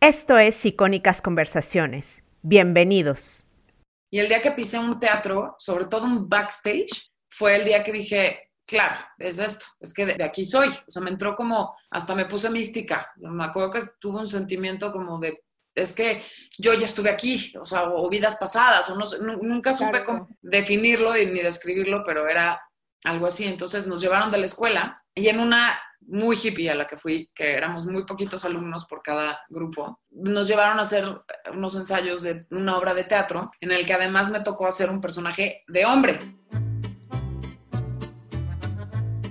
Esto 0.00 0.38
es 0.38 0.64
Icónicas 0.64 1.20
Conversaciones. 1.20 2.22
Bienvenidos. 2.42 3.44
Y 4.12 4.20
el 4.20 4.28
día 4.28 4.40
que 4.40 4.52
pisé 4.52 4.78
un 4.78 5.00
teatro, 5.00 5.56
sobre 5.58 5.86
todo 5.86 6.04
un 6.04 6.28
backstage, 6.28 7.10
fue 7.26 7.56
el 7.56 7.64
día 7.64 7.82
que 7.82 7.90
dije, 7.90 8.52
claro, 8.64 8.94
es 9.18 9.40
esto, 9.40 9.66
es 9.80 9.92
que 9.92 10.06
de 10.06 10.22
aquí 10.22 10.46
soy. 10.46 10.68
O 10.68 10.90
sea, 10.90 11.02
me 11.02 11.10
entró 11.10 11.34
como, 11.34 11.76
hasta 11.90 12.14
me 12.14 12.26
puse 12.26 12.48
mística. 12.48 13.10
Me 13.16 13.44
acuerdo 13.44 13.72
que 13.72 13.80
tuve 13.98 14.20
un 14.20 14.28
sentimiento 14.28 14.92
como 14.92 15.18
de, 15.18 15.42
es 15.74 15.92
que 15.92 16.22
yo 16.56 16.74
ya 16.74 16.86
estuve 16.86 17.10
aquí, 17.10 17.52
o 17.60 17.64
sea, 17.64 17.90
o 17.90 18.08
vidas 18.08 18.36
pasadas, 18.36 18.88
o 18.90 18.94
no 18.94 19.04
nunca 19.38 19.72
supe 19.72 20.04
cómo 20.04 20.28
definirlo 20.40 21.12
ni 21.12 21.42
describirlo, 21.42 22.04
pero 22.06 22.28
era 22.28 22.62
algo 23.02 23.26
así. 23.26 23.46
Entonces 23.46 23.88
nos 23.88 24.00
llevaron 24.00 24.30
de 24.30 24.38
la 24.38 24.46
escuela 24.46 25.04
y 25.12 25.26
en 25.26 25.40
una 25.40 25.76
muy 26.06 26.36
hippie 26.42 26.70
a 26.70 26.74
la 26.74 26.86
que 26.86 26.96
fui, 26.96 27.30
que 27.34 27.52
éramos 27.52 27.86
muy 27.86 28.04
poquitos 28.04 28.44
alumnos 28.44 28.86
por 28.86 29.02
cada 29.02 29.40
grupo, 29.48 30.00
nos 30.10 30.48
llevaron 30.48 30.78
a 30.78 30.82
hacer 30.82 31.04
unos 31.52 31.76
ensayos 31.76 32.22
de 32.22 32.46
una 32.50 32.76
obra 32.76 32.94
de 32.94 33.04
teatro 33.04 33.50
en 33.60 33.72
el 33.72 33.86
que 33.86 33.94
además 33.94 34.30
me 34.30 34.40
tocó 34.40 34.66
hacer 34.66 34.90
un 34.90 35.00
personaje 35.00 35.64
de 35.68 35.84
hombre. 35.84 36.18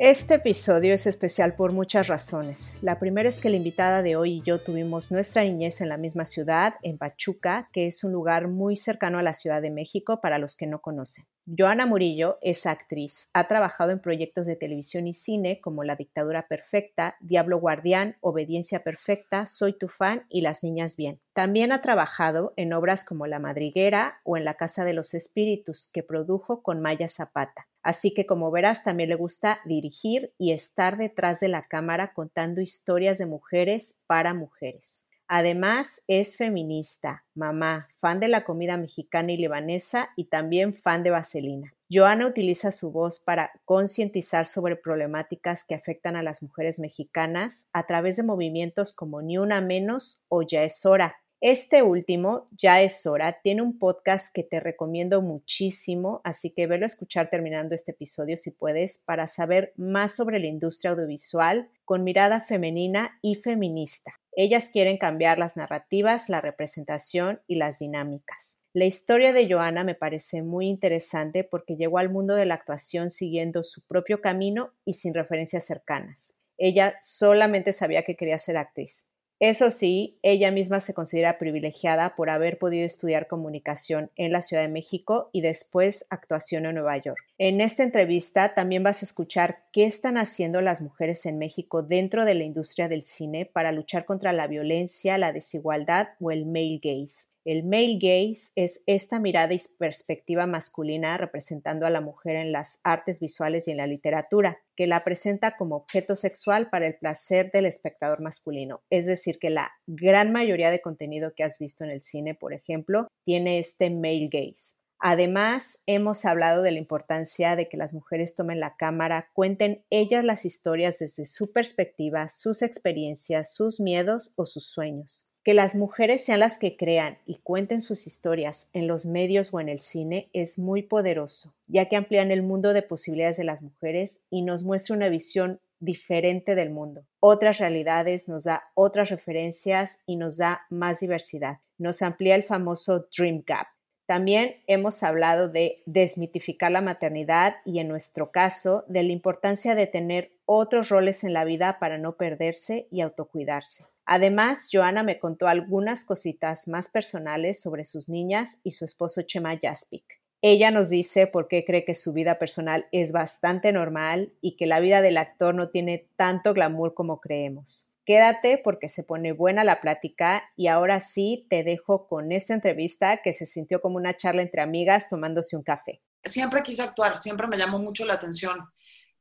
Este 0.00 0.34
episodio 0.34 0.94
es 0.94 1.08
especial 1.08 1.56
por 1.56 1.72
muchas 1.72 2.06
razones. 2.06 2.76
La 2.82 3.00
primera 3.00 3.28
es 3.28 3.40
que 3.40 3.50
la 3.50 3.56
invitada 3.56 4.00
de 4.00 4.14
hoy 4.14 4.34
y 4.34 4.42
yo 4.42 4.62
tuvimos 4.62 5.10
nuestra 5.10 5.42
niñez 5.42 5.80
en 5.80 5.88
la 5.88 5.96
misma 5.96 6.24
ciudad, 6.24 6.74
en 6.84 6.98
Pachuca, 6.98 7.68
que 7.72 7.86
es 7.86 8.04
un 8.04 8.12
lugar 8.12 8.46
muy 8.46 8.76
cercano 8.76 9.18
a 9.18 9.24
la 9.24 9.34
Ciudad 9.34 9.60
de 9.60 9.72
México 9.72 10.20
para 10.20 10.38
los 10.38 10.54
que 10.54 10.68
no 10.68 10.80
conocen. 10.80 11.24
Joana 11.46 11.84
Murillo 11.84 12.38
es 12.42 12.64
actriz, 12.66 13.28
ha 13.32 13.48
trabajado 13.48 13.90
en 13.90 14.00
proyectos 14.00 14.46
de 14.46 14.54
televisión 14.54 15.08
y 15.08 15.14
cine 15.14 15.60
como 15.60 15.82
La 15.82 15.96
Dictadura 15.96 16.46
Perfecta, 16.46 17.16
Diablo 17.18 17.58
Guardián, 17.58 18.18
Obediencia 18.20 18.84
Perfecta, 18.84 19.46
Soy 19.46 19.72
tu 19.72 19.88
fan 19.88 20.26
y 20.28 20.42
Las 20.42 20.62
Niñas 20.62 20.96
Bien. 20.96 21.20
También 21.32 21.72
ha 21.72 21.80
trabajado 21.80 22.52
en 22.56 22.72
obras 22.72 23.04
como 23.04 23.26
La 23.26 23.40
Madriguera 23.40 24.20
o 24.22 24.36
en 24.36 24.44
La 24.44 24.54
Casa 24.54 24.84
de 24.84 24.92
los 24.92 25.14
Espíritus, 25.14 25.90
que 25.92 26.04
produjo 26.04 26.62
con 26.62 26.80
Maya 26.80 27.08
Zapata. 27.08 27.66
Así 27.88 28.12
que 28.12 28.26
como 28.26 28.50
verás, 28.50 28.84
también 28.84 29.08
le 29.08 29.14
gusta 29.14 29.60
dirigir 29.64 30.34
y 30.36 30.52
estar 30.52 30.98
detrás 30.98 31.40
de 31.40 31.48
la 31.48 31.62
cámara 31.62 32.12
contando 32.12 32.60
historias 32.60 33.16
de 33.16 33.24
mujeres 33.24 34.04
para 34.06 34.34
mujeres. 34.34 35.08
Además, 35.26 36.02
es 36.06 36.36
feminista, 36.36 37.24
mamá, 37.34 37.88
fan 37.96 38.20
de 38.20 38.28
la 38.28 38.44
comida 38.44 38.76
mexicana 38.76 39.32
y 39.32 39.38
libanesa 39.38 40.10
y 40.16 40.24
también 40.24 40.74
fan 40.74 41.02
de 41.02 41.12
Vaselina. 41.12 41.72
Joana 41.90 42.26
utiliza 42.26 42.72
su 42.72 42.92
voz 42.92 43.20
para 43.20 43.52
concientizar 43.64 44.44
sobre 44.44 44.76
problemáticas 44.76 45.64
que 45.64 45.74
afectan 45.74 46.14
a 46.14 46.22
las 46.22 46.42
mujeres 46.42 46.80
mexicanas 46.80 47.70
a 47.72 47.86
través 47.86 48.18
de 48.18 48.22
movimientos 48.22 48.92
como 48.92 49.22
Ni 49.22 49.38
Una 49.38 49.62
Menos 49.62 50.26
o 50.28 50.42
Ya 50.42 50.62
es 50.62 50.84
Hora, 50.84 51.16
este 51.40 51.82
último, 51.82 52.46
ya 52.50 52.82
es 52.82 53.06
hora, 53.06 53.40
tiene 53.42 53.62
un 53.62 53.78
podcast 53.78 54.34
que 54.34 54.42
te 54.42 54.58
recomiendo 54.58 55.22
muchísimo, 55.22 56.20
así 56.24 56.52
que 56.52 56.66
velo 56.66 56.84
a 56.84 56.86
escuchar 56.86 57.30
terminando 57.30 57.76
este 57.76 57.92
episodio 57.92 58.36
si 58.36 58.50
puedes 58.50 58.98
para 59.06 59.28
saber 59.28 59.72
más 59.76 60.16
sobre 60.16 60.40
la 60.40 60.48
industria 60.48 60.90
audiovisual 60.90 61.70
con 61.84 62.02
mirada 62.02 62.40
femenina 62.40 63.20
y 63.22 63.36
feminista. 63.36 64.18
Ellas 64.32 64.70
quieren 64.70 64.98
cambiar 64.98 65.38
las 65.38 65.56
narrativas, 65.56 66.28
la 66.28 66.40
representación 66.40 67.40
y 67.46 67.54
las 67.54 67.78
dinámicas. 67.78 68.62
La 68.72 68.84
historia 68.84 69.32
de 69.32 69.48
Joana 69.48 69.84
me 69.84 69.94
parece 69.94 70.42
muy 70.42 70.68
interesante 70.68 71.44
porque 71.44 71.76
llegó 71.76 71.98
al 71.98 72.10
mundo 72.10 72.34
de 72.34 72.46
la 72.46 72.54
actuación 72.54 73.10
siguiendo 73.10 73.62
su 73.62 73.86
propio 73.86 74.20
camino 74.20 74.72
y 74.84 74.94
sin 74.94 75.14
referencias 75.14 75.64
cercanas. 75.64 76.40
Ella 76.56 76.96
solamente 77.00 77.72
sabía 77.72 78.02
que 78.02 78.16
quería 78.16 78.38
ser 78.38 78.56
actriz. 78.56 79.10
Eso 79.40 79.70
sí, 79.70 80.18
ella 80.22 80.50
misma 80.50 80.80
se 80.80 80.94
considera 80.94 81.38
privilegiada 81.38 82.16
por 82.16 82.28
haber 82.28 82.58
podido 82.58 82.84
estudiar 82.84 83.28
comunicación 83.28 84.10
en 84.16 84.32
la 84.32 84.42
Ciudad 84.42 84.64
de 84.64 84.68
México 84.68 85.30
y 85.32 85.42
después 85.42 86.06
actuación 86.10 86.66
en 86.66 86.74
Nueva 86.74 86.96
York. 86.98 87.20
En 87.38 87.60
esta 87.60 87.84
entrevista 87.84 88.54
también 88.54 88.82
vas 88.82 89.02
a 89.02 89.06
escuchar 89.06 89.62
qué 89.72 89.84
están 89.84 90.18
haciendo 90.18 90.60
las 90.60 90.82
mujeres 90.82 91.24
en 91.24 91.38
México 91.38 91.84
dentro 91.84 92.24
de 92.24 92.34
la 92.34 92.42
industria 92.42 92.88
del 92.88 93.02
cine 93.02 93.46
para 93.46 93.70
luchar 93.70 94.04
contra 94.06 94.32
la 94.32 94.48
violencia, 94.48 95.18
la 95.18 95.32
desigualdad 95.32 96.08
o 96.20 96.32
el 96.32 96.44
male 96.44 96.80
gaze. 96.82 97.28
El 97.48 97.64
male 97.64 97.96
gaze 97.98 98.52
es 98.56 98.82
esta 98.86 99.18
mirada 99.18 99.54
y 99.54 99.60
perspectiva 99.78 100.46
masculina 100.46 101.16
representando 101.16 101.86
a 101.86 101.90
la 101.90 102.02
mujer 102.02 102.36
en 102.36 102.52
las 102.52 102.78
artes 102.84 103.20
visuales 103.20 103.66
y 103.66 103.70
en 103.70 103.78
la 103.78 103.86
literatura, 103.86 104.58
que 104.76 104.86
la 104.86 105.02
presenta 105.02 105.56
como 105.56 105.76
objeto 105.76 106.14
sexual 106.14 106.68
para 106.68 106.86
el 106.86 106.98
placer 106.98 107.50
del 107.50 107.64
espectador 107.64 108.20
masculino. 108.20 108.82
Es 108.90 109.06
decir, 109.06 109.38
que 109.38 109.48
la 109.48 109.72
gran 109.86 110.30
mayoría 110.30 110.70
de 110.70 110.82
contenido 110.82 111.32
que 111.34 111.42
has 111.42 111.58
visto 111.58 111.84
en 111.84 111.90
el 111.90 112.02
cine, 112.02 112.34
por 112.34 112.52
ejemplo, 112.52 113.08
tiene 113.24 113.58
este 113.58 113.88
male 113.88 114.28
gaze. 114.30 114.76
Además, 114.98 115.82
hemos 115.86 116.26
hablado 116.26 116.62
de 116.62 116.72
la 116.72 116.78
importancia 116.78 117.56
de 117.56 117.70
que 117.70 117.78
las 117.78 117.94
mujeres 117.94 118.34
tomen 118.34 118.60
la 118.60 118.76
cámara, 118.76 119.30
cuenten 119.32 119.86
ellas 119.88 120.26
las 120.26 120.44
historias 120.44 120.98
desde 120.98 121.24
su 121.24 121.50
perspectiva, 121.50 122.28
sus 122.28 122.60
experiencias, 122.60 123.54
sus 123.54 123.80
miedos 123.80 124.34
o 124.36 124.44
sus 124.44 124.66
sueños. 124.66 125.30
Que 125.48 125.54
las 125.54 125.76
mujeres 125.76 126.22
sean 126.22 126.40
las 126.40 126.58
que 126.58 126.76
crean 126.76 127.16
y 127.24 127.36
cuenten 127.36 127.80
sus 127.80 128.06
historias 128.06 128.68
en 128.74 128.86
los 128.86 129.06
medios 129.06 129.54
o 129.54 129.60
en 129.60 129.70
el 129.70 129.78
cine 129.78 130.28
es 130.34 130.58
muy 130.58 130.82
poderoso, 130.82 131.54
ya 131.66 131.86
que 131.88 131.96
amplían 131.96 132.30
el 132.30 132.42
mundo 132.42 132.74
de 132.74 132.82
posibilidades 132.82 133.38
de 133.38 133.44
las 133.44 133.62
mujeres 133.62 134.26
y 134.28 134.42
nos 134.42 134.62
muestra 134.62 134.94
una 134.94 135.08
visión 135.08 135.58
diferente 135.80 136.54
del 136.54 136.68
mundo. 136.68 137.06
Otras 137.18 137.56
realidades 137.60 138.28
nos 138.28 138.44
da 138.44 138.64
otras 138.74 139.08
referencias 139.08 140.00
y 140.04 140.16
nos 140.16 140.36
da 140.36 140.66
más 140.68 141.00
diversidad. 141.00 141.60
Nos 141.78 142.02
amplía 142.02 142.34
el 142.34 142.42
famoso 142.42 143.08
Dream 143.16 143.42
Gap. 143.46 143.68
También 144.04 144.56
hemos 144.66 145.02
hablado 145.02 145.48
de 145.48 145.82
desmitificar 145.86 146.72
la 146.72 146.82
maternidad 146.82 147.56
y 147.64 147.78
en 147.78 147.88
nuestro 147.88 148.32
caso 148.32 148.84
de 148.86 149.02
la 149.02 149.12
importancia 149.12 149.74
de 149.74 149.86
tener 149.86 150.30
otros 150.44 150.90
roles 150.90 151.24
en 151.24 151.32
la 151.32 151.46
vida 151.46 151.78
para 151.78 151.96
no 151.96 152.18
perderse 152.18 152.86
y 152.90 153.00
autocuidarse. 153.00 153.84
Además, 154.10 154.70
Joana 154.72 155.02
me 155.02 155.18
contó 155.18 155.48
algunas 155.48 156.06
cositas 156.06 156.66
más 156.66 156.88
personales 156.88 157.60
sobre 157.60 157.84
sus 157.84 158.08
niñas 158.08 158.62
y 158.64 158.70
su 158.70 158.86
esposo 158.86 159.20
Chema 159.20 159.58
Jaspic. 159.60 160.02
Ella 160.40 160.70
nos 160.70 160.88
dice 160.88 161.26
por 161.26 161.46
qué 161.46 161.62
cree 161.66 161.84
que 161.84 161.92
su 161.92 162.14
vida 162.14 162.38
personal 162.38 162.86
es 162.90 163.12
bastante 163.12 163.70
normal 163.70 164.32
y 164.40 164.56
que 164.56 164.64
la 164.64 164.80
vida 164.80 165.02
del 165.02 165.18
actor 165.18 165.54
no 165.54 165.68
tiene 165.68 166.08
tanto 166.16 166.54
glamour 166.54 166.94
como 166.94 167.20
creemos. 167.20 167.92
Quédate 168.06 168.56
porque 168.56 168.88
se 168.88 169.04
pone 169.04 169.32
buena 169.32 169.62
la 169.62 169.78
plática 169.78 170.42
y 170.56 170.68
ahora 170.68 171.00
sí 171.00 171.46
te 171.50 171.62
dejo 171.62 172.06
con 172.06 172.32
esta 172.32 172.54
entrevista 172.54 173.18
que 173.18 173.34
se 173.34 173.44
sintió 173.44 173.82
como 173.82 173.98
una 173.98 174.16
charla 174.16 174.40
entre 174.40 174.62
amigas 174.62 175.10
tomándose 175.10 175.54
un 175.54 175.64
café. 175.64 176.00
Siempre 176.24 176.62
quise 176.62 176.80
actuar, 176.80 177.18
siempre 177.18 177.46
me 177.46 177.58
llamó 177.58 177.78
mucho 177.78 178.06
la 178.06 178.14
atención. 178.14 178.70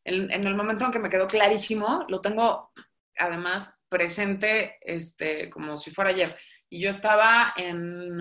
En, 0.05 0.31
en 0.31 0.47
el 0.47 0.55
momento 0.55 0.85
en 0.85 0.93
que 0.93 0.99
me 0.99 1.09
quedó 1.09 1.27
clarísimo, 1.27 2.05
lo 2.07 2.21
tengo 2.21 2.71
además 3.17 3.83
presente 3.89 4.78
este, 4.81 5.50
como 5.50 5.78
si 5.78 5.91
fuera 5.91 6.11
ayer. 6.11 6.38
Y 6.69 6.81
yo 6.81 6.89
estaba 6.89 7.53
en 7.57 8.19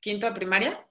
quinto 0.00 0.26
de 0.26 0.32
primaria. 0.32 0.86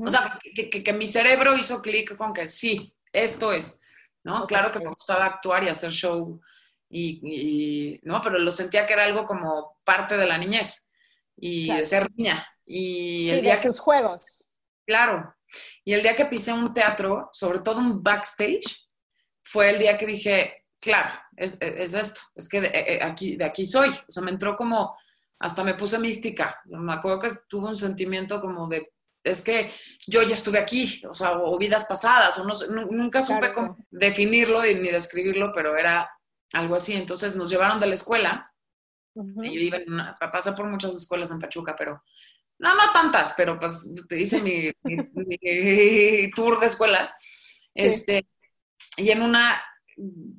O 0.00 0.10
sea, 0.10 0.38
que, 0.54 0.92
mi 0.92 1.06
cerebro 1.06 1.56
hizo 1.56 1.80
clic 1.80 2.14
con 2.16 2.32
que 2.32 2.46
sí, 2.46 2.94
esto 3.12 3.52
es, 3.52 3.80
¿no? 4.22 4.46
Claro 4.46 4.70
que 4.70 4.78
me 4.78 4.90
gustaba 4.90 5.24
actuar 5.24 5.64
y 5.64 5.68
hacer 5.68 5.90
show, 5.90 6.40
y, 6.90 7.98
¿no? 8.02 8.20
Pero 8.20 8.38
lo 8.38 8.50
sentía 8.50 8.86
que 8.86 8.92
era 8.92 9.04
algo 9.04 9.24
como 9.24 9.80
parte 9.84 10.16
de 10.16 10.26
la 10.26 10.38
niñez 10.38 10.92
y 11.36 11.72
de 11.74 11.84
ser 11.84 12.10
niña. 12.14 12.46
Y 12.64 13.30
el 13.30 13.42
día 13.42 13.56
de 13.56 13.60
que, 13.62 13.68
tus 13.68 13.80
juegos. 13.80 14.52
Claro. 14.86 15.34
Y 15.84 15.94
el 15.94 16.02
día 16.02 16.14
que 16.14 16.26
pisé 16.26 16.52
un 16.52 16.72
teatro, 16.74 17.30
sobre 17.32 17.60
todo 17.60 17.78
un 17.78 18.02
backstage, 18.02 18.88
fue 19.40 19.70
el 19.70 19.78
día 19.78 19.96
que 19.98 20.06
dije, 20.06 20.59
claro, 20.80 21.14
es, 21.36 21.58
esto, 21.60 22.20
es 22.34 22.48
que 22.48 22.62
de, 22.62 22.68
eh, 22.68 22.94
eh, 22.94 23.00
aquí, 23.02 23.36
de 23.36 23.44
aquí 23.44 23.66
soy. 23.66 23.90
O 23.90 24.10
sea, 24.10 24.22
me 24.22 24.30
entró 24.30 24.56
como, 24.56 24.96
hasta 25.38 25.62
me 25.62 25.74
puse 25.74 25.98
mística. 25.98 26.60
Me 26.64 26.92
acuerdo 26.92 27.20
que 27.20 27.30
tuve 27.48 27.68
un 27.68 27.76
sentimiento 27.76 28.40
como 28.40 28.68
de, 28.68 28.92
es 29.22 29.42
que 29.42 29.72
yo 30.06 30.22
ya 30.22 30.34
estuve 30.34 30.58
aquí, 30.58 31.02
o 31.08 31.14
sea, 31.14 31.32
o 31.32 31.58
vidas 31.58 31.84
pasadas, 31.84 32.38
o 32.38 32.44
no, 32.44 32.54
nunca 32.86 33.22
supe 33.22 33.52
cómo 33.52 33.76
definirlo 33.90 34.62
ni 34.62 34.90
describirlo, 34.90 35.52
pero 35.52 35.76
era 35.76 36.10
algo 36.52 36.74
así. 36.74 36.94
Entonces 36.94 37.36
nos 37.36 37.50
llevaron 37.50 37.78
de 37.78 37.86
la 37.86 37.94
escuela. 37.94 38.52
y 39.14 39.54
yo 39.54 39.60
iba 39.60 39.76
en 39.78 39.92
una, 39.92 40.16
pasé 40.16 40.52
por 40.52 40.66
muchas 40.66 40.94
escuelas 40.94 41.30
en 41.30 41.38
Pachuca, 41.38 41.76
pero 41.76 42.02
No, 42.58 42.74
no 42.74 42.92
tantas, 42.92 43.34
pero 43.36 43.58
pues 43.58 43.90
te 44.08 44.18
hice 44.18 44.40
mi, 44.40 44.72
tour 46.34 46.58
de 46.58 46.66
escuelas. 46.66 47.14
Este, 47.74 48.26
y 48.96 49.10
en 49.10 49.22
una 49.22 49.62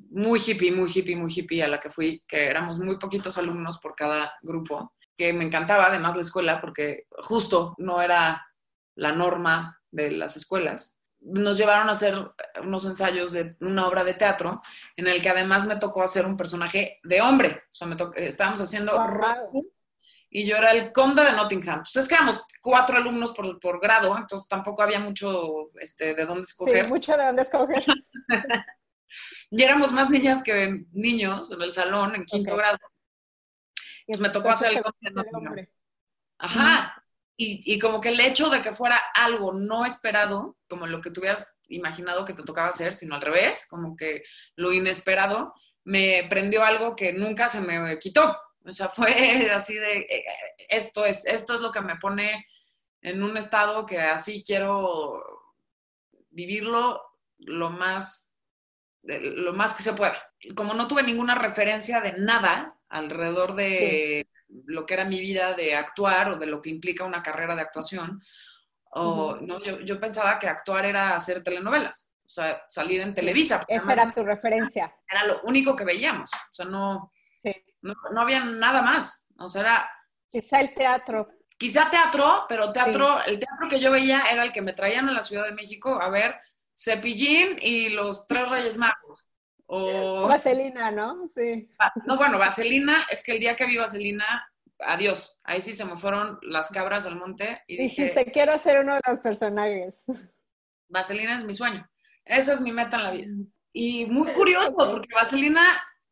muy 0.09 0.39
hippie, 0.39 0.71
muy 0.71 0.89
hippie, 0.93 1.15
muy 1.15 1.31
hippie 1.33 1.63
a 1.63 1.67
la 1.67 1.79
que 1.79 1.89
fui, 1.89 2.23
que 2.27 2.45
éramos 2.45 2.79
muy 2.79 2.97
poquitos 2.97 3.37
alumnos 3.37 3.79
por 3.79 3.95
cada 3.95 4.33
grupo, 4.41 4.93
que 5.15 5.33
me 5.33 5.43
encantaba 5.43 5.85
además 5.85 6.15
la 6.15 6.21
escuela 6.21 6.59
porque 6.59 7.05
justo 7.23 7.75
no 7.77 8.01
era 8.01 8.45
la 8.95 9.11
norma 9.11 9.79
de 9.91 10.11
las 10.11 10.35
escuelas. 10.37 10.97
Nos 11.19 11.57
llevaron 11.57 11.89
a 11.89 11.91
hacer 11.91 12.15
unos 12.63 12.85
ensayos 12.85 13.31
de 13.33 13.55
una 13.59 13.87
obra 13.87 14.03
de 14.03 14.15
teatro 14.15 14.61
en 14.95 15.07
el 15.07 15.21
que 15.21 15.29
además 15.29 15.67
me 15.67 15.75
tocó 15.75 16.01
hacer 16.01 16.25
un 16.25 16.35
personaje 16.35 16.99
de 17.03 17.21
hombre. 17.21 17.63
O 17.65 17.73
sea, 17.73 17.87
me 17.87 17.95
estábamos 18.15 18.61
haciendo 18.61 18.93
y 20.33 20.45
yo 20.45 20.55
era 20.55 20.71
el 20.71 20.93
conde 20.93 21.25
de 21.25 21.33
Nottingham. 21.33 21.79
Pues 21.79 21.97
es 21.97 22.07
que 22.07 22.15
éramos 22.15 22.41
cuatro 22.61 22.97
alumnos 22.97 23.33
por, 23.33 23.59
por 23.59 23.81
grado, 23.81 24.17
entonces 24.17 24.47
tampoco 24.47 24.81
había 24.81 24.99
mucho 24.99 25.71
este, 25.79 26.15
de 26.15 26.25
dónde 26.25 26.43
escoger. 26.43 26.85
Sí, 26.85 26.89
mucho 26.89 27.17
de 27.17 27.25
dónde 27.25 27.41
escoger. 27.41 27.83
y 29.49 29.63
éramos 29.63 29.91
más 29.91 30.09
niñas 30.09 30.43
que 30.43 30.85
niños 30.91 31.51
en 31.51 31.61
el 31.61 31.73
salón, 31.73 32.15
en 32.15 32.25
quinto 32.25 32.55
grado. 32.55 32.77
Pues 34.05 34.19
me 34.19 34.29
tocó 34.29 34.49
hacer 34.49 34.83
el 35.01 35.13
Nottingham. 35.13 35.67
Ajá. 36.37 37.03
Y, 37.37 37.61
y, 37.73 37.79
como 37.79 38.01
que 38.01 38.09
el 38.09 38.19
hecho 38.19 38.49
de 38.49 38.61
que 38.61 38.71
fuera 38.71 39.01
algo 39.15 39.53
no 39.53 39.85
esperado, 39.85 40.57
como 40.69 40.85
lo 40.85 41.01
que 41.01 41.09
tú 41.09 41.21
hubieras 41.21 41.57
imaginado 41.69 42.25
que 42.25 42.33
te 42.33 42.43
tocaba 42.43 42.67
hacer, 42.67 42.93
sino 42.93 43.15
al 43.15 43.21
revés, 43.21 43.65
como 43.67 43.95
que 43.95 44.23
lo 44.55 44.71
inesperado, 44.73 45.53
me 45.83 46.27
prendió 46.29 46.63
algo 46.63 46.95
que 46.95 47.13
nunca 47.13 47.49
se 47.49 47.61
me 47.61 47.97
quitó. 47.99 48.37
O 48.63 48.71
sea, 48.71 48.89
fue 48.89 49.49
así 49.51 49.75
de, 49.75 49.99
eh, 49.99 50.23
esto 50.69 51.05
es, 51.05 51.25
esto 51.25 51.53
es 51.53 51.61
lo 51.61 51.71
que 51.71 51.81
me 51.81 51.97
pone 51.97 52.45
en 53.01 53.23
un 53.23 53.37
estado 53.37 53.85
que 53.85 53.99
así 53.99 54.43
quiero 54.45 55.23
vivirlo 56.29 57.01
lo 57.39 57.71
más, 57.71 58.30
lo 59.03 59.53
más 59.53 59.73
que 59.73 59.83
se 59.83 59.93
pueda. 59.93 60.21
Como 60.55 60.73
no 60.73 60.87
tuve 60.87 61.03
ninguna 61.03 61.35
referencia 61.35 62.01
de 62.01 62.13
nada 62.17 62.75
alrededor 62.89 63.55
de 63.55 64.27
lo 64.65 64.85
que 64.85 64.93
era 64.93 65.05
mi 65.05 65.19
vida 65.19 65.53
de 65.53 65.75
actuar 65.75 66.31
o 66.31 66.37
de 66.37 66.45
lo 66.45 66.61
que 66.61 66.69
implica 66.69 67.05
una 67.05 67.23
carrera 67.23 67.55
de 67.55 67.61
actuación, 67.61 68.21
o, 68.93 69.37
¿no? 69.37 69.63
yo, 69.63 69.79
yo, 69.79 69.99
pensaba 69.99 70.37
que 70.37 70.49
actuar 70.49 70.85
era 70.85 71.15
hacer 71.15 71.41
telenovelas, 71.41 72.13
o 72.25 72.29
sea, 72.29 72.61
salir 72.67 72.99
en 72.99 73.13
Televisa. 73.13 73.63
Esa 73.67 73.93
era 73.93 74.11
tu 74.11 74.23
referencia. 74.23 74.93
Era 75.09 75.25
lo 75.25 75.41
único 75.43 75.75
que 75.75 75.85
veíamos, 75.85 76.29
o 76.33 76.53
sea, 76.53 76.65
no, 76.65 77.11
no, 77.81 78.21
había 78.21 78.43
nada 78.43 78.81
más. 78.81 79.27
O 79.37 79.49
sea, 79.49 79.61
era... 79.61 79.91
Quizá 80.29 80.59
el 80.59 80.73
teatro. 80.73 81.29
Quizá 81.57 81.89
teatro, 81.89 82.45
pero 82.49 82.71
teatro, 82.71 83.23
el 83.25 83.39
teatro 83.39 83.69
que 83.69 83.79
yo 83.79 83.91
veía 83.91 84.23
era 84.31 84.43
el 84.43 84.51
que 84.51 84.61
me 84.61 84.73
traían 84.73 85.07
a 85.09 85.13
la 85.13 85.21
Ciudad 85.21 85.45
de 85.45 85.51
México 85.51 86.01
a 86.01 86.09
ver 86.09 86.35
Cepillín 86.81 87.57
y 87.61 87.89
los 87.89 88.25
Tres 88.27 88.49
Reyes 88.49 88.77
Magos. 88.77 89.27
O... 89.67 90.27
Vaselina, 90.27 90.91
¿no? 90.91 91.21
Sí. 91.33 91.69
Ah, 91.79 91.91
no, 92.05 92.17
bueno, 92.17 92.39
Vaselina, 92.39 93.05
es 93.11 93.23
que 93.23 93.33
el 93.33 93.39
día 93.39 93.55
que 93.55 93.67
vi 93.67 93.77
Vaselina, 93.77 94.25
adiós. 94.79 95.39
Ahí 95.43 95.61
sí 95.61 95.73
se 95.73 95.85
me 95.85 95.97
fueron 95.97 96.39
las 96.41 96.69
cabras 96.69 97.05
al 97.05 97.15
monte. 97.15 97.61
Y 97.67 97.77
Dijiste, 97.77 98.25
quiero 98.31 98.57
ser 98.57 98.79
uno 98.79 98.95
de 98.95 99.01
los 99.07 99.19
personajes. 99.19 100.05
Vaselina 100.89 101.35
es 101.35 101.43
mi 101.43 101.53
sueño. 101.53 101.87
Esa 102.25 102.53
es 102.53 102.61
mi 102.61 102.71
meta 102.71 102.97
en 102.97 103.03
la 103.03 103.11
vida. 103.11 103.27
Y 103.73 104.05
muy 104.07 104.27
curioso, 104.33 104.75
porque 104.75 105.13
Vaselina 105.13 105.63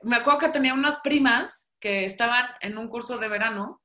me 0.01 0.17
acuerdo 0.17 0.39
que 0.39 0.49
tenía 0.49 0.73
unas 0.73 0.99
primas 0.99 1.71
que 1.79 2.05
estaban 2.05 2.45
en 2.61 2.77
un 2.77 2.89
curso 2.89 3.17
de 3.17 3.27
verano 3.27 3.81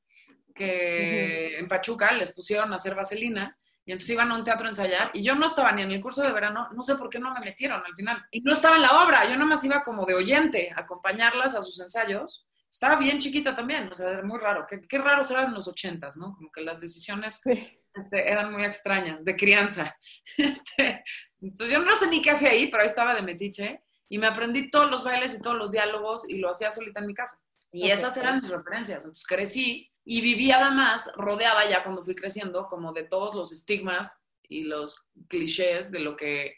que 0.55 1.59
en 1.59 1.67
Pachuca 1.67 2.13
les 2.13 2.33
pusieron 2.33 2.73
a 2.73 2.77
hacer 2.77 2.95
vaselina 2.95 3.57
y 3.87 3.93
entonces 3.93 4.11
iban 4.11 4.33
a 4.33 4.37
un 4.37 4.45
teatro 4.45 4.67
a 4.67 4.71
ensayar 4.71 5.11
y 5.13 5.23
yo 5.23 5.35
no 5.35 5.47
estaba 5.47 5.71
ni 5.73 5.83
en 5.83 5.91
el 5.93 6.01
curso 6.01 6.23
de 6.23 6.33
verano, 6.33 6.69
no 6.73 6.83
sé 6.83 6.95
por 6.95 7.09
qué 7.09 7.19
no 7.19 7.33
me 7.35 7.41
metieron 7.41 7.83
al 7.85 7.95
final. 7.95 8.25
Y 8.31 8.41
no 8.41 8.53
estaba 8.53 8.77
en 8.77 8.83
la 8.83 9.05
obra, 9.05 9.29
yo 9.29 9.37
nomás 9.37 9.63
iba 9.65 9.83
como 9.83 10.07
de 10.07 10.15
oyente 10.15 10.73
a 10.75 10.81
acompañarlas 10.81 11.55
a 11.55 11.63
sus 11.63 11.79
ensayos. 11.81 12.47
Estaba 12.71 12.97
bien 12.97 13.19
chiquita 13.19 13.55
también, 13.55 13.89
o 13.89 13.95
sea, 13.95 14.11
era 14.11 14.23
muy 14.23 14.39
raro. 14.39 14.67
Qué, 14.69 14.81
qué 14.89 14.99
raros 14.99 15.31
eran 15.31 15.55
los 15.55 15.69
ochentas, 15.69 16.17
¿no? 16.17 16.35
Como 16.35 16.51
que 16.51 16.63
las 16.63 16.81
decisiones 16.81 17.41
este, 17.45 18.29
eran 18.29 18.53
muy 18.53 18.65
extrañas, 18.65 19.25
de 19.25 19.37
crianza. 19.37 19.97
Este, 20.39 21.05
entonces 21.41 21.77
yo 21.77 21.83
no 21.83 21.95
sé 21.95 22.09
ni 22.09 22.23
qué 22.23 22.31
hacía 22.31 22.51
ahí, 22.51 22.69
pero 22.69 22.83
ahí 22.83 22.89
estaba 22.89 23.15
de 23.15 23.23
metiche 23.23 23.83
y 24.09 24.19
me 24.19 24.27
aprendí 24.27 24.71
todos 24.71 24.91
los 24.91 25.05
bailes 25.05 25.35
y 25.35 25.41
todos 25.41 25.57
los 25.57 25.71
diálogos 25.71 26.29
y 26.29 26.39
lo 26.39 26.51
hacía 26.51 26.71
solita 26.71 27.01
en 27.01 27.07
mi 27.07 27.15
casa. 27.15 27.39
Y 27.71 27.91
esas 27.91 28.17
eran 28.17 28.41
mis 28.41 28.51
referencias. 28.51 29.05
Entonces 29.05 29.27
crecí 29.27 29.93
y 30.05 30.21
viví 30.21 30.51
además 30.53 31.11
rodeada 31.17 31.69
ya 31.69 31.83
cuando 31.83 32.03
fui 32.03 32.15
creciendo 32.15 32.67
como 32.69 32.93
de 32.93 33.05
todos 33.05 33.35
los 33.35 33.53
estigmas 33.53 34.29
y 34.49 34.65
los 34.65 35.09
clichés 35.29 35.91
de 35.91 36.01
lo 36.01 36.17
que 36.17 36.57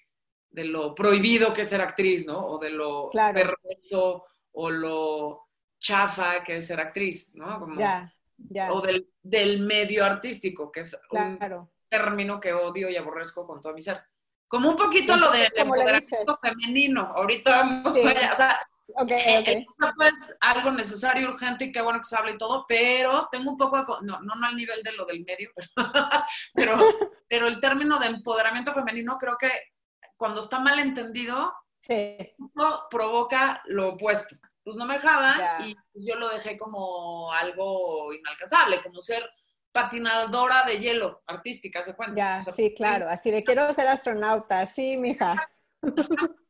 de 0.51 0.65
lo 0.65 0.95
prohibido 0.95 1.53
que 1.53 1.63
es 1.63 1.69
ser 1.69 1.83
actriz, 1.83 2.27
¿no? 2.27 2.39
O 2.39 2.59
de 2.59 2.71
lo 2.71 3.11
perverso 3.11 4.25
o 4.53 4.71
lo 4.71 5.49
chafa 5.79 6.43
que 6.43 6.57
es 6.57 6.67
ser 6.67 6.81
actriz, 6.81 7.35
¿no? 7.35 7.61
Como, 7.61 7.79
ya, 7.79 8.13
ya. 8.39 8.73
O 8.73 8.81
del, 8.81 9.07
del, 9.23 9.61
medio 9.61 10.05
artístico, 10.05 10.73
que 10.73 10.81
es 10.81 10.97
un 11.11 11.39
término 11.89 12.41
que 12.41 12.55
odio 12.55 12.89
y 12.89 12.97
aborrezco 12.97 13.47
con 13.47 13.61
todo 13.61 13.75
mi 13.75 13.83
ser. 13.83 14.03
Como 14.49 14.71
un 14.71 14.77
poquito 14.77 15.17
lo 15.17 15.31
del 15.31 15.47
empoderamiento 15.55 16.37
femenino. 16.39 17.03
Ahorita 17.15 17.51
vamos 17.51 17.97
allá. 17.97 18.33
O 18.33 18.37
sea, 18.37 18.61
okay, 18.95 19.19
eh, 19.19 19.39
okay. 19.41 19.67
es 20.07 20.37
algo 20.41 20.71
necesario, 20.73 21.31
urgente 21.31 21.67
y 21.67 21.73
qué 21.73 21.81
bueno 21.81 21.99
que 21.99 22.05
se 22.05 22.17
hable 22.17 22.33
y 22.33 22.39
todo, 22.39 22.65
pero 22.69 23.29
tengo 23.31 23.51
un 23.51 23.57
poco 23.57 23.79
de, 23.79 23.85
no, 24.07 24.21
no, 24.21 24.35
no 24.35 24.47
al 24.47 24.57
nivel 24.57 24.83
de 24.83 24.93
lo 24.93 25.05
del 25.05 25.25
medio, 25.25 25.51
pero, 26.55 26.79
pero, 27.29 27.47
el 27.47 27.61
término 27.61 27.99
de 27.99 28.07
empoderamiento 28.07 28.73
femenino 28.73 29.17
creo 29.19 29.37
que 29.39 29.51
cuando 30.17 30.41
está 30.41 30.61
mal 30.61 30.79
entendido, 30.79 31.53
sí. 31.81 32.17
provoca 32.91 33.63
lo 33.67 33.91
opuesto. 33.91 34.37
Pues 34.65 34.77
no 34.77 34.85
me 34.85 34.95
dejaba 34.95 35.61
y 35.65 35.77
yo 35.95 36.17
lo 36.17 36.29
dejé 36.29 36.57
como 36.57 37.33
algo 37.33 38.13
inalcanzable, 38.13 38.83
como 38.83 39.01
ser 39.01 39.25
patinadora 39.71 40.65
de 40.65 40.79
hielo 40.79 41.23
artística, 41.27 41.83
¿se 41.83 41.95
cuenta? 41.95 42.17
Ya, 42.17 42.43
sí, 42.43 42.75
claro, 42.75 43.09
así 43.09 43.31
de 43.31 43.45
quiero 43.45 43.73
ser 43.73 43.87
astronauta, 43.87 44.67
sí, 44.67 44.97
mija. 44.97 45.37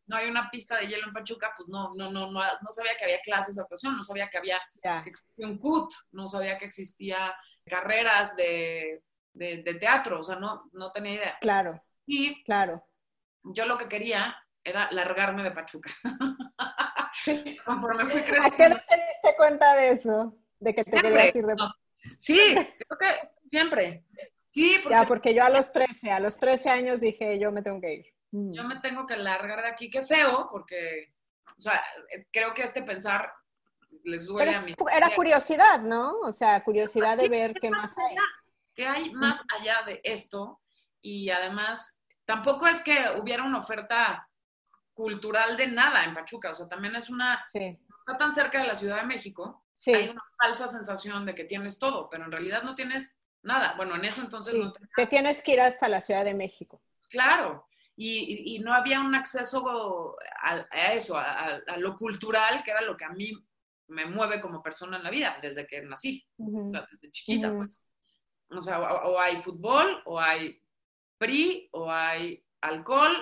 No 0.06 0.16
hay 0.16 0.28
una 0.28 0.50
pista 0.50 0.76
de 0.76 0.86
hielo 0.86 1.06
en 1.06 1.12
Pachuca, 1.12 1.52
pues 1.56 1.68
no, 1.68 1.90
no, 1.96 2.10
no, 2.10 2.30
no, 2.30 2.40
no 2.40 2.72
sabía 2.72 2.96
que 2.96 3.04
había 3.04 3.20
clases 3.20 3.56
de 3.56 3.62
actuación, 3.62 3.96
no 3.96 4.02
sabía 4.02 4.28
que 4.28 4.38
había 4.38 4.60
que 4.80 5.10
existía 5.10 5.46
un 5.46 5.58
CUT, 5.58 5.92
no 6.12 6.28
sabía 6.28 6.58
que 6.58 6.66
existía 6.66 7.34
carreras 7.64 8.36
de, 8.36 9.02
de, 9.32 9.74
teatro, 9.74 10.20
o 10.20 10.24
sea, 10.24 10.36
no, 10.36 10.70
no 10.72 10.92
tenía 10.92 11.14
idea. 11.14 11.38
Claro. 11.40 11.82
Y 12.06 12.42
claro. 12.44 12.86
yo 13.42 13.66
lo 13.66 13.76
que 13.76 13.88
quería 13.88 14.36
era 14.62 14.90
largarme 14.92 15.42
de 15.42 15.50
Pachuca. 15.50 15.90
Conforme 17.64 18.04
fui 18.06 18.20
creciendo. 18.20 18.46
¿A 18.46 18.56
qué 18.56 18.68
no 18.68 18.76
te 18.76 18.96
diste 18.96 19.36
cuenta 19.36 19.74
de 19.74 19.88
eso? 19.90 20.36
De 20.58 20.74
que 20.74 20.82
te 20.82 20.90
querías 20.90 21.36
ir 21.36 21.46
de 21.46 21.54
Sí, 22.18 22.54
creo 22.54 22.98
que 22.98 23.28
siempre. 23.48 24.04
Sí, 24.48 24.78
porque... 24.82 24.94
Ya, 24.94 25.04
porque 25.04 25.34
yo 25.34 25.44
a 25.44 25.50
los 25.50 25.72
13, 25.72 26.12
a 26.12 26.20
los 26.20 26.38
13 26.38 26.70
años 26.70 27.00
dije, 27.00 27.38
yo 27.38 27.52
me 27.52 27.62
tengo 27.62 27.80
que 27.80 27.94
ir. 27.94 28.15
Mm. 28.36 28.52
Yo 28.52 28.64
me 28.64 28.80
tengo 28.80 29.06
que 29.06 29.16
largar 29.16 29.62
de 29.62 29.68
aquí, 29.68 29.90
qué 29.90 30.04
feo, 30.04 30.48
porque, 30.50 31.12
o 31.56 31.60
sea, 31.60 31.82
creo 32.32 32.52
que 32.54 32.62
este 32.62 32.82
pensar 32.82 33.32
les 34.04 34.26
duele 34.26 34.54
a 34.54 34.62
mí. 34.62 34.74
Era 34.92 35.14
curiosidad, 35.14 35.80
¿no? 35.80 36.18
O 36.20 36.32
sea, 36.32 36.62
curiosidad 36.62 37.16
de 37.16 37.28
ver 37.28 37.54
qué 37.54 37.70
más 37.70 37.96
hay. 37.98 38.16
¿Qué 38.74 38.86
hay 38.86 39.10
más 39.12 39.40
allá 39.58 39.82
de 39.86 40.00
esto? 40.04 40.60
Y 41.00 41.30
además, 41.30 42.02
tampoco 42.24 42.66
es 42.66 42.82
que 42.82 42.96
hubiera 43.18 43.42
una 43.44 43.58
oferta 43.58 44.28
cultural 44.92 45.56
de 45.56 45.68
nada 45.68 46.04
en 46.04 46.14
Pachuca, 46.14 46.50
o 46.50 46.54
sea, 46.54 46.68
también 46.68 46.94
es 46.96 47.10
una... 47.10 47.46
Está 47.52 48.18
tan 48.18 48.32
cerca 48.32 48.60
de 48.60 48.66
la 48.66 48.74
Ciudad 48.74 48.96
de 48.96 49.06
México 49.06 49.66
hay 49.86 50.08
una 50.08 50.22
falsa 50.42 50.68
sensación 50.68 51.26
de 51.26 51.34
que 51.34 51.44
tienes 51.44 51.78
todo, 51.78 52.08
pero 52.08 52.24
en 52.24 52.32
realidad 52.32 52.62
no 52.62 52.74
tienes 52.74 53.14
nada. 53.42 53.74
Bueno, 53.76 53.96
en 53.96 54.04
eso 54.04 54.22
entonces 54.22 54.56
no 54.56 54.72
Te 54.72 55.06
tienes 55.06 55.42
que 55.42 55.52
ir 55.52 55.60
hasta 55.60 55.88
la 55.88 56.00
Ciudad 56.00 56.24
de 56.24 56.34
México. 56.34 56.82
Claro, 57.08 57.68
y, 57.96 58.58
no 58.58 58.74
había 58.74 59.00
un 59.00 59.14
acceso 59.14 60.16
a, 60.42 60.92
eso, 60.92 61.16
a, 61.16 61.60
lo 61.78 61.96
cultural, 61.96 62.62
que 62.62 62.70
era 62.70 62.82
lo 62.82 62.96
que 62.96 63.04
a 63.04 63.10
mí 63.10 63.32
me 63.88 64.06
mueve 64.06 64.40
como 64.40 64.62
persona 64.62 64.98
en 64.98 65.04
la 65.04 65.10
vida, 65.10 65.38
desde 65.40 65.66
que 65.66 65.80
nací, 65.82 66.26
o 66.38 66.70
sea, 66.70 66.86
desde 66.90 67.10
chiquita, 67.10 67.54
pues. 67.54 67.86
O 68.50 68.62
sea, 68.62 68.80
o, 68.80 69.18
hay 69.18 69.38
fútbol, 69.42 70.02
o 70.04 70.20
hay 70.20 70.62
PRI, 71.18 71.68
o 71.72 71.90
hay 71.90 72.44
alcohol, 72.60 73.16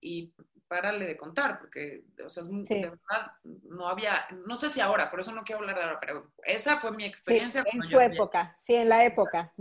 y 0.00 0.34
párale 0.66 1.06
de 1.06 1.16
contar, 1.16 1.58
porque, 1.58 2.04
o 2.24 2.30
sea, 2.30 2.42
de 2.44 2.90
verdad, 2.90 3.32
no 3.42 3.88
había, 3.88 4.26
no 4.46 4.56
sé 4.56 4.70
si 4.70 4.80
ahora, 4.80 5.10
por 5.10 5.20
eso 5.20 5.32
no 5.32 5.42
quiero 5.42 5.60
hablar 5.60 5.76
de 5.76 5.82
ahora, 5.82 6.00
pero 6.00 6.32
esa 6.44 6.78
fue 6.78 6.92
mi 6.92 7.04
experiencia. 7.04 7.64
en 7.72 7.82
su 7.82 7.98
época, 7.98 8.54
sí, 8.58 8.74
en 8.74 8.88
la 8.88 9.04
época. 9.04 9.52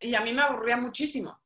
Y 0.00 0.14
a 0.14 0.20
mí 0.20 0.32
me 0.32 0.42
aburría 0.42 0.76
muchísimo, 0.76 1.40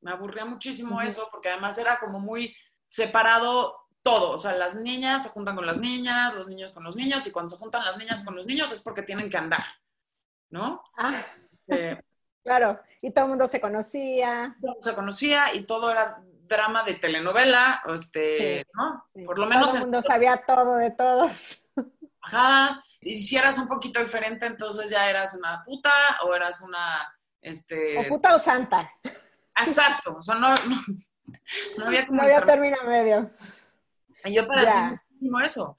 me 0.00 0.10
aburría 0.10 0.44
muchísimo 0.44 1.00
eso, 1.00 1.28
porque 1.30 1.48
además 1.50 1.78
era 1.78 1.98
como 1.98 2.20
muy 2.20 2.54
separado 2.88 3.76
todo, 4.02 4.30
o 4.30 4.38
sea, 4.38 4.52
las 4.52 4.76
niñas 4.76 5.24
se 5.24 5.28
juntan 5.30 5.56
con 5.56 5.66
las 5.66 5.78
niñas, 5.78 6.34
los 6.34 6.48
niños 6.48 6.72
con 6.72 6.84
los 6.84 6.96
niños, 6.96 7.26
y 7.26 7.32
cuando 7.32 7.50
se 7.50 7.56
juntan 7.56 7.84
las 7.84 7.96
niñas 7.96 8.22
con 8.22 8.34
los 8.36 8.46
niños 8.46 8.72
es 8.72 8.80
porque 8.80 9.02
tienen 9.02 9.28
que 9.28 9.36
andar, 9.36 9.64
¿no? 10.50 10.82
Ah. 10.96 11.14
Eh, 11.68 12.00
Claro, 12.48 12.80
y 13.02 13.10
todo 13.10 13.26
el 13.26 13.28
mundo 13.32 13.46
se 13.46 13.60
conocía. 13.60 14.56
Todo 14.58 14.70
el 14.70 14.74
mundo 14.76 14.82
se 14.82 14.94
conocía 14.94 15.54
y 15.54 15.64
todo 15.64 15.90
era 15.90 16.22
drama 16.24 16.82
de 16.82 16.94
telenovela, 16.94 17.82
este, 17.92 18.64
¿no? 18.72 19.04
Por 19.26 19.38
lo 19.38 19.46
menos. 19.46 19.66
Todo 19.66 19.76
el 19.76 19.82
mundo 19.82 20.00
sabía 20.00 20.34
todo 20.38 20.76
de 20.76 20.90
todos. 20.90 21.66
Ajá, 22.22 22.82
y 23.02 23.18
si 23.18 23.36
eras 23.36 23.58
un 23.58 23.68
poquito 23.68 24.00
diferente, 24.00 24.46
entonces 24.46 24.90
ya 24.90 25.10
eras 25.10 25.34
una 25.34 25.62
puta 25.62 25.92
o 26.24 26.34
eras 26.34 26.62
una, 26.62 27.14
este... 27.42 27.98
O 27.98 28.08
puta 28.08 28.34
o 28.34 28.38
santa. 28.38 28.90
Exacto, 29.60 30.16
o 30.18 30.22
sea, 30.22 30.36
no, 30.36 30.50
no, 30.50 31.86
había 31.86 32.06
como... 32.06 32.18
No 32.18 32.22
había 32.22 32.44
término 32.44 32.76
medio. 32.86 33.30
Y 34.24 34.34
yo 34.34 34.46
padecí 34.46 34.78
muchísimo 34.78 35.40
eso, 35.40 35.78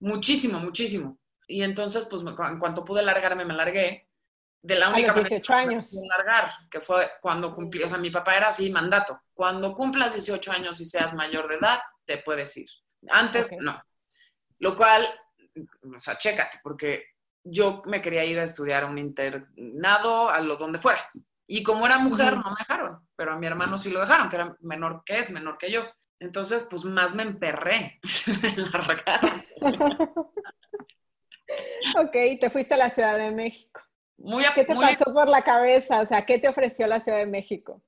muchísimo, 0.00 0.58
muchísimo. 0.60 1.18
Y 1.48 1.62
entonces, 1.62 2.06
pues, 2.06 2.22
en 2.22 2.58
cuanto 2.58 2.84
pude 2.84 3.02
largarme, 3.02 3.44
me 3.44 3.54
largué. 3.54 4.02
De 4.62 4.74
la 4.74 4.88
única 4.88 5.12
a 5.12 5.16
los 5.16 5.28
18 5.28 5.54
años. 5.54 5.92
largar, 6.08 6.50
que 6.68 6.80
fue 6.80 7.08
cuando 7.20 7.54
cumplí, 7.54 7.84
o 7.84 7.88
sea, 7.88 7.98
mi 7.98 8.10
papá 8.10 8.36
era 8.36 8.48
así, 8.48 8.68
mandato. 8.68 9.22
Cuando 9.32 9.72
cumplas 9.72 10.14
18 10.14 10.50
años 10.50 10.80
y 10.80 10.84
seas 10.84 11.14
mayor 11.14 11.46
de 11.46 11.54
edad, 11.54 11.78
te 12.04 12.18
puedes 12.18 12.56
ir. 12.56 12.68
Antes, 13.08 13.48
no. 13.60 13.80
Lo 14.58 14.74
cual 14.74 15.08
o 15.94 15.98
sea, 15.98 16.18
chécate, 16.18 16.60
porque 16.62 17.04
yo 17.44 17.82
me 17.86 18.02
quería 18.02 18.24
ir 18.24 18.38
a 18.38 18.44
estudiar 18.44 18.84
a 18.84 18.86
un 18.86 18.98
internado, 18.98 20.28
a 20.28 20.40
lo 20.40 20.56
donde 20.56 20.78
fuera. 20.78 21.00
Y 21.46 21.62
como 21.62 21.86
era 21.86 21.98
mujer, 21.98 22.36
no 22.36 22.50
me 22.50 22.56
dejaron, 22.58 23.06
pero 23.14 23.32
a 23.32 23.36
mi 23.36 23.46
hermano 23.46 23.78
sí 23.78 23.90
lo 23.90 24.00
dejaron, 24.00 24.28
que 24.28 24.36
era 24.36 24.56
menor 24.60 25.02
que 25.04 25.18
es, 25.18 25.30
menor 25.30 25.58
que 25.58 25.70
yo. 25.70 25.84
Entonces, 26.18 26.66
pues 26.68 26.84
más 26.84 27.14
me 27.14 27.22
emperré 27.22 28.00
en 28.42 28.62
la 28.72 29.20
ok, 32.00 32.12
te 32.40 32.50
fuiste 32.50 32.74
a 32.74 32.78
la 32.78 32.90
Ciudad 32.90 33.18
de 33.18 33.30
México. 33.30 33.80
Muy 34.18 34.44
¿Qué 34.54 34.64
te 34.64 34.74
pasó 34.74 35.12
por 35.12 35.28
la 35.28 35.42
cabeza? 35.42 36.00
O 36.00 36.06
sea, 36.06 36.24
¿qué 36.24 36.38
te 36.38 36.48
ofreció 36.48 36.86
la 36.86 37.00
Ciudad 37.00 37.18
de 37.18 37.26
México? 37.26 37.82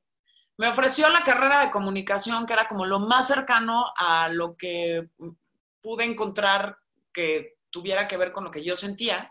Me 0.58 0.68
ofreció 0.68 1.08
la 1.08 1.24
carrera 1.24 1.60
de 1.60 1.70
comunicación, 1.70 2.44
que 2.44 2.52
era 2.52 2.68
como 2.68 2.84
lo 2.84 3.00
más 3.00 3.28
cercano 3.28 3.86
a 3.96 4.28
lo 4.28 4.56
que 4.56 5.08
pude 5.80 6.04
encontrar 6.04 6.76
que 7.12 7.56
tuviera 7.70 8.06
que 8.06 8.16
ver 8.16 8.32
con 8.32 8.44
lo 8.44 8.50
que 8.50 8.64
yo 8.64 8.76
sentía. 8.76 9.30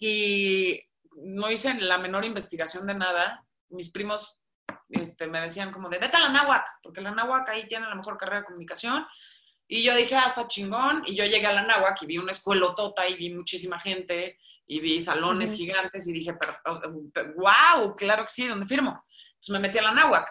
Y 0.00 0.80
no 1.16 1.50
hice 1.50 1.74
la 1.74 1.98
menor 1.98 2.24
investigación 2.24 2.86
de 2.86 2.94
nada. 2.94 3.45
Mis 3.70 3.90
primos 3.90 4.42
este, 4.88 5.26
me 5.26 5.40
decían 5.40 5.72
como 5.72 5.88
de, 5.88 5.98
vete 5.98 6.16
a 6.16 6.20
la 6.20 6.28
náhuac, 6.28 6.66
porque 6.82 7.00
la 7.00 7.10
náhuac 7.10 7.48
ahí 7.48 7.66
tiene 7.66 7.88
la 7.88 7.94
mejor 7.94 8.16
carrera 8.16 8.40
de 8.40 8.46
comunicación. 8.46 9.06
Y 9.68 9.82
yo 9.82 9.94
dije, 9.96 10.14
ah, 10.14 10.26
está 10.28 10.46
chingón. 10.46 11.02
Y 11.06 11.16
yo 11.16 11.24
llegué 11.24 11.46
a 11.46 11.52
la 11.52 11.64
náhuac 11.64 12.00
y 12.02 12.06
vi 12.06 12.18
una 12.18 12.32
escuela 12.32 12.72
tota 12.74 13.08
y 13.08 13.16
vi 13.16 13.34
muchísima 13.34 13.80
gente 13.80 14.38
y 14.66 14.80
vi 14.80 15.00
salones 15.00 15.54
gigantes 15.54 16.06
y 16.06 16.12
dije, 16.12 16.34
pero, 16.34 17.34
wow, 17.36 17.94
claro 17.96 18.22
que 18.22 18.28
sí, 18.28 18.46
¿dónde 18.46 18.66
firmo? 18.66 19.04
Pues 19.38 19.50
me 19.50 19.58
metí 19.58 19.78
a 19.78 19.82
la 19.82 19.92
náhuac. 19.92 20.28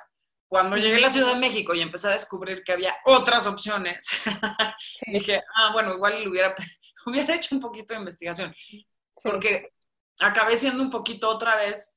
Cuando 0.48 0.77
llegué 0.77 0.98
a 0.98 1.01
la 1.01 1.10
Ciudad 1.10 1.34
de 1.34 1.39
México 1.39 1.74
y 1.74 1.82
empecé 1.82 2.08
a 2.08 2.12
descubrir 2.12 2.63
que 2.63 2.72
había 2.72 2.96
otras 3.06 3.48
opciones, 3.48 4.08
dije, 5.08 5.42
ah, 5.56 5.72
bueno, 5.74 5.94
igual 5.94 6.25
hubiera 7.06 7.36
hecho 7.36 7.56
un 7.56 7.62
poquito 7.62 7.94
de 7.94 8.00
investigación. 8.00 8.56
Porque 9.24 9.74
acabé 10.20 10.56
siendo 10.58 10.84
un 10.84 10.89
poquito 10.89 11.30
otra 11.30 11.56
vez 11.56 11.94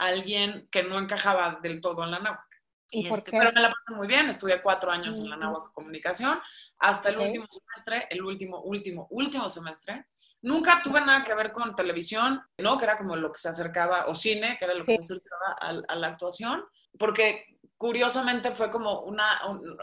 alguien 0.00 0.68
que 0.70 0.82
no 0.82 0.98
encajaba 0.98 1.58
del 1.62 1.80
todo 1.80 2.04
en 2.04 2.10
la 2.10 2.18
náhuac. 2.18 2.50
¿Y, 2.92 3.06
este, 3.06 3.30
Pero 3.30 3.52
me 3.52 3.60
la 3.60 3.70
pasé 3.70 3.96
muy 3.96 4.08
bien, 4.08 4.28
estudié 4.28 4.60
cuatro 4.60 4.90
años 4.90 5.18
en 5.18 5.30
la 5.30 5.36
náhuac 5.36 5.72
comunicación, 5.72 6.40
hasta 6.78 7.10
el 7.10 7.18
último 7.18 7.46
semestre, 7.48 8.08
el 8.10 8.22
último, 8.22 8.62
último, 8.62 9.06
último 9.10 9.48
semestre. 9.48 10.06
Nunca 10.42 10.80
tuve 10.82 11.00
nada 11.00 11.22
que 11.22 11.34
ver 11.34 11.52
con 11.52 11.76
televisión, 11.76 12.42
¿no? 12.58 12.78
Que 12.78 12.84
era 12.84 12.96
como 12.96 13.14
lo 13.14 13.30
que 13.30 13.38
se 13.38 13.50
acercaba, 13.50 14.06
o 14.06 14.14
cine, 14.14 14.56
que 14.58 14.64
era 14.64 14.74
lo 14.74 14.84
que 14.84 14.96
se 14.96 15.02
acercaba 15.02 15.52
a, 15.86 15.94
la 15.94 16.06
actuación, 16.08 16.64
porque 16.98 17.58
curiosamente 17.76 18.54
fue 18.54 18.70
como 18.70 19.02
una, 19.02 19.40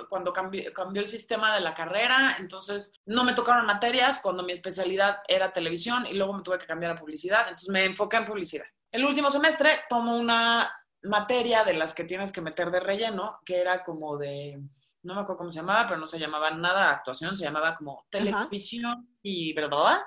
cuando 0.09 0.33
cambió, 0.33 0.74
cambió, 0.74 1.01
el 1.01 1.07
sistema 1.07 1.55
de 1.55 1.62
la 1.62 1.74
carrera, 1.74 2.36
entonces 2.39 2.93
no 3.05 3.24
me 3.24 3.33
tocaron 3.33 3.65
materias 3.65 4.19
cuando 4.19 4.43
mi 4.43 4.51
especialidad 4.51 5.19
era 5.27 5.53
televisión 5.53 6.05
y 6.07 6.13
luego 6.13 6.33
me 6.33 6.43
tuve 6.43 6.57
que 6.57 6.67
cambiar 6.67 6.91
a 6.91 7.00
publicidad, 7.00 7.41
entonces 7.43 7.69
me 7.69 7.86
enfoqué 7.86 8.17
en 8.17 8.25
publicidad. 8.25 8.65
El 8.91 9.06
último 9.06 9.29
semestre 9.29 9.70
tomo 9.89 10.17
una 10.17 10.72
materia 11.03 11.63
de 11.63 11.74
las 11.74 11.94
que 11.94 12.03
tienes 12.03 12.32
que 12.32 12.41
meter 12.41 12.72
de 12.72 12.79
relleno, 12.79 13.39
que 13.46 13.58
era 13.58 13.84
como 13.84 14.17
de, 14.17 14.60
no 15.03 15.15
me 15.15 15.22
acuerdo 15.22 15.38
cómo 15.38 15.51
se 15.51 15.60
llamaba, 15.60 15.88
pero 15.88 16.00
no 16.00 16.06
se 16.06 16.20
llamaba 16.20 16.51
nada 16.51 16.91
actuación, 16.91 17.36
se 17.36 17.44
llamaba 17.44 17.75
como 17.75 18.06
televisión 18.10 19.17
y 19.22 19.53
verdad, 19.53 20.00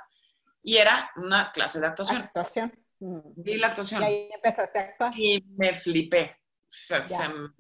y 0.63 0.77
era 0.77 1.11
una 1.17 1.51
clase 1.53 1.81
de 1.81 1.87
actuación. 1.87 2.23
Actuación. 2.23 2.73
Vi 2.99 3.57
la 3.57 3.69
actuación. 3.69 4.03
Y 4.03 4.05
ahí 4.05 4.29
empezaste 4.33 4.79
a 4.79 4.83
actuar. 4.83 5.13
Y 5.17 5.43
me 5.57 5.79
flipé 5.79 6.41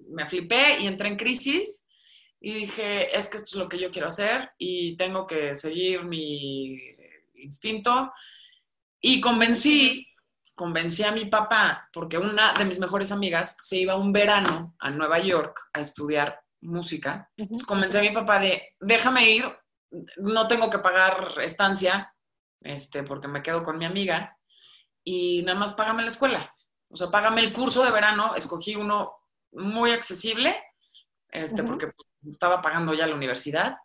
me 0.09 0.29
flipé 0.29 0.81
y 0.81 0.87
entré 0.87 1.09
en 1.09 1.17
crisis 1.17 1.87
y 2.41 2.55
dije, 2.55 3.17
es 3.17 3.29
que 3.29 3.37
esto 3.37 3.50
es 3.50 3.55
lo 3.55 3.69
que 3.69 3.79
yo 3.79 3.91
quiero 3.91 4.09
hacer 4.09 4.50
y 4.57 4.97
tengo 4.97 5.27
que 5.27 5.55
seguir 5.55 6.05
mi 6.05 6.79
instinto. 7.35 8.12
Y 9.00 9.21
convencí, 9.21 10.07
convencí 10.61 11.02
a 11.05 11.11
mi 11.11 11.25
papá, 11.25 11.88
porque 11.90 12.19
una 12.19 12.52
de 12.52 12.67
mis 12.67 12.79
mejores 12.79 13.11
amigas 13.12 13.57
se 13.62 13.79
iba 13.79 13.97
un 13.97 14.12
verano 14.12 14.76
a 14.79 14.90
Nueva 14.90 15.19
York 15.19 15.59
a 15.73 15.81
estudiar 15.81 16.38
música. 16.61 17.31
convencí 17.67 17.97
a 17.97 18.02
mi 18.02 18.11
papá 18.11 18.38
de, 18.40 18.76
déjame 18.79 19.31
ir, 19.31 19.59
no 20.19 20.47
tengo 20.49 20.69
que 20.69 20.81
pagar 20.81 21.33
estancia, 21.43 22.14
este, 22.61 23.02
porque 23.05 23.26
me 23.26 23.43
quedo 23.43 23.62
con 23.62 23.79
mi 23.79 23.87
amiga, 23.87 24.37
y 25.02 25.43
nada 25.45 25.59
más 25.59 25.73
págame 25.73 26.02
la 26.02 26.09
escuela. 26.09 26.55
O 26.90 26.97
sea, 26.97 27.11
págame 27.11 27.40
el 27.40 27.55
curso 27.55 27.83
de 27.83 27.93
verano, 27.93 28.35
escogí 28.35 28.75
uno 28.75 29.14
muy 29.52 29.93
accesible, 29.93 30.62
este, 31.31 31.62
porque 31.62 31.87
pues, 31.87 32.35
estaba 32.35 32.61
pagando 32.61 32.93
ya 32.93 33.07
la 33.07 33.14
universidad. 33.14 33.79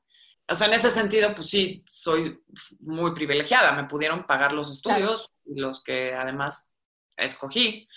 O 0.47 0.53
sea, 0.53 0.67
en 0.67 0.73
ese 0.73 0.91
sentido, 0.91 1.33
pues 1.33 1.49
sí, 1.49 1.83
soy 1.87 2.39
muy 2.79 3.13
privilegiada. 3.15 3.71
Me 3.73 3.85
pudieron 3.85 4.25
pagar 4.25 4.51
los 4.51 4.71
estudios, 4.71 5.33
y 5.45 5.59
los 5.59 5.83
que 5.83 6.13
además 6.13 6.75
escogí. 7.17 7.87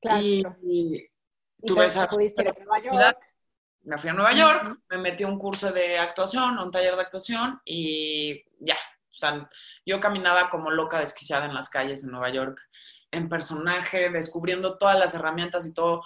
Claro. 0.00 0.22
Y, 0.22 1.08
tuve 1.62 1.86
esa 1.86 2.08
pudiste 2.08 2.46
a 2.48 2.52
Nueva 2.52 2.82
York. 2.82 3.18
Me 3.82 3.98
fui 3.98 4.10
a 4.10 4.14
Nueva 4.14 4.32
York, 4.32 4.80
me 4.88 4.98
metí 4.98 5.24
a 5.24 5.28
un 5.28 5.38
curso 5.38 5.70
de 5.70 5.98
actuación, 5.98 6.58
a 6.58 6.64
un 6.64 6.70
taller 6.70 6.94
de 6.96 7.02
actuación 7.02 7.60
y 7.64 8.42
ya. 8.58 8.76
O 9.10 9.16
sea, 9.16 9.48
yo 9.86 10.00
caminaba 10.00 10.48
como 10.50 10.70
loca 10.70 10.98
desquiciada 10.98 11.44
en 11.44 11.54
las 11.54 11.68
calles 11.68 12.04
de 12.04 12.10
Nueva 12.10 12.30
York 12.30 12.58
en 13.10 13.28
personaje, 13.28 14.10
descubriendo 14.10 14.76
todas 14.78 14.98
las 14.98 15.14
herramientas 15.14 15.66
y 15.66 15.74
todo, 15.74 16.02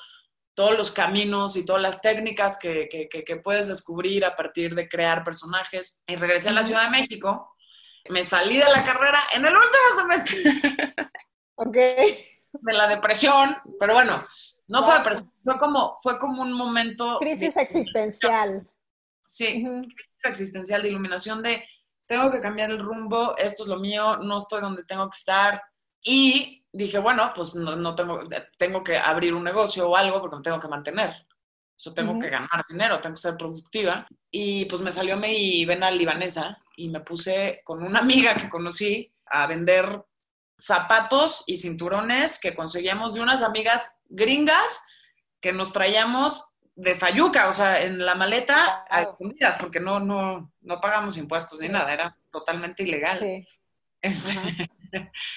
todos 0.58 0.76
los 0.76 0.90
caminos 0.90 1.54
y 1.54 1.64
todas 1.64 1.80
las 1.80 2.00
técnicas 2.00 2.58
que, 2.58 3.40
puedes 3.44 3.68
descubrir 3.68 4.24
a 4.24 4.34
partir 4.34 4.74
de 4.74 4.88
crear 4.88 5.22
personajes. 5.22 6.02
Y 6.08 6.16
regresé 6.16 6.48
a 6.48 6.52
la 6.52 6.64
Ciudad 6.64 6.82
de 6.82 6.90
México. 6.90 7.54
Me 8.08 8.24
salí 8.24 8.56
de 8.56 8.64
la 8.64 8.82
carrera 8.82 9.20
en 9.36 9.46
el 9.46 9.54
último 9.54 10.00
semestre. 10.00 10.42
Ok. 11.60 11.74
De 11.74 12.72
la 12.72 12.86
depresión, 12.86 13.56
pero 13.80 13.92
bueno, 13.92 14.24
no 14.68 14.84
fue 14.84 14.94
depresión, 14.94 15.32
fue 15.42 15.58
como, 15.58 15.96
fue 16.00 16.16
como 16.16 16.42
un 16.42 16.52
momento... 16.52 17.16
Crisis 17.18 17.56
existencial. 17.56 18.64
Sí, 19.26 19.64
crisis 19.64 20.24
existencial 20.24 20.82
de 20.82 20.88
iluminación 20.88 21.42
de 21.42 21.64
tengo 22.06 22.30
que 22.30 22.40
cambiar 22.40 22.70
el 22.70 22.78
rumbo, 22.78 23.36
esto 23.36 23.64
es 23.64 23.68
lo 23.68 23.80
mío, 23.80 24.18
no 24.18 24.38
estoy 24.38 24.60
donde 24.60 24.84
tengo 24.84 25.10
que 25.10 25.18
estar. 25.18 25.60
Y 26.00 26.64
dije, 26.72 26.98
bueno, 26.98 27.32
pues 27.34 27.54
no, 27.54 27.94
tengo, 27.94 28.20
tengo 28.56 28.82
que 28.82 28.96
abrir 28.96 29.34
un 29.34 29.44
negocio 29.44 29.88
o 29.88 29.96
algo 29.96 30.20
porque 30.20 30.36
me 30.36 30.42
tengo 30.42 30.60
que 30.60 30.68
mantener. 30.68 31.26
Eso 31.76 31.94
tengo 31.94 32.18
que 32.18 32.28
ganar 32.28 32.66
dinero, 32.68 33.00
tengo 33.00 33.14
que 33.14 33.20
ser 33.20 33.36
productiva. 33.36 34.06
Y 34.30 34.64
pues 34.64 34.82
me 34.82 34.90
salió 34.90 35.16
mi 35.16 35.64
vena 35.64 35.90
libanesa 35.90 36.60
y 36.76 36.88
me 36.88 37.00
puse 37.00 37.60
con 37.64 37.82
una 37.82 38.00
amiga 38.00 38.34
que 38.34 38.48
conocí 38.48 39.12
a 39.26 39.46
vender 39.46 40.04
zapatos 40.58 41.44
y 41.46 41.56
cinturones 41.56 42.40
que 42.40 42.54
conseguíamos 42.54 43.14
de 43.14 43.20
unas 43.20 43.42
amigas 43.42 43.96
gringas 44.08 44.82
que 45.40 45.52
nos 45.52 45.72
traíamos 45.72 46.44
de 46.74 46.94
Fayuca, 46.96 47.48
o 47.48 47.52
sea, 47.52 47.82
en 47.82 48.04
la 48.04 48.14
maleta 48.14 48.84
a 48.88 49.02
escondidas, 49.02 49.56
porque 49.56 49.80
no, 49.80 49.98
no, 49.98 50.52
no 50.60 50.80
pagamos 50.80 51.16
impuestos 51.16 51.60
ni 51.60 51.68
nada, 51.68 51.92
era 51.92 52.16
totalmente 52.30 52.84
ilegal. 52.84 53.46
Este, 54.00 54.70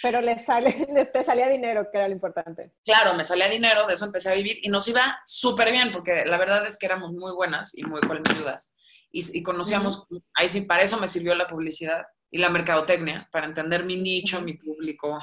Pero 0.01 0.21
le 0.21 0.37
sale, 0.37 0.73
te 1.13 1.23
salía 1.23 1.49
dinero, 1.49 1.87
que 1.91 1.97
era 1.97 2.07
lo 2.07 2.13
importante. 2.13 2.73
Claro, 2.83 3.13
me 3.15 3.23
salía 3.23 3.49
dinero, 3.49 3.87
de 3.87 3.93
eso 3.93 4.05
empecé 4.05 4.29
a 4.29 4.35
vivir 4.35 4.59
y 4.61 4.69
nos 4.69 4.87
iba 4.87 5.19
súper 5.25 5.71
bien, 5.71 5.91
porque 5.91 6.25
la 6.25 6.37
verdad 6.37 6.65
es 6.65 6.77
que 6.77 6.85
éramos 6.85 7.13
muy 7.13 7.31
buenas 7.31 7.77
y 7.77 7.83
muy 7.83 8.01
colmilludas. 8.01 8.75
Y, 9.11 9.39
y 9.39 9.43
conocíamos, 9.43 10.07
ahí 10.35 10.47
sí, 10.47 10.61
para 10.61 10.83
eso 10.83 10.97
me 10.97 11.07
sirvió 11.07 11.35
la 11.35 11.47
publicidad 11.47 12.05
y 12.31 12.37
la 12.37 12.49
mercadotecnia, 12.49 13.27
para 13.31 13.45
entender 13.45 13.83
mi 13.83 13.97
nicho, 13.97 14.41
mi 14.41 14.53
público. 14.53 15.19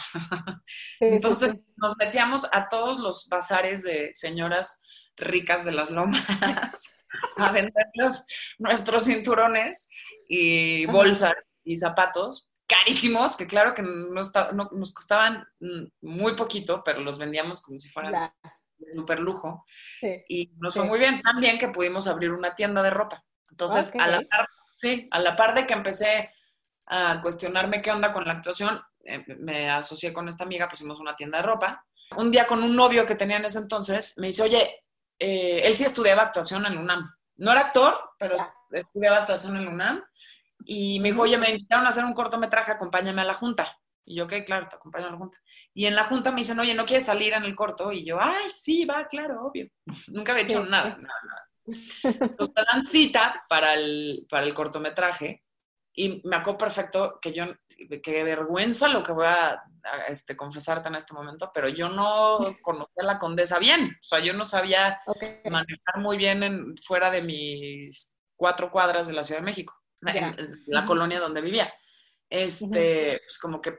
Entonces 1.01 1.57
nos 1.77 1.97
metíamos 1.97 2.47
a 2.53 2.69
todos 2.69 2.99
los 2.99 3.29
bazares 3.29 3.83
de 3.83 4.11
señoras 4.13 4.83
ricas 5.17 5.65
de 5.65 5.73
las 5.73 5.91
lomas 5.91 6.25
a 7.39 7.51
venderlos 7.51 8.27
nuestros 8.59 9.05
cinturones 9.05 9.89
y 10.29 10.87
bolsas 10.87 11.35
y 11.65 11.77
zapatos 11.77 12.48
carísimos, 12.69 13.37
que 13.37 13.47
claro 13.47 13.75
que 13.75 13.83
no, 13.83 14.11
nos 14.13 14.95
costaban 14.95 15.49
mm, 15.59 15.85
muy 16.03 16.37
poquito, 16.37 16.83
pero 16.85 17.01
los 17.01 17.19
vendíamos 17.19 17.63
como 17.63 17.81
si 17.81 17.89
fueran 17.89 18.31
de 18.79 18.93
super 18.93 19.19
lujo. 19.19 19.65
Y 20.29 20.53
nos 20.59 20.75
fue 20.75 20.85
muy 20.85 20.99
bien, 20.99 21.21
también 21.23 21.59
que 21.59 21.69
pudimos 21.69 22.07
abrir 22.07 22.31
una 22.31 22.55
tienda 22.55 22.83
de 22.83 22.91
ropa. 22.91 23.25
Entonces, 23.51 23.91
a 23.99 24.07
la 24.07 24.23
par, 24.23 24.47
sí, 24.71 25.09
a 25.11 25.19
la 25.19 25.35
par 25.35 25.55
de 25.55 25.67
que 25.67 25.75
empecé 25.75 26.31
a 26.87 27.21
cuestionarme 27.21 27.83
qué 27.83 27.91
onda 27.91 28.13
con 28.13 28.25
la 28.25 28.35
actuación, 28.35 28.81
eh, 29.05 29.25
me 29.39 29.71
asocié 29.71 30.13
con 30.13 30.29
esta 30.29 30.45
amiga, 30.45 30.69
pusimos 30.69 31.01
una 31.01 31.17
tienda 31.17 31.39
de 31.39 31.47
ropa. 31.47 31.85
Un 32.17 32.31
día 32.31 32.47
con 32.47 32.63
un 32.63 32.77
novio 32.77 33.05
que 33.05 33.15
tenía 33.15 33.39
en 33.39 33.47
ese 33.47 33.59
entonces, 33.59 34.17
me 34.19 34.29
dice, 34.29 34.43
oye, 34.43 34.85
eh, 35.19 35.63
él 35.65 35.77
sí 35.77 35.85
estudiaba 35.85 36.23
actuación 36.23 36.67
en 36.67 36.79
UNAM. 36.79 37.11
No 37.37 37.53
era 37.53 37.61
actor, 37.61 37.99
pero 38.19 38.37
estudiaba 38.71 39.19
actuación 39.19 39.57
en 39.57 39.69
UNAM. 39.69 40.05
Y 40.71 41.01
me 41.01 41.13
dijo, 41.13 41.23
oye, 41.23 41.39
me 41.39 41.49
invitaron 41.49 41.87
a 41.87 41.89
hacer 41.89 42.05
un 42.05 42.13
cortometraje, 42.13 42.73
acompáñame 42.73 43.23
a 43.23 43.25
la 43.25 43.33
junta. 43.33 43.75
Y 44.05 44.17
yo, 44.17 44.25
ok, 44.25 44.35
claro, 44.45 44.69
te 44.69 44.77
acompaño 44.77 45.07
a 45.07 45.13
la 45.13 45.17
junta. 45.17 45.39
Y 45.73 45.87
en 45.87 45.95
la 45.95 46.05
junta 46.05 46.31
me 46.31 46.43
dicen, 46.43 46.61
oye, 46.61 46.75
¿no 46.75 46.85
quieres 46.85 47.07
salir 47.07 47.33
en 47.33 47.45
el 47.45 47.57
corto? 47.57 47.91
Y 47.91 48.05
yo, 48.05 48.19
ay, 48.21 48.51
sí, 48.53 48.85
va, 48.85 49.07
claro, 49.07 49.47
obvio. 49.47 49.67
Nunca 50.09 50.33
había 50.33 50.45
hecho 50.45 50.67
nada, 50.67 50.91
nada, 50.91 51.21
nada. 51.25 51.49
Entonces 52.03 52.65
dan 52.71 52.87
cita 52.87 53.47
para 53.49 53.73
el, 53.73 54.27
para 54.29 54.45
el 54.45 54.53
cortometraje 54.53 55.43
y 55.95 56.21
me 56.25 56.37
acuerdo 56.37 56.59
perfecto 56.59 57.19
que 57.21 57.33
yo, 57.33 57.47
qué 58.03 58.23
vergüenza 58.23 58.89
lo 58.89 59.03
que 59.03 59.13
voy 59.13 59.27
a, 59.27 59.63
este, 60.09 60.37
confesarte 60.37 60.89
en 60.89 60.97
este 60.97 61.15
momento, 61.15 61.51
pero 61.53 61.69
yo 61.71 61.89
no 61.89 62.39
conocía 62.61 63.03
a 63.03 63.07
la 63.07 63.19
condesa 63.19 63.59
bien. 63.59 63.97
O 64.01 64.05
sea, 64.05 64.19
yo 64.19 64.35
no 64.35 64.45
sabía 64.45 65.01
manejar 65.51 65.97
muy 65.97 66.19
bien 66.19 66.43
en, 66.43 66.77
fuera 66.77 67.11
de 67.11 67.23
mis 67.23 68.19
cuatro 68.37 68.71
cuadras 68.71 69.09
de 69.09 69.15
la 69.15 69.25
Ciudad 69.25 69.41
de 69.41 69.47
México, 69.47 69.78
en, 70.02 70.62
la 70.67 70.85
colonia 70.85 71.21
donde 71.21 71.40
vivía. 71.40 71.73
Este, 72.31 73.21
pues 73.25 73.38
como 73.38 73.61
que, 73.61 73.78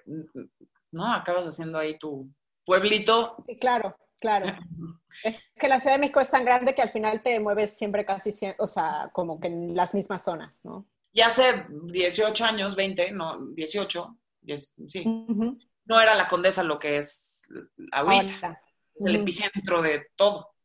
¿no? 0.91 1.13
Acabas 1.13 1.45
haciendo 1.45 1.77
ahí 1.77 1.97
tu 1.97 2.29
pueblito. 2.65 3.43
Sí, 3.47 3.57
claro, 3.57 3.97
claro. 4.19 4.47
Es 5.21 5.43
que 5.59 5.67
la 5.67 5.81
Ciudad 5.81 5.95
de 5.95 5.99
México 5.99 6.21
es 6.21 6.31
tan 6.31 6.45
grande 6.45 6.73
que 6.73 6.81
al 6.81 6.89
final 6.89 7.21
te 7.21 7.41
mueves 7.41 7.77
siempre 7.77 8.05
casi, 8.05 8.31
o 8.57 8.67
sea, 8.67 9.09
como 9.11 9.37
que 9.37 9.47
en 9.47 9.75
las 9.75 9.93
mismas 9.93 10.23
zonas, 10.23 10.63
¿no? 10.63 10.87
Y 11.11 11.19
hace 11.19 11.65
18 11.69 12.45
años, 12.45 12.73
20, 12.75 13.11
no, 13.11 13.47
18, 13.47 14.17
sí, 14.87 15.03
no 15.85 15.99
era 15.99 16.15
la 16.15 16.27
condesa 16.27 16.63
lo 16.63 16.79
que 16.79 16.97
es 16.97 17.41
ahorita. 17.91 18.61
Es 18.95 19.05
el 19.05 19.15
epicentro 19.17 19.81
de 19.81 20.07
todo. 20.15 20.55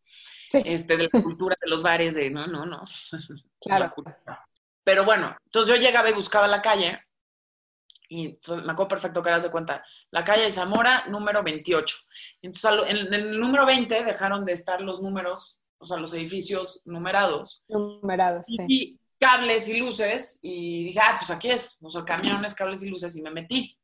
Este, 0.52 0.96
de 0.96 1.08
la 1.12 1.22
cultura, 1.22 1.56
de 1.60 1.68
los 1.68 1.82
bares, 1.82 2.14
de 2.14 2.30
no, 2.30 2.46
no, 2.46 2.64
no. 2.64 2.84
Claro. 3.60 3.92
Pero 4.84 5.04
bueno, 5.04 5.36
entonces 5.46 5.74
yo 5.74 5.80
llegaba 5.80 6.10
y 6.10 6.14
buscaba 6.14 6.46
la 6.46 6.62
calle 6.62 7.00
y 8.08 8.28
me 8.28 8.72
acuerdo 8.72 8.88
perfecto 8.88 9.22
que 9.22 9.28
eras 9.28 9.42
de 9.42 9.50
cuenta, 9.50 9.84
la 10.10 10.24
calle 10.24 10.42
de 10.42 10.50
Zamora, 10.50 11.06
número 11.08 11.42
28. 11.42 11.96
Entonces, 12.42 12.70
en, 12.88 13.12
el 13.12 13.40
número 13.40 13.66
20 13.66 14.04
dejaron 14.04 14.44
de 14.44 14.52
estar 14.52 14.80
los 14.80 15.02
números, 15.02 15.60
o 15.78 15.86
sea, 15.86 15.96
los 15.96 16.12
edificios 16.12 16.82
numerados. 16.84 17.64
Numerados, 17.68 18.46
sí. 18.46 18.64
Y 18.68 19.00
cables 19.18 19.68
y 19.68 19.78
luces, 19.78 20.38
y 20.42 20.84
dije, 20.84 21.00
ah, 21.00 21.16
pues 21.18 21.30
aquí 21.30 21.50
es, 21.50 21.78
o 21.80 21.90
sea, 21.90 22.04
camiones, 22.04 22.54
cables 22.54 22.82
y 22.82 22.90
luces, 22.90 23.16
y 23.16 23.22
me 23.22 23.30
metí. 23.30 23.76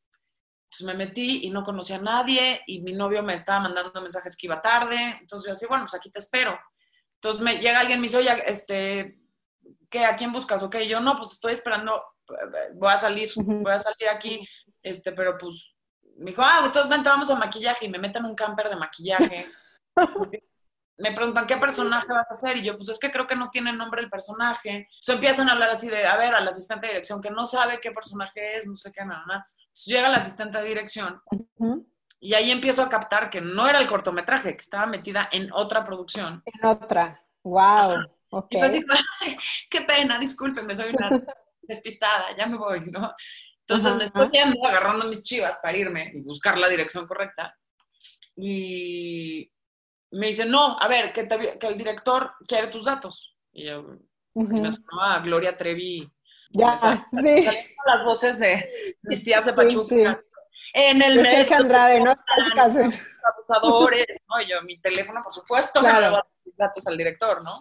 Entonces 0.65 0.87
me 0.87 1.05
metí 1.05 1.41
y 1.43 1.49
no 1.49 1.63
conocía 1.63 1.97
a 1.97 2.01
nadie, 2.01 2.61
y 2.67 2.81
mi 2.81 2.93
novio 2.93 3.23
me 3.23 3.33
estaba 3.33 3.61
mandando 3.61 4.01
mensajes 4.01 4.37
que 4.37 4.47
iba 4.47 4.61
tarde, 4.61 5.17
entonces 5.19 5.47
yo 5.47 5.53
así, 5.53 5.65
bueno, 5.65 5.83
pues 5.83 5.95
aquí 5.95 6.09
te 6.09 6.19
espero. 6.19 6.57
Entonces 7.15 7.41
me 7.41 7.55
llega 7.55 7.79
alguien 7.79 7.97
y 7.97 8.01
me 8.01 8.05
dice, 8.05 8.17
oye, 8.17 8.43
este, 8.45 9.20
¿qué? 9.91 10.05
¿A 10.05 10.15
quién 10.15 10.31
buscas? 10.31 10.63
Ok, 10.63 10.77
yo 10.79 10.99
no, 10.99 11.17
pues 11.17 11.33
estoy 11.33 11.53
esperando 11.53 12.01
voy 12.75 12.91
a 12.91 12.97
salir, 12.97 13.29
voy 13.35 13.71
a 13.71 13.77
salir 13.77 14.09
aquí, 14.09 14.47
este, 14.81 15.11
pero 15.11 15.37
pues 15.37 15.73
me 16.17 16.31
dijo, 16.31 16.41
ah, 16.43 16.61
entonces 16.65 16.89
vente, 16.89 17.09
vamos 17.09 17.29
a 17.29 17.35
maquillaje 17.35 17.85
y 17.85 17.89
me 17.89 17.99
meten 17.99 18.25
un 18.25 18.35
camper 18.35 18.69
de 18.69 18.75
maquillaje. 18.75 19.45
me 20.97 21.11
preguntan, 21.13 21.47
¿qué 21.47 21.57
personaje 21.57 22.11
vas 22.13 22.29
a 22.29 22.33
hacer? 22.33 22.57
Y 22.57 22.65
yo, 22.65 22.77
pues 22.77 22.89
es 22.89 22.99
que 22.99 23.11
creo 23.11 23.25
que 23.25 23.35
no 23.35 23.49
tiene 23.49 23.73
nombre 23.73 24.01
el 24.01 24.09
personaje. 24.09 24.87
O 25.07 25.11
empiezan 25.11 25.49
a 25.49 25.53
hablar 25.53 25.71
así 25.71 25.89
de, 25.89 26.05
a 26.05 26.15
ver, 26.17 26.35
al 26.35 26.47
asistente 26.47 26.85
de 26.85 26.93
dirección 26.93 27.21
que 27.21 27.31
no 27.31 27.45
sabe 27.45 27.79
qué 27.81 27.91
personaje 27.91 28.57
es, 28.57 28.67
no 28.67 28.75
sé 28.75 28.91
qué, 28.91 29.03
nada, 29.03 29.23
nada. 29.25 29.45
llega 29.85 30.09
el 30.09 30.15
asistente 30.15 30.59
de 30.59 30.65
dirección 30.65 31.21
y 32.19 32.35
ahí 32.35 32.51
empiezo 32.51 32.83
a 32.83 32.89
captar 32.89 33.31
que 33.31 33.41
no 33.41 33.67
era 33.67 33.79
el 33.79 33.87
cortometraje, 33.87 34.55
que 34.55 34.61
estaba 34.61 34.85
metida 34.85 35.27
en 35.31 35.51
otra 35.53 35.83
producción. 35.83 36.43
En 36.45 36.65
otra, 36.65 37.25
wow. 37.43 38.05
Okay. 38.33 38.59
Y 38.59 38.63
así, 38.63 38.85
qué 39.69 39.81
pena, 39.81 40.17
discúlpeme, 40.17 40.73
soy 40.73 40.91
una 40.93 41.09
despistada, 41.61 42.35
ya 42.35 42.47
me 42.47 42.57
voy, 42.57 42.79
¿no? 42.89 43.13
Entonces 43.67 43.95
me 43.95 44.03
estoy 44.05 44.29
yendo, 44.29 44.65
agarrando 44.65 45.05
mis 45.05 45.21
chivas 45.23 45.59
para 45.61 45.77
irme 45.77 46.11
y 46.13 46.21
buscar 46.21 46.57
la 46.57 46.69
dirección 46.69 47.05
correcta. 47.05 47.57
Y 48.35 49.51
me 50.11 50.27
dice, 50.27 50.45
no, 50.45 50.77
a 50.79 50.87
ver, 50.87 51.11
que, 51.11 51.27
que 51.27 51.67
el 51.67 51.77
director 51.77 52.31
quiere 52.47 52.67
tus 52.67 52.85
datos. 52.85 53.35
Y 53.51 53.65
yo, 53.65 53.97
me 54.33 54.71
sonaba 54.71 55.19
Gloria 55.19 55.57
Trevi. 55.57 56.09
Ya, 56.49 56.75
sí. 56.77 57.45
las 57.85 58.03
voces 58.05 58.39
de 58.39 58.65
mis 59.03 59.23
tías 59.23 59.45
de 59.45 59.53
Pachuca. 59.53 60.21
En 60.73 61.01
el 61.01 61.21
medio. 61.21 61.55
Andrade, 61.55 61.99
¿no? 61.99 62.13
Abusadores, 62.51 64.05
¿no? 64.27 64.41
Y 64.41 64.49
yo, 64.49 64.61
mi 64.63 64.79
teléfono, 64.79 65.21
por 65.21 65.33
supuesto, 65.33 65.79
claro. 65.79 66.09
que 66.09 66.15
le 66.15 66.21
mis 66.45 66.57
datos 66.57 66.87
al 66.87 66.97
director, 66.97 67.41
¿no? 67.43 67.51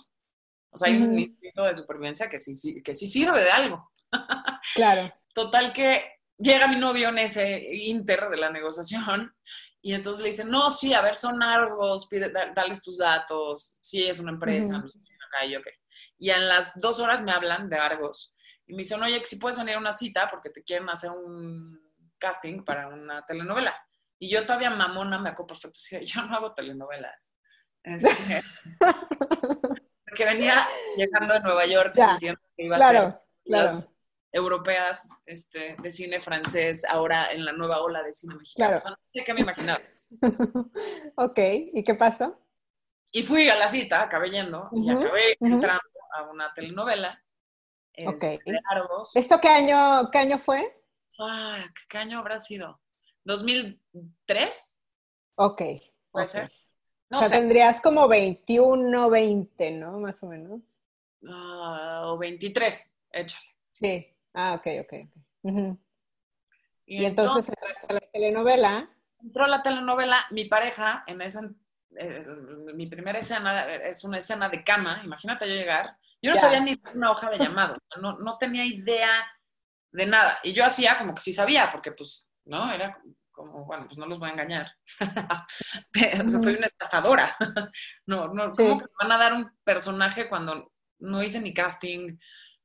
O 0.71 0.79
sea, 0.79 0.89
hay 0.89 1.01
un 1.01 1.19
instinto 1.19 1.65
de 1.65 1.75
supervivencia 1.75 2.29
que 2.29 2.39
sí, 2.39 2.83
que 2.83 2.95
sí 2.95 3.07
sirve 3.07 3.43
de 3.43 3.51
algo. 3.51 3.91
Claro. 4.75 5.13
Total 5.33 5.73
que 5.73 6.05
llega 6.37 6.69
mi 6.69 6.77
novio 6.77 7.09
en 7.09 7.19
ese 7.19 7.75
inter 7.75 8.29
de 8.29 8.37
la 8.37 8.51
negociación 8.51 9.35
y 9.81 9.95
entonces 9.95 10.23
le 10.23 10.29
dice, 10.29 10.45
no, 10.45 10.71
sí, 10.71 10.93
a 10.93 11.01
ver, 11.01 11.15
son 11.15 11.43
Argos, 11.43 12.07
pide, 12.07 12.31
dales 12.31 12.83
tus 12.83 12.99
datos, 12.99 13.79
sí, 13.81 14.07
es 14.07 14.19
una 14.19 14.33
empresa, 14.33 14.79
no 14.79 14.87
sé 14.87 14.99
ok. 15.59 15.67
Y 16.19 16.31
en 16.31 16.49
las 16.49 16.73
dos 16.77 16.99
horas 17.01 17.23
me 17.23 17.33
hablan 17.33 17.69
de 17.69 17.77
Argos 17.77 18.35
y 18.67 18.73
me 18.73 18.79
dicen, 18.79 19.03
oye, 19.03 19.23
si 19.25 19.37
puedes 19.37 19.59
venir 19.59 19.77
a 19.77 19.79
una 19.79 19.93
cita 19.93 20.29
porque 20.29 20.51
te 20.51 20.63
quieren 20.63 20.89
hacer 20.89 21.11
un 21.11 21.81
casting 22.19 22.65
para 22.65 22.89
una 22.89 23.25
telenovela. 23.25 23.75
Y 24.19 24.29
yo 24.29 24.45
todavía 24.45 24.71
mamona 24.71 25.19
me 25.19 25.31
acuerdo 25.31 25.59
perfecto, 25.61 25.79
yo 26.05 26.23
no 26.25 26.37
hago 26.37 26.55
telenovelas. 26.55 27.33
Este, 27.83 28.43
que 30.21 30.27
venía 30.27 30.67
llegando 30.99 31.33
de 31.33 31.41
Nueva 31.41 31.67
York 31.67 31.95
sintiendo 31.95 32.41
que 32.55 32.65
iba 32.65 32.77
a 32.77 32.91
ser 32.91 33.21
las 33.45 33.91
europeas 34.31 35.09
este, 35.25 35.77
de 35.77 35.91
cine 35.91 36.21
francés 36.21 36.85
ahora 36.85 37.33
en 37.33 37.43
la 37.45 37.53
nueva 37.53 37.81
ola 37.81 38.03
de 38.03 38.13
cine 38.13 38.35
mexicano. 38.35 38.77
O 38.77 38.81
sea, 38.81 38.91
no 38.91 38.99
sé 39.03 39.25
qué 39.25 39.33
me 39.33 39.41
imaginaba. 39.41 39.81
ok, 41.17 41.39
¿y 41.73 41.83
qué 41.83 41.95
pasó? 41.95 42.39
Y 43.11 43.23
fui 43.23 43.49
a 43.49 43.57
la 43.57 43.67
cita, 43.67 44.03
acabé 44.03 44.31
yendo 44.31 44.69
y 44.73 44.91
acabé 44.91 45.37
entrando 45.41 45.81
a 46.13 46.31
una 46.31 46.53
telenovela. 46.53 47.25
Ok. 48.07 48.23
Este, 48.23 48.61
¿Esto 49.15 49.41
qué 49.41 49.49
año, 49.49 50.11
qué 50.11 50.19
año 50.19 50.39
fue? 50.39 50.83
Ah, 51.19 51.65
¿Qué 51.89 51.97
año 51.97 52.19
habrá 52.19 52.41
sido? 52.41 52.79
¿2003? 53.25 54.79
Ok. 55.37 55.63
¿Puede 56.11 56.29
ser? 56.29 56.51
No 57.11 57.19
o 57.19 57.23
sea, 57.23 57.39
tendrías 57.39 57.81
como 57.81 58.07
21, 58.07 59.11
20, 59.11 59.71
¿no? 59.73 59.99
Más 59.99 60.23
o 60.23 60.29
menos. 60.29 60.61
Uh, 61.23 62.13
o 62.13 62.19
23, 62.19 62.95
échale. 63.11 63.47
Sí. 63.71 64.17
Ah, 64.33 64.55
ok, 64.55 64.67
ok. 64.81 64.87
okay. 64.87 65.09
y, 66.87 67.05
entonces, 67.05 67.49
entraste 67.49 67.87
a 67.89 67.95
la 67.95 68.01
telenovela. 68.01 68.89
Entró 69.21 69.47
la 69.49 69.61
telenovela, 69.61 70.25
mi 70.31 70.45
pareja, 70.45 71.03
en 71.07 71.21
esa, 71.21 71.51
eh, 71.97 72.25
mi 72.75 72.87
primera 72.87 73.19
escena 73.19 73.75
es 73.75 74.05
una 74.05 74.19
escena 74.19 74.49
de 74.49 74.63
cama, 74.63 75.03
imagínate 75.05 75.49
yo 75.49 75.55
llegar. 75.55 75.97
Yo 76.23 76.31
no 76.31 76.37
sabía 76.37 76.61
ni 76.61 76.81
una 76.95 77.11
hoja 77.11 77.31
de 77.31 77.39
llamado, 77.39 77.75
no, 78.01 78.19
no 78.19 78.39
tenía 78.39 78.65
idea 78.65 79.11
de 79.91 80.07
nada. 80.07 80.39
Y 80.45 80.53
yo 80.53 80.65
hacía 80.65 80.97
como 80.97 81.15
que 81.15 81.23
sí 81.23 81.33
sabía, 81.33 81.73
porque 81.73 81.93
pues, 81.93 82.25
¿no? 82.45 82.71
Era 82.73 83.03
como, 83.41 83.65
bueno, 83.65 83.87
pues 83.87 83.99
no 83.99 84.07
los 84.07 84.19
voy 84.19 84.29
a 84.29 84.33
engañar. 84.33 84.73
o 86.25 86.31
sea, 86.31 86.41
soy 86.41 86.55
una 86.55 86.67
estafadora. 86.67 87.37
no, 88.07 88.29
no, 88.29 88.51
¿cómo 88.51 88.79
que 88.79 88.87
van 89.01 89.13
a 89.13 89.19
dar 89.19 89.35
un 89.35 89.51
personaje 89.65 90.29
cuando 90.29 90.73
no 91.01 91.23
hice 91.23 91.41
ni 91.41 91.53
casting, 91.53 92.19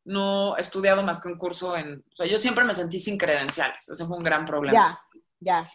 no 0.06 0.58
he 0.58 0.62
estudiado 0.62 1.04
más 1.04 1.22
que 1.22 1.28
un 1.28 1.38
curso 1.38 1.76
en... 1.76 2.00
O 2.00 2.16
sea, 2.16 2.28
yo 2.28 2.38
siempre 2.38 2.64
me 2.64 2.74
sentí 2.74 3.00
sin 3.00 3.18
credenciales. 3.18 3.90
Ese 3.90 4.06
fue 4.06 4.18
un 4.18 4.24
gran 4.24 4.46
problema. 4.46 5.02
Ya, 5.40 5.64
ya. 5.64 5.70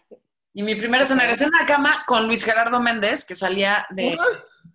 Y 0.52 0.62
mi 0.62 0.74
primera 0.74 1.04
escena 1.04 1.24
era 1.24 1.34
en 1.34 1.50
la 1.50 1.66
cama 1.66 2.04
con 2.06 2.26
Luis 2.26 2.44
Gerardo 2.44 2.80
Méndez, 2.80 3.24
que 3.24 3.34
salía 3.34 3.86
de... 3.90 4.16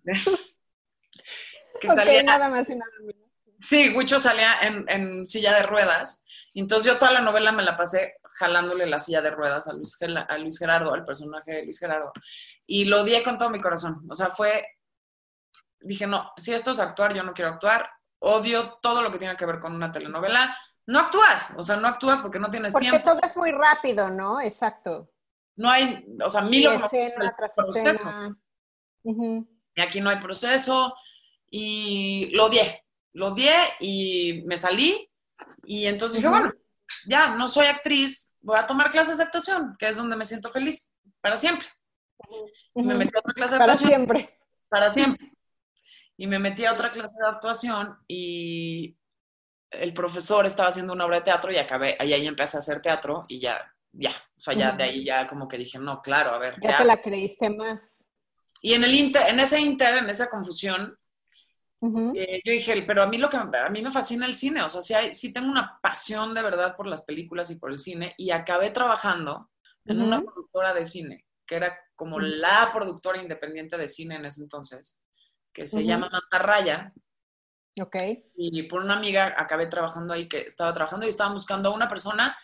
que 1.80 1.88
salía, 1.88 2.22
nada 2.22 2.48
más 2.48 2.68
y 2.70 2.76
nada 2.76 2.90
menos. 3.00 3.26
Sí, 3.58 3.94
Huicho 3.94 4.18
salía 4.18 4.58
en, 4.60 4.84
en, 4.88 5.26
silla 5.26 5.54
de 5.54 5.62
ruedas. 5.62 6.24
Entonces 6.54 6.92
yo 6.92 6.98
toda 6.98 7.12
la 7.12 7.20
novela 7.20 7.52
me 7.52 7.62
la 7.62 7.76
pasé 7.76 8.14
jalándole 8.38 8.86
la 8.86 8.98
silla 8.98 9.22
de 9.22 9.30
ruedas 9.30 9.66
a 9.68 9.72
Luis, 9.72 9.96
a 10.02 10.38
Luis 10.38 10.58
Gerardo, 10.58 10.92
al 10.92 11.04
personaje 11.04 11.52
de 11.52 11.64
Luis 11.64 11.78
Gerardo. 11.78 12.12
Y 12.66 12.84
lo 12.84 13.02
odié 13.02 13.22
con 13.22 13.38
todo 13.38 13.50
mi 13.50 13.60
corazón. 13.60 14.04
O 14.08 14.14
sea, 14.14 14.30
fue, 14.30 14.64
dije, 15.80 16.06
no, 16.06 16.32
si 16.36 16.52
esto 16.52 16.72
es 16.72 16.78
actuar, 16.78 17.14
yo 17.14 17.22
no 17.22 17.32
quiero 17.32 17.50
actuar. 17.52 17.88
Odio 18.18 18.78
todo 18.82 19.02
lo 19.02 19.10
que 19.10 19.18
tiene 19.18 19.36
que 19.36 19.46
ver 19.46 19.58
con 19.58 19.74
una 19.74 19.92
telenovela. 19.92 20.56
No 20.86 21.00
actúas, 21.00 21.54
o 21.56 21.62
sea, 21.62 21.76
no 21.76 21.88
actúas 21.88 22.20
porque 22.20 22.38
no 22.38 22.50
tienes 22.50 22.74
tiempo. 22.74 22.98
Porque 22.98 23.10
todo 23.10 23.20
es 23.22 23.36
muy 23.36 23.50
rápido, 23.50 24.10
¿no? 24.10 24.40
Exacto. 24.40 25.10
No 25.56 25.70
hay, 25.70 26.06
o 26.22 26.28
sea, 26.28 26.42
mil 26.42 26.66
escena 26.66 27.34
tras 27.36 27.58
escena. 27.58 28.38
y 29.02 29.80
aquí 29.80 30.00
no 30.00 30.10
hay 30.10 30.20
proceso. 30.20 30.94
Y 31.48 32.30
lo 32.32 32.46
odié, 32.46 32.84
lo 33.14 33.28
odié 33.28 33.54
y 33.80 34.42
me 34.46 34.56
salí. 34.56 35.10
Y 35.64 35.86
entonces 35.86 36.16
dije, 36.16 36.28
bueno, 36.28 36.52
ya 37.06 37.34
no 37.34 37.48
soy 37.48 37.66
actriz, 37.66 38.32
voy 38.40 38.58
a 38.58 38.66
tomar 38.66 38.90
clases 38.90 39.18
de 39.18 39.24
actuación, 39.24 39.76
que 39.78 39.88
es 39.88 39.96
donde 39.96 40.16
me 40.16 40.24
siento 40.24 40.48
feliz, 40.48 40.92
para 41.20 41.36
siempre. 41.36 41.66
Y 42.74 42.82
me 42.82 42.94
metí 42.94 43.16
a 43.16 43.20
otra 43.20 43.34
clase 43.34 43.54
de 43.54 43.58
para 43.58 43.72
actuación. 43.72 43.88
siempre. 43.88 44.38
Para 44.68 44.90
siempre. 44.90 45.32
Y 46.16 46.26
me 46.26 46.38
metí 46.38 46.64
a 46.64 46.72
otra 46.72 46.90
clase 46.90 47.14
de 47.18 47.26
actuación 47.26 47.98
y 48.08 48.96
el 49.70 49.92
profesor 49.92 50.46
estaba 50.46 50.68
haciendo 50.68 50.92
una 50.92 51.04
obra 51.04 51.16
de 51.16 51.24
teatro 51.24 51.52
y 51.52 51.58
acabé, 51.58 51.96
ahí, 51.98 52.12
ahí 52.12 52.26
empecé 52.26 52.56
a 52.56 52.60
hacer 52.60 52.80
teatro 52.80 53.24
y 53.28 53.40
ya, 53.40 53.60
ya, 53.92 54.10
o 54.10 54.40
sea, 54.40 54.54
ya 54.54 54.72
de 54.72 54.84
ahí 54.84 55.04
ya 55.04 55.26
como 55.26 55.48
que 55.48 55.58
dije, 55.58 55.78
no, 55.78 56.00
claro, 56.00 56.30
a 56.30 56.38
ver. 56.38 56.56
Ya 56.62 56.78
te 56.78 56.84
la 56.84 56.96
creíste 56.96 57.50
más. 57.50 58.08
Y 58.62 58.74
en 58.74 58.84
el 58.84 58.94
inter, 58.94 59.28
en 59.28 59.40
ese 59.40 59.60
inter, 59.60 59.98
en 59.98 60.08
esa 60.08 60.28
confusión, 60.28 60.98
Ujú. 61.80 62.12
eh, 62.16 62.40
yo 62.44 62.52
dije, 62.52 62.82
pero 62.86 63.02
a 63.02 63.06
mí 63.06 63.18
lo 63.18 63.28
que 63.28 63.36
a 63.36 63.68
mí 63.70 63.82
me 63.82 63.90
fascina 63.90 64.24
el 64.26 64.34
cine, 64.34 64.62
o 64.62 64.70
sea, 64.70 64.80
sí, 64.80 64.94
hay- 64.94 65.12
sí 65.14 65.32
tengo 65.32 65.50
una 65.50 65.78
pasión 65.82 66.32
de 66.34 66.42
verdad 66.42 66.74
por 66.74 66.86
las 66.86 67.04
películas 67.04 67.50
y 67.50 67.56
por 67.56 67.70
el 67.70 67.78
cine 67.78 68.14
y 68.16 68.30
acabé 68.30 68.70
trabajando 68.70 69.50
en 69.84 70.00
una 70.00 70.18
Ujú. 70.18 70.26
productora 70.26 70.72
de 70.74 70.84
cine, 70.86 71.26
que 71.46 71.56
era 71.56 71.78
como 71.94 72.16
Ujú. 72.16 72.24
la 72.26 72.70
productora 72.72 73.20
independiente 73.20 73.76
de 73.76 73.88
cine 73.88 74.16
en 74.16 74.24
ese 74.24 74.40
entonces, 74.42 75.00
que 75.52 75.66
se 75.66 75.84
llama 75.84 76.08
Mantarraya, 76.10 76.92
Ok. 77.80 77.96
y 78.36 78.62
por 78.64 78.80
una 78.82 78.94
amiga 78.96 79.34
acabé 79.36 79.66
trabajando 79.66 80.14
ahí 80.14 80.28
que 80.28 80.38
estaba 80.40 80.72
trabajando 80.72 81.04
y 81.04 81.10
estaban 81.10 81.34
buscando 81.34 81.68
a 81.68 81.74
una 81.74 81.88
persona 81.88 82.36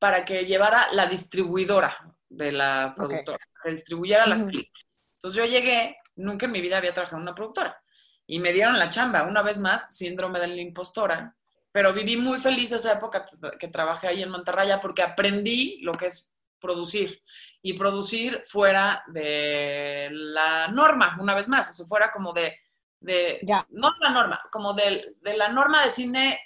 para 0.00 0.24
que 0.24 0.44
llevara 0.44 0.88
la 0.92 1.06
distribuidora 1.06 1.96
de 2.28 2.50
la 2.52 2.92
productora, 2.96 3.38
que 3.62 3.70
distribuyera 3.70 4.26
las 4.26 4.42
películas. 4.42 5.00
Entonces 5.14 5.38
yo 5.38 5.46
llegué, 5.48 5.96
nunca 6.16 6.46
en 6.46 6.52
mi 6.52 6.60
vida 6.60 6.78
había 6.78 6.92
trabajado 6.92 7.18
en 7.18 7.22
una 7.22 7.34
productora 7.34 7.80
y 8.26 8.38
me 8.38 8.52
dieron 8.52 8.78
la 8.78 8.90
chamba, 8.90 9.24
una 9.24 9.42
vez 9.42 9.58
más, 9.58 9.94
síndrome 9.96 10.38
de 10.40 10.48
la 10.48 10.56
impostora, 10.60 11.36
pero 11.72 11.92
viví 11.92 12.16
muy 12.16 12.38
feliz 12.38 12.72
esa 12.72 12.94
época 12.94 13.24
que 13.58 13.68
trabajé 13.68 14.08
ahí 14.08 14.22
en 14.22 14.30
Mantarraya 14.30 14.80
porque 14.80 15.02
aprendí 15.02 15.78
lo 15.82 15.92
que 15.94 16.06
es 16.06 16.32
producir 16.58 17.22
y 17.62 17.74
producir 17.74 18.42
fuera 18.44 19.04
de 19.08 20.08
la 20.10 20.68
norma, 20.68 21.16
una 21.20 21.34
vez 21.34 21.48
más, 21.48 21.70
o 21.70 21.74
sea, 21.74 21.86
fuera 21.86 22.10
como 22.10 22.32
de, 22.32 22.56
de 23.00 23.40
Ya. 23.42 23.66
no 23.70 23.92
la 24.00 24.10
norma, 24.10 24.40
como 24.50 24.72
de, 24.72 25.16
de 25.20 25.36
la 25.36 25.48
norma 25.48 25.84
de 25.84 25.90
cine 25.90 26.40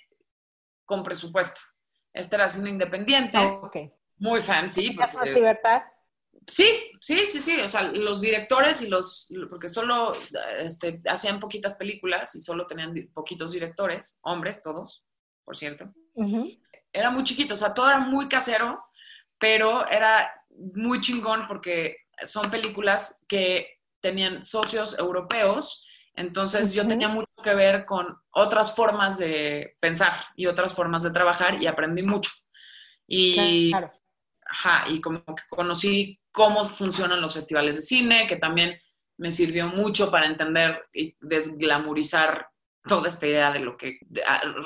con 0.85 1.05
presupuesto. 1.05 1.61
Este 2.13 2.35
era 2.35 2.49
cine 2.49 2.71
independiente, 2.71 3.39
Ok. 3.39 3.77
muy 4.19 4.43
fancy. 4.43 4.89
¿Tenías 4.89 5.15
más 5.15 5.31
libertad? 5.33 5.83
Sí, 6.47 6.67
sí, 7.01 7.27
sí, 7.27 7.41
sí. 7.41 7.61
O 7.61 7.69
sea, 7.69 7.83
los 7.83 8.21
directores 8.21 8.83
y 8.83 8.89
los, 8.89 9.29
porque 9.49 9.69
solo 9.69 10.13
este, 10.59 11.01
hacían 11.09 11.39
poquitas 11.41 11.77
películas 11.77 12.35
y 12.35 12.41
solo 12.41 12.67
tenían 12.67 12.95
poquitos 13.15 13.53
directores, 13.53 14.19
hombres 14.23 14.63
todos, 14.63 15.05
por 15.45 15.57
cierto. 15.57 15.93
Era 16.93 17.11
muy 17.11 17.25
chiquito, 17.25 17.55
o 17.55 17.57
sea, 17.57 17.73
todo 17.73 17.89
era 17.89 18.01
muy 18.01 18.29
casero, 18.29 18.83
pero 19.39 19.87
era 19.89 20.45
muy 20.75 21.01
chingón 21.01 21.47
porque 21.47 21.97
son 22.25 22.51
películas 22.51 23.21
que 23.29 23.81
tenían 24.01 24.43
socios 24.43 24.99
europeos, 24.99 25.87
entonces 26.15 26.73
yo 26.73 26.87
tenía 26.87 27.09
mucho 27.09 27.29
que 27.43 27.55
ver 27.55 27.85
con 27.87 28.19
otras 28.31 28.75
formas 28.75 29.19
de 29.19 29.77
pensar 29.81 30.13
y 30.37 30.47
otras 30.47 30.75
formas 30.75 31.03
de 31.03 31.13
trabajar 31.13 31.63
y 31.63 31.67
aprendí 31.67 32.03
mucho. 32.03 32.31
Y, 33.07 33.71
Claro. 33.71 33.93
ajá, 34.47 34.85
y 34.89 35.01
como 35.01 35.25
que 35.25 35.43
conocí 35.49 36.20
cómo 36.33 36.65
funcionan 36.65 37.21
los 37.21 37.35
festivales 37.35 37.77
de 37.77 37.83
cine, 37.83 38.27
que 38.27 38.37
también 38.37 38.79
me 39.19 39.31
sirvió 39.31 39.69
mucho 39.69 40.11
para 40.11 40.27
entender 40.27 40.89
y 40.93 41.17
desglamorizar 41.21 42.49
toda 42.87 43.09
esta 43.09 43.27
idea 43.27 43.51
de 43.53 43.59
lo 43.61 43.77
que 43.77 43.99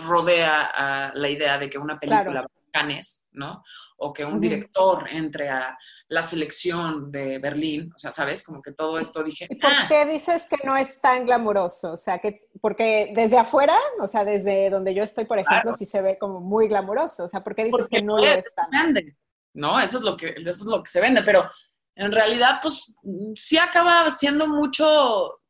rodea 0.07 0.63
a 0.75 1.13
la 1.15 1.29
idea 1.29 1.59
de 1.59 1.69
que 1.69 1.79
una 1.79 1.99
película 1.99 2.23
Claro. 2.25 2.47
a 2.47 2.65
Cannes, 2.73 3.27
¿no? 3.33 3.63
O 3.99 4.13
que 4.13 4.25
un 4.25 4.41
director 4.41 5.07
entre 5.11 5.49
a 5.49 5.79
la 6.09 6.23
selección 6.25 7.11
de 7.13 7.39
Berlín, 7.39 7.93
o 7.95 7.99
sea, 7.99 8.11
¿sabes? 8.11 8.43
Como 8.45 8.61
que 8.63 8.73
todo 8.73 8.99
esto 8.99 9.23
dije, 9.23 9.47
¿Y 9.49 9.57
por 9.57 9.71
ah, 9.73 9.87
qué 9.89 10.07
dices 10.07 10.47
que 10.49 10.57
no 10.67 10.77
es 10.77 11.01
tan 11.01 11.25
glamuroso? 11.25 11.93
O 11.93 11.97
sea, 11.97 12.19
que 12.19 12.49
porque 12.61 13.13
desde 13.15 13.39
afuera, 13.39 13.77
o 14.01 14.09
sea, 14.09 14.25
desde 14.25 14.71
donde 14.71 14.93
yo 14.95 15.05
estoy, 15.05 15.25
por 15.25 15.39
ejemplo, 15.39 15.63
Claro. 15.63 15.77
sí 15.77 15.87
se 15.87 16.03
ve 16.03 16.19
como 16.19 16.41
muy 16.41 16.67
glamuroso. 16.69 17.25
O 17.25 17.29
sea, 17.29 17.45
¿por 17.45 17.55
qué 17.55 17.65
dices 17.65 17.83
porque 17.83 17.97
que 17.99 18.03
no 18.03 18.19
lo 18.19 18.25
es, 18.27 18.53
tan? 18.55 18.71
vende, 18.71 19.17
¿no? 19.55 19.81
Eso 19.81 19.97
es 19.99 20.03
lo 20.05 20.17
que, 20.17 20.35
eso 20.37 20.49
es 20.51 20.67
lo 20.67 20.83
que 20.83 20.91
se 20.91 21.01
vende, 21.01 21.23
pero 21.23 21.49
en 21.97 22.13
realidad, 22.13 22.59
pues, 22.63 22.95
sí 23.37 23.57
acaba 23.57 24.11
siendo 24.11 24.47
mucho 24.49 25.41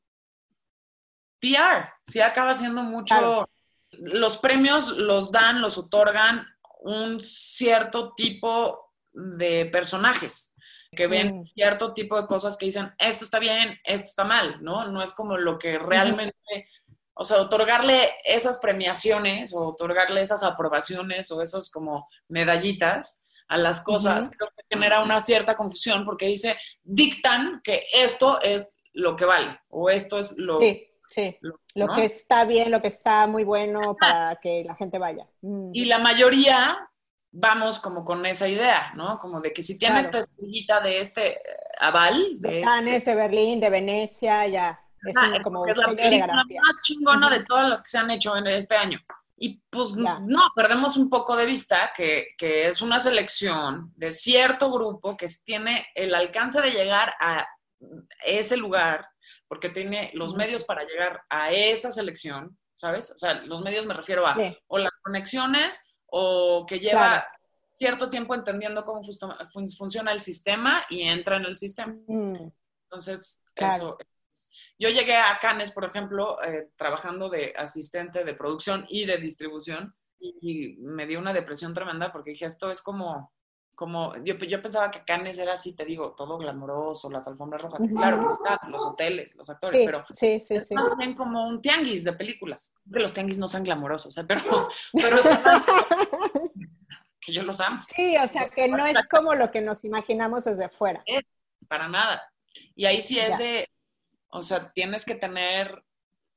PR, 1.40 1.88
sí 2.02 2.20
acaba 2.20 2.54
siendo 2.54 2.82
mucho, 2.82 3.14
Claro. 3.14 3.50
los 3.92 4.38
premios 4.38 4.88
los 4.88 5.30
dan, 5.30 5.60
los 5.60 5.78
otorgan 5.78 6.46
un 6.80 7.22
cierto 7.22 8.12
tipo 8.14 8.92
de 9.12 9.66
personajes 9.66 10.54
que 10.96 11.06
ven 11.06 11.40
Mm. 11.40 11.46
cierto 11.46 11.92
tipo 11.92 12.20
de 12.20 12.26
cosas 12.26 12.56
que 12.56 12.66
dicen, 12.66 12.92
esto 12.98 13.24
está 13.24 13.38
bien, 13.38 13.78
esto 13.84 14.04
está 14.06 14.24
mal, 14.24 14.62
¿no? 14.62 14.86
No 14.88 15.02
es 15.02 15.12
como 15.12 15.36
lo 15.36 15.58
que 15.58 15.78
realmente, 15.78 16.68
o 17.14 17.24
sea, 17.24 17.40
otorgarle 17.40 18.14
esas 18.24 18.58
premiaciones 18.58 19.52
o 19.54 19.68
otorgarle 19.68 20.20
esas 20.22 20.42
aprobaciones 20.42 21.30
o 21.30 21.42
esos 21.42 21.70
como 21.70 22.08
medallitas 22.28 23.23
a 23.48 23.56
las 23.58 23.82
cosas, 23.82 24.26
Ujú. 24.28 24.36
creo 24.38 24.50
que 24.56 24.64
genera 24.70 25.02
una 25.02 25.20
cierta 25.20 25.56
confusión 25.56 26.04
porque 26.04 26.26
dice, 26.26 26.58
dictan 26.82 27.60
que 27.62 27.84
esto 27.92 28.40
es 28.42 28.76
lo 28.92 29.16
que 29.16 29.24
vale 29.24 29.60
o 29.68 29.90
esto 29.90 30.18
es 30.18 30.36
lo, 30.38 30.58
Sí, 30.58 30.88
sí. 31.08 31.36
lo- 31.40 31.60
Lo 31.74 31.86
¿no? 31.88 31.94
que 31.94 32.04
está 32.04 32.44
bien, 32.44 32.70
lo 32.70 32.80
que 32.80 32.88
está 32.88 33.26
muy 33.26 33.44
bueno 33.44 33.96
para 34.00 34.36
que 34.40 34.64
la 34.64 34.74
gente 34.76 34.98
vaya. 34.98 35.26
Mm. 35.42 35.70
Y 35.72 35.84
la 35.86 35.98
mayoría 35.98 36.88
vamos 37.32 37.80
como 37.80 38.04
con 38.04 38.24
esa 38.26 38.46
idea, 38.48 38.92
¿no? 38.94 39.18
Como 39.18 39.40
de 39.40 39.52
que 39.52 39.62
si 39.62 39.76
tiene 39.78 39.94
Claro. 40.00 40.06
esta 40.06 40.18
estrellita 40.20 40.80
de 40.80 41.00
este 41.00 41.32
eh, 41.32 41.40
aval, 41.80 42.38
de 42.38 42.48
De 42.48 42.58
este- 42.60 42.70
Cannes, 42.70 43.04
de 43.04 43.14
Berlín, 43.16 43.60
de 43.60 43.70
Venecia, 43.70 44.46
ya. 44.46 44.80
Es 45.06 45.16
Ah, 45.18 45.32
un- 45.36 45.42
como 45.42 45.66
es 45.66 45.76
la 45.76 45.88
película 45.88 46.32
más 46.34 46.46
chingona 46.82 47.26
Ujú. 47.26 47.36
de 47.36 47.44
todas 47.44 47.68
las 47.68 47.82
que 47.82 47.88
se 47.90 47.98
han 47.98 48.10
hecho 48.12 48.36
en 48.36 48.46
este 48.46 48.74
año. 48.76 48.98
Y 49.36 49.60
pues 49.68 49.94
no, 49.94 50.48
perdemos 50.54 50.96
un 50.96 51.10
poco 51.10 51.34
de 51.36 51.46
vista 51.46 51.92
que, 51.96 52.28
que 52.38 52.68
es 52.68 52.80
una 52.80 53.00
selección 53.00 53.92
de 53.96 54.12
cierto 54.12 54.70
grupo 54.70 55.16
que 55.16 55.26
tiene 55.44 55.86
el 55.94 56.14
alcance 56.14 56.60
de 56.60 56.70
llegar 56.70 57.14
a 57.20 57.46
ese 58.24 58.56
lugar, 58.56 59.08
porque 59.48 59.68
tiene 59.70 60.10
los 60.14 60.34
medios 60.36 60.64
para 60.64 60.84
llegar 60.84 61.22
a 61.28 61.50
esa 61.50 61.90
selección, 61.90 62.56
¿sabes? 62.74 63.10
O 63.10 63.18
sea, 63.18 63.34
los 63.42 63.60
medios 63.62 63.84
me 63.86 63.94
refiero 63.94 64.26
a 64.26 64.34
Sí. 64.36 64.56
o 64.68 64.78
las 64.78 64.92
conexiones 65.02 65.84
o 66.06 66.64
que 66.66 66.78
lleva 66.78 67.00
Claro. 67.00 67.26
cierto 67.70 68.08
tiempo 68.08 68.34
entendiendo 68.36 68.84
cómo 68.84 69.00
fun- 69.52 69.68
funciona 69.76 70.12
el 70.12 70.20
sistema 70.20 70.80
y 70.88 71.02
entra 71.02 71.36
en 71.38 71.46
el 71.46 71.56
sistema. 71.56 71.94
Mm, 72.06 72.34
Entonces, 72.84 73.42
Claro. 73.54 73.74
eso. 73.74 73.98
Yo 74.78 74.88
llegué 74.88 75.16
a 75.16 75.38
Cannes, 75.40 75.70
por 75.70 75.84
ejemplo, 75.84 76.42
eh, 76.42 76.70
trabajando 76.76 77.28
de 77.28 77.52
asistente 77.56 78.24
de 78.24 78.34
producción 78.34 78.84
y 78.88 79.04
de 79.06 79.18
distribución 79.18 79.94
y, 80.18 80.76
me 80.78 81.06
dio 81.06 81.18
una 81.18 81.32
depresión 81.32 81.74
tremenda 81.74 82.10
porque 82.10 82.30
dije, 82.30 82.46
esto 82.46 82.70
es 82.70 82.80
como, 82.82 83.32
como 83.74 84.14
yo, 84.24 84.34
yo 84.36 84.62
pensaba 84.62 84.90
que 84.90 85.04
Cannes 85.04 85.38
era 85.38 85.52
así, 85.52 85.76
te 85.76 85.84
digo, 85.84 86.14
todo 86.16 86.38
glamoroso, 86.38 87.10
las 87.10 87.28
alfombras 87.28 87.62
rojas, 87.62 87.82
claro 87.94 88.20
que 88.20 88.26
están, 88.26 88.70
los 88.72 88.84
hoteles, 88.84 89.36
los 89.36 89.48
actores, 89.50 89.78
Sí, 89.80 89.86
pero 89.86 90.02
sí, 90.02 90.40
sí, 90.40 90.54
es 90.56 90.68
sí. 90.68 90.74
más 90.74 90.96
bien 90.96 91.14
como 91.14 91.46
un 91.46 91.60
tianguis 91.60 92.02
de 92.04 92.12
películas. 92.14 92.74
Que 92.92 93.00
los 93.00 93.12
tianguis 93.12 93.38
no 93.38 93.46
sean 93.48 93.64
glamorosos, 93.64 94.16
¿eh? 94.18 94.24
pero, 94.26 94.42
pero 94.92 95.16
están- 95.18 95.62
que 97.20 97.32
yo 97.32 97.42
los 97.42 97.60
amo. 97.60 97.80
Sí, 97.94 98.16
o 98.16 98.26
sea, 98.26 98.48
que 98.50 98.68
no 98.68 98.84
es 98.86 99.06
como 99.08 99.34
lo 99.34 99.50
que 99.50 99.60
nos 99.60 99.84
imaginamos 99.84 100.44
desde 100.44 100.68
fuera. 100.68 101.02
para 101.68 101.88
nada. 101.88 102.22
Y 102.76 102.86
ahí 102.86 103.02
sí 103.02 103.18
es 103.18 103.30
Ya. 103.30 103.36
de, 103.38 103.68
o 104.36 104.42
sea, 104.42 104.72
tienes 104.72 105.04
que 105.04 105.14
tener 105.14 105.84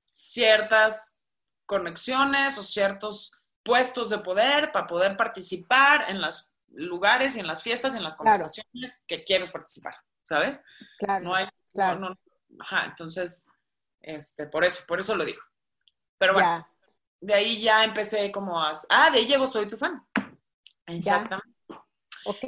ciertas 0.05 1.19
conexiones 1.65 2.57
o 2.57 2.63
ciertos 2.63 3.31
puestos 3.63 4.10
de 4.12 4.19
poder 4.19 4.71
para 4.71 4.86
poder 4.88 5.17
participar 5.17 6.10
en 6.10 6.21
los 6.21 6.53
lugares 6.69 7.36
y 7.36 7.39
en 7.39 7.47
las 7.47 7.63
fiestas 7.63 7.93
y 7.93 7.97
en 7.97 8.03
las 8.03 8.15
Claro. 8.15 8.38
conversaciones 8.38 9.03
que 9.07 9.23
quieres 9.23 9.49
participar, 9.49 9.95
¿sabes? 10.23 10.62
Claro, 10.99 11.25
No 11.25 11.36
hay, 11.36 11.47
claro. 11.71 11.99
no, 11.99 12.10
no- 12.10 12.17
ajá, 12.60 12.86
entonces, 12.86 13.47
este, 14.01 14.45
por 14.45 14.63
eso, 14.63 14.83
por 14.88 14.99
eso 14.99 15.15
lo 15.15 15.25
digo. 15.25 15.41
Pero 16.19 16.33
bueno, 16.33 16.47
ya. 16.47 16.69
de 17.19 17.33
ahí 17.33 17.62
ya 17.62 17.83
empecé 17.83 18.31
como 18.31 18.62
a, 18.62 18.73
ah, 18.89 19.10
de 19.10 19.17
ahí 19.19 19.27
llego, 19.27 19.47
soy 19.47 19.65
tu 19.67 19.75
fan. 19.77 20.05
Exactamente. 20.86 21.47
Ok. 22.25 22.43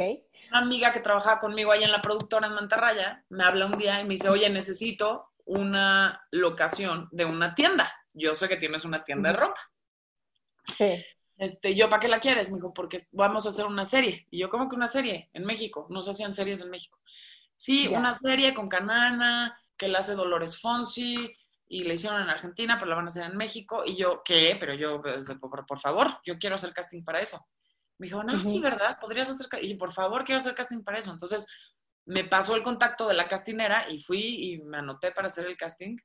una 0.50 0.60
amiga 0.60 0.92
que 0.92 1.00
trabajaba 1.00 1.40
conmigo 1.40 1.72
ahí 1.72 1.84
en 1.84 1.92
la 1.92 2.02
productora 2.02 2.48
en 2.48 2.54
Mantarraya 2.54 3.24
me 3.30 3.44
habla 3.46 3.66
un 3.68 3.78
día 3.78 4.00
y 4.02 4.04
me 4.04 4.16
dice, 4.16 4.28
oye, 4.30 4.50
necesito 4.50 5.29
una 5.50 6.28
locación 6.32 7.10
de 7.12 7.26
una 7.26 7.56
tienda. 7.56 7.92
Yo 8.14 8.36
sé 8.36 8.48
que 8.48 8.58
tienes 8.58 8.86
una 8.86 9.04
tienda 9.04 9.32
de 9.32 9.38
ropa. 9.38 9.60
Sí. 10.78 11.04
Este, 11.38 11.74
yo, 11.74 11.90
¿para 11.90 12.00
qué 12.00 12.08
la 12.08 12.20
quieres? 12.20 12.52
Me 12.52 12.58
dijo, 12.58 12.74
porque 12.74 12.98
vamos 13.12 13.46
a 13.46 13.50
hacer 13.50 13.66
una 13.66 13.84
serie. 13.84 14.28
Y 14.30 14.40
yo, 14.40 14.50
¿cómo 14.50 14.70
que 14.70 14.76
una 14.76 14.88
serie? 14.88 15.30
En 15.34 15.46
México. 15.46 15.88
No 15.90 16.04
se 16.04 16.12
hacían 16.12 16.36
series 16.36 16.62
en 16.62 16.70
México. 16.70 17.00
Sí, 17.56 17.90
Ya. 17.90 18.00
una 18.00 18.14
serie 18.14 18.54
con 18.54 18.70
Canana, 18.70 19.60
que 19.76 19.88
la 19.88 20.00
hace 20.00 20.14
Dolores 20.14 20.60
Fonsi 20.60 21.34
y 21.68 21.84
la 21.84 21.94
hicieron 21.94 22.22
en 22.22 22.30
Argentina, 22.30 22.78
pero 22.78 22.90
la 22.90 22.98
van 22.98 23.06
a 23.06 23.08
hacer 23.08 23.24
en 23.24 23.38
México. 23.38 23.84
Y 23.86 23.96
yo, 23.96 24.22
¿qué? 24.24 24.56
Pero 24.60 24.76
yo, 24.76 25.02
pues, 25.02 25.26
por, 25.40 25.80
favor, 25.80 26.20
yo 26.26 26.38
quiero 26.38 26.56
hacer 26.56 26.74
casting 26.74 27.04
para 27.04 27.22
eso. 27.22 27.44
Me 27.98 28.06
dijo, 28.06 28.24
no, 28.24 28.38
sí, 28.38 28.60
¿verdad? 28.60 29.00
Podrías 29.02 29.30
hacer, 29.30 29.48
y 29.64 29.74
por 29.76 29.94
favor, 29.94 30.24
quiero 30.24 30.38
hacer 30.38 30.54
casting 30.54 30.84
para 30.84 31.00
eso. 31.00 31.12
Entonces, 31.12 31.48
me 32.10 32.24
pasó 32.24 32.56
el 32.56 32.64
contacto 32.64 33.08
de 33.08 33.14
la 33.14 33.28
castinera 33.28 33.88
y 33.88 34.02
fui 34.02 34.54
y 34.54 34.58
me 34.64 34.80
anoté 34.80 35.12
para 35.12 35.28
hacer 35.28 35.46
el 35.46 35.56
casting 35.56 35.96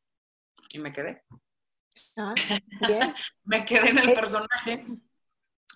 y 0.70 0.78
me 0.78 0.92
quedé. 0.92 1.22
Ah, 2.16 2.34
bien. 2.86 3.14
me 3.44 3.64
quedé 3.64 3.88
en 3.88 3.98
el 3.98 4.10
eh, 4.10 4.14
personaje 4.14 4.86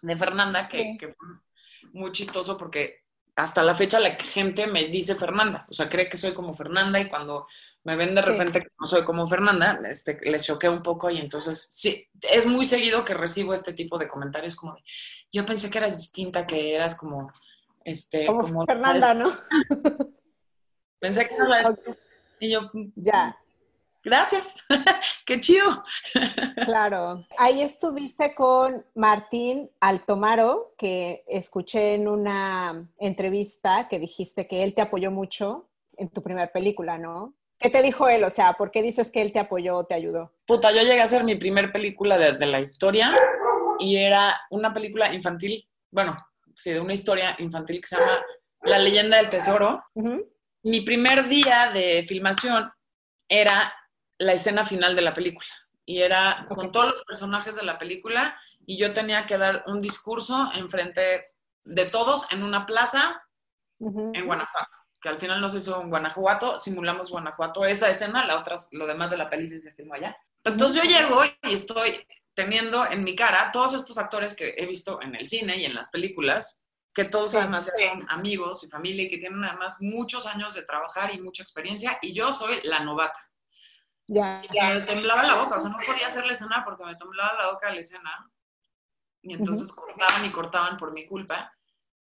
de 0.02 0.16
Fernanda, 0.16 0.68
que, 0.68 0.98
muy 1.92 2.12
chistoso 2.12 2.58
porque 2.58 3.04
hasta 3.36 3.62
la 3.62 3.74
fecha 3.74 4.00
la 4.00 4.16
gente 4.16 4.66
me 4.66 4.84
dice 4.84 5.14
Fernanda, 5.14 5.64
o 5.70 5.72
sea, 5.72 5.88
cree 5.88 6.10
que 6.10 6.18
soy 6.18 6.34
como 6.34 6.52
Fernanda 6.52 7.00
y 7.00 7.08
cuando 7.08 7.46
me 7.84 7.96
ven 7.96 8.14
de 8.14 8.20
repente 8.20 8.60
que 8.60 8.68
no 8.78 8.86
soy 8.86 9.04
como 9.04 9.26
Fernanda, 9.26 9.80
este, 9.88 10.18
les 10.28 10.44
choqué 10.44 10.68
un 10.68 10.82
poco 10.82 11.08
y 11.08 11.20
entonces 11.20 11.68
sí, 11.70 12.06
es 12.20 12.44
muy 12.44 12.66
seguido 12.66 13.02
que 13.02 13.14
recibo 13.14 13.54
este 13.54 13.72
tipo 13.72 13.96
de 13.96 14.08
comentarios 14.08 14.56
como 14.56 14.74
de, 14.74 14.82
yo 15.32 15.46
pensé 15.46 15.70
que 15.70 15.78
eras 15.78 15.96
distinta, 15.96 16.46
que 16.46 16.74
eras 16.74 16.94
como, 16.94 17.32
este, 17.82 18.26
como, 18.26 18.66
Fernanda, 18.66 19.14
¿no? 19.14 19.30
pensé 20.98 21.28
que 21.28 21.34
eras 21.34 21.72
y 22.40 22.50
yo, 22.50 22.70
ya. 22.94 23.36
Gracias, 24.04 24.54
qué 25.26 25.40
chido. 25.40 25.82
Claro, 26.64 27.26
ahí 27.36 27.62
estuviste 27.62 28.34
con 28.34 28.84
Martín 28.94 29.70
Altomaro, 29.80 30.74
que 30.78 31.24
escuché 31.26 31.94
en 31.94 32.08
una 32.08 32.88
entrevista 32.98 33.88
que 33.88 33.98
dijiste 33.98 34.46
que 34.46 34.62
él 34.62 34.74
te 34.74 34.82
apoyó 34.82 35.10
mucho 35.10 35.68
en 35.96 36.08
tu 36.10 36.22
primera 36.22 36.50
película, 36.52 36.96
¿no? 36.96 37.34
¿Qué 37.58 37.70
te 37.70 37.82
dijo 37.82 38.08
él? 38.08 38.22
O 38.22 38.30
sea, 38.30 38.52
¿por 38.52 38.70
qué 38.70 38.82
dices 38.82 39.10
que 39.10 39.20
él 39.20 39.32
te 39.32 39.40
apoyó 39.40 39.76
o 39.76 39.84
te 39.84 39.94
ayudó? 39.94 40.32
Puta, 40.46 40.70
yo 40.70 40.82
llegué 40.82 41.00
a 41.00 41.04
hacer 41.04 41.24
mi 41.24 41.34
primer 41.34 41.72
película 41.72 42.16
de, 42.16 42.46
la 42.46 42.60
historia 42.60 43.12
y 43.80 43.96
era 43.96 44.40
una 44.50 44.72
película 44.72 45.12
infantil, 45.12 45.68
bueno, 45.90 46.16
sí, 46.54 46.70
de 46.70 46.80
una 46.80 46.94
historia 46.94 47.34
infantil 47.40 47.80
que 47.80 47.88
se 47.88 47.96
llama 47.96 48.24
La 48.62 48.78
leyenda 48.78 49.16
del 49.16 49.28
tesoro. 49.28 49.82
Mi 50.62 50.80
primer 50.80 51.28
día 51.28 51.70
de 51.72 52.04
filmación 52.06 52.70
era 53.28 53.72
la 54.18 54.32
escena 54.32 54.64
final 54.64 54.96
de 54.96 55.02
la 55.02 55.14
película. 55.14 55.48
Y 55.84 56.02
era 56.02 56.46
con 56.50 56.70
todos 56.70 56.88
los 56.88 57.04
personajes 57.04 57.56
de 57.56 57.64
la 57.64 57.78
película 57.78 58.38
y 58.66 58.76
yo 58.76 58.92
tenía 58.92 59.24
que 59.24 59.38
dar 59.38 59.64
un 59.66 59.80
discurso 59.80 60.50
en 60.54 60.68
frente 60.68 61.24
de 61.64 61.86
todos 61.86 62.26
en 62.30 62.42
una 62.42 62.66
plaza 62.66 63.22
en 63.80 64.26
Guanajuato. 64.26 64.76
Que 65.00 65.08
al 65.08 65.18
final 65.18 65.40
no 65.40 65.48
se 65.48 65.58
hizo 65.58 65.80
en 65.80 65.88
Guanajuato, 65.88 66.58
simulamos 66.58 67.10
Guanajuato 67.10 67.64
esa 67.64 67.88
escena, 67.88 68.26
la 68.26 68.38
otra, 68.38 68.56
lo 68.72 68.86
demás 68.86 69.10
de 69.10 69.16
la 69.16 69.30
película 69.30 69.60
se 69.60 69.72
filmó 69.72 69.94
allá. 69.94 70.16
Entonces 70.44 70.82
yo 70.82 70.88
llego 70.88 71.20
y 71.44 71.54
estoy 71.54 72.06
teniendo 72.34 72.84
en 72.84 73.02
mi 73.02 73.16
cara 73.16 73.50
todos 73.52 73.74
estos 73.74 73.98
actores 73.98 74.34
que 74.34 74.54
he 74.56 74.66
visto 74.66 75.00
en 75.02 75.14
el 75.14 75.26
cine 75.26 75.56
y 75.56 75.64
en 75.64 75.74
las 75.74 75.88
películas, 75.88 76.67
que 76.94 77.04
todos 77.04 77.34
además 77.34 77.68
son 77.78 78.06
amigos 78.08 78.64
y 78.64 78.68
familia 78.68 79.04
y 79.04 79.10
que 79.10 79.18
tienen 79.18 79.44
además 79.44 79.78
muchos 79.80 80.26
años 80.26 80.54
de 80.54 80.62
trabajar 80.62 81.14
y 81.14 81.20
mucha 81.20 81.42
experiencia, 81.42 81.98
y 82.02 82.12
yo 82.12 82.32
soy 82.32 82.60
la 82.64 82.80
novata. 82.80 83.20
Ya. 84.06 84.42
Y 84.44 84.48
me 84.48 84.80
temblaba 84.80 85.22
la 85.22 85.34
boca, 85.34 85.56
o 85.56 85.60
sea, 85.60 85.70
no 85.70 85.76
podía 85.84 86.06
hacer 86.06 86.26
la 86.26 86.32
escena 86.32 86.62
porque 86.64 86.84
me 86.84 86.96
temblaba 86.96 87.42
la 87.42 87.52
boca 87.52 87.70
la 87.70 87.80
escena. 87.80 88.32
Y 89.20 89.34
entonces 89.34 89.72
cortaban 89.72 90.24
y 90.24 90.30
cortaban 90.30 90.76
por 90.76 90.92
mi 90.92 91.04
culpa. 91.04 91.52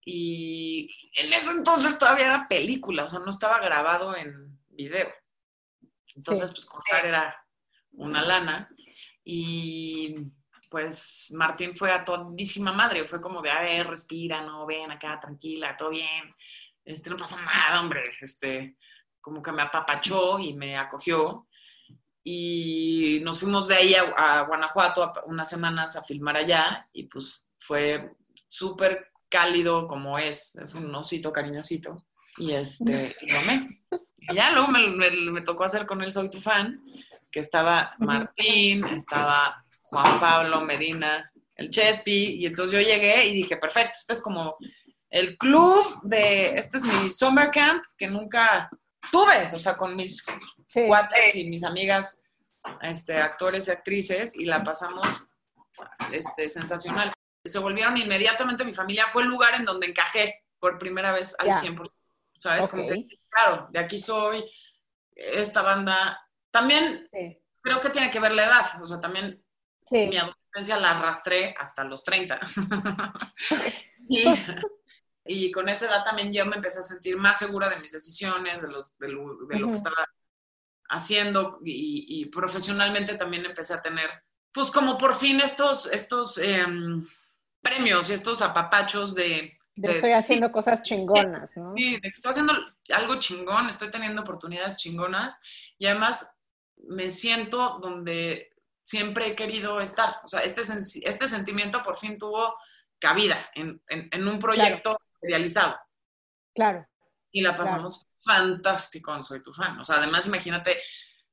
Y 0.05 0.89
en 1.17 1.33
ese 1.33 1.51
entonces 1.51 1.99
todavía 1.99 2.27
era 2.27 2.47
película, 2.47 3.03
o 3.03 3.09
sea, 3.09 3.19
no 3.19 3.29
estaba 3.29 3.59
grabado 3.59 4.15
en 4.15 4.57
video. 4.69 5.09
Entonces, 6.15 6.51
pues 6.51 6.65
cortar 6.65 7.05
era 7.05 7.45
una 7.91 8.21
lana. 8.21 8.69
Y 9.23 10.15
pues 10.69 11.31
Martín 11.35 11.75
fue 11.75 11.91
a 11.91 12.03
todísima 12.03 12.71
madre, 12.73 13.05
fue 13.05 13.21
como 13.21 13.41
de, 13.41 13.51
a 13.51 13.61
ver, 13.61 13.87
respira, 13.87 14.41
no, 14.41 14.65
ven 14.65 14.91
acá, 14.91 15.19
tranquila, 15.19 15.75
todo 15.77 15.89
bien, 15.89 16.35
este, 16.83 17.09
no 17.09 17.17
pasa 17.17 17.41
nada, 17.41 17.81
hombre, 17.81 18.03
este, 18.21 18.77
como 19.19 19.41
que 19.41 19.51
me 19.51 19.61
apapachó 19.61 20.39
y 20.39 20.53
me 20.53 20.77
acogió. 20.77 21.47
Y 22.23 23.19
nos 23.23 23.39
fuimos 23.39 23.67
de 23.67 23.75
ahí 23.75 23.95
a, 23.95 24.41
Guanajuato 24.41 25.13
unas 25.25 25.49
semanas 25.49 25.95
a 25.95 26.03
filmar 26.03 26.37
allá 26.37 26.87
y 26.91 27.03
pues 27.03 27.45
fue 27.57 28.11
súper 28.47 29.11
cálido 29.29 29.87
como 29.87 30.17
es, 30.17 30.55
es 30.55 30.73
un 30.73 30.93
osito 30.93 31.31
cariñosito. 31.31 32.05
Y 32.37 32.51
este, 32.51 33.15
y 33.21 34.35
ya 34.35 34.51
luego 34.51 34.67
me, 34.69 35.41
tocó 35.41 35.63
hacer 35.63 35.85
con 35.85 36.01
él 36.01 36.11
Soy 36.11 36.29
tu 36.29 36.41
fan, 36.41 36.81
que 37.31 37.39
estaba 37.39 37.95
Martín, 37.99 38.85
estaba 38.85 39.65
Juan 39.89 40.19
Pablo 40.19 40.61
Medina, 40.61 41.31
el 41.55 41.69
Chespi, 41.69 42.35
y 42.35 42.45
entonces 42.45 42.79
yo 42.79 42.87
llegué 42.87 43.25
y 43.25 43.33
dije, 43.33 43.57
perfecto, 43.57 43.97
este 43.99 44.13
es 44.13 44.21
como 44.21 44.57
el 45.09 45.37
club 45.37 46.01
de, 46.03 46.49
este 46.55 46.77
es 46.77 46.83
mi 46.83 47.09
summer 47.09 47.49
camp 47.51 47.83
que 47.97 48.07
nunca 48.07 48.69
tuve, 49.11 49.49
o 49.53 49.57
sea, 49.57 49.75
con 49.75 49.95
mis 49.95 50.23
cuates 50.73 51.35
y 51.35 51.49
mis 51.49 51.63
amigas, 51.63 52.21
este, 52.81 53.17
actores 53.17 53.67
y 53.67 53.71
actrices, 53.71 54.35
y 54.35 54.45
la 54.45 54.63
pasamos 54.63 55.27
este, 56.11 56.49
sensacional. 56.49 57.13
Se 57.43 57.59
volvieron 57.59 57.97
inmediatamente 57.97 58.65
mi 58.65 58.73
familia, 58.73 59.07
fue 59.07 59.23
el 59.23 59.29
lugar 59.29 59.55
en 59.55 59.63
donde 59.63 59.87
encajé 59.87 60.43
por 60.59 60.77
primera 60.77 61.13
vez 61.13 61.35
al 61.39 61.49
100%, 61.49 61.89
¿sabes? 62.35 62.69
claro, 63.29 63.67
de 63.71 63.79
aquí 63.79 63.99
soy, 63.99 64.43
esta 65.15 65.61
banda, 65.61 66.19
también 66.51 67.07
creo 67.61 67.81
que 67.81 67.89
tiene 67.89 68.11
que 68.11 68.19
ver 68.19 68.33
la 68.33 68.45
edad, 68.45 68.81
o 68.81 68.85
sea, 68.85 68.99
también 68.99 69.43
mi 69.91 70.17
adolescencia 70.17 70.79
la 70.79 70.97
arrastré 70.97 71.55
hasta 71.57 71.83
los 71.83 72.03
30. 72.03 72.39
Y 75.27 75.51
con 75.51 75.67
esa 75.69 75.87
edad 75.87 76.03
también 76.03 76.31
yo 76.31 76.45
me 76.45 76.55
empecé 76.55 76.79
a 76.79 76.83
sentir 76.83 77.17
más 77.17 77.37
segura 77.37 77.69
de 77.69 77.77
mis 77.77 77.91
decisiones, 77.91 78.61
de, 78.61 78.69
los, 78.69 78.97
de, 78.97 79.09
lo, 79.09 79.47
que 79.47 79.73
estaba 79.73 80.07
haciendo 80.89 81.59
y, 81.63 82.25
profesionalmente 82.27 83.15
también 83.15 83.45
empecé 83.45 83.73
a 83.73 83.81
tener, 83.81 84.09
pues 84.53 84.71
como 84.71 84.97
por 84.97 85.15
fin 85.15 85.41
estos, 85.41 85.87
estos 85.87 86.37
em, 86.37 87.05
premios 87.61 88.09
y 88.09 88.13
estos 88.13 88.41
apapachos 88.41 89.13
de... 89.13 89.53
De, 89.75 89.91
estoy 89.91 90.13
haciendo 90.13 90.51
cosas 90.51 90.81
chingonas, 90.81 91.55
¿no? 91.55 91.71
Sí, 91.73 91.99
estoy 92.01 92.31
haciendo 92.31 92.53
algo 92.95 93.19
chingón, 93.19 93.67
estoy 93.67 93.91
teniendo 93.91 94.23
oportunidades 94.23 94.77
chingonas 94.77 95.39
y 95.77 95.85
además 95.85 96.35
me 96.87 97.11
siento 97.11 97.77
donde 97.79 98.49
siempre 98.87 99.27
he 99.27 99.35
querido 99.35 99.81
estar. 99.81 100.21
O 100.23 100.27
sea, 100.27 100.39
este, 100.39 100.61
este 100.61 101.27
sentimiento 101.27 101.83
por 101.83 101.97
fin 101.97 102.17
tuvo 102.17 102.55
cabida 102.99 103.49
en, 103.53 103.81
en, 103.89 104.27
un 104.27 104.39
proyecto 104.39 104.97
realizado. 105.21 105.77
Claro. 106.55 106.87
Y 107.31 107.41
la 107.41 107.55
pasamos 107.55 108.07
fantástico 108.23 109.13
en 109.13 109.23
Soy 109.23 109.43
tu 109.43 109.51
fan. 109.51 109.77
O 109.79 109.83
sea, 109.83 109.97
además 109.97 110.25
imagínate 110.25 110.79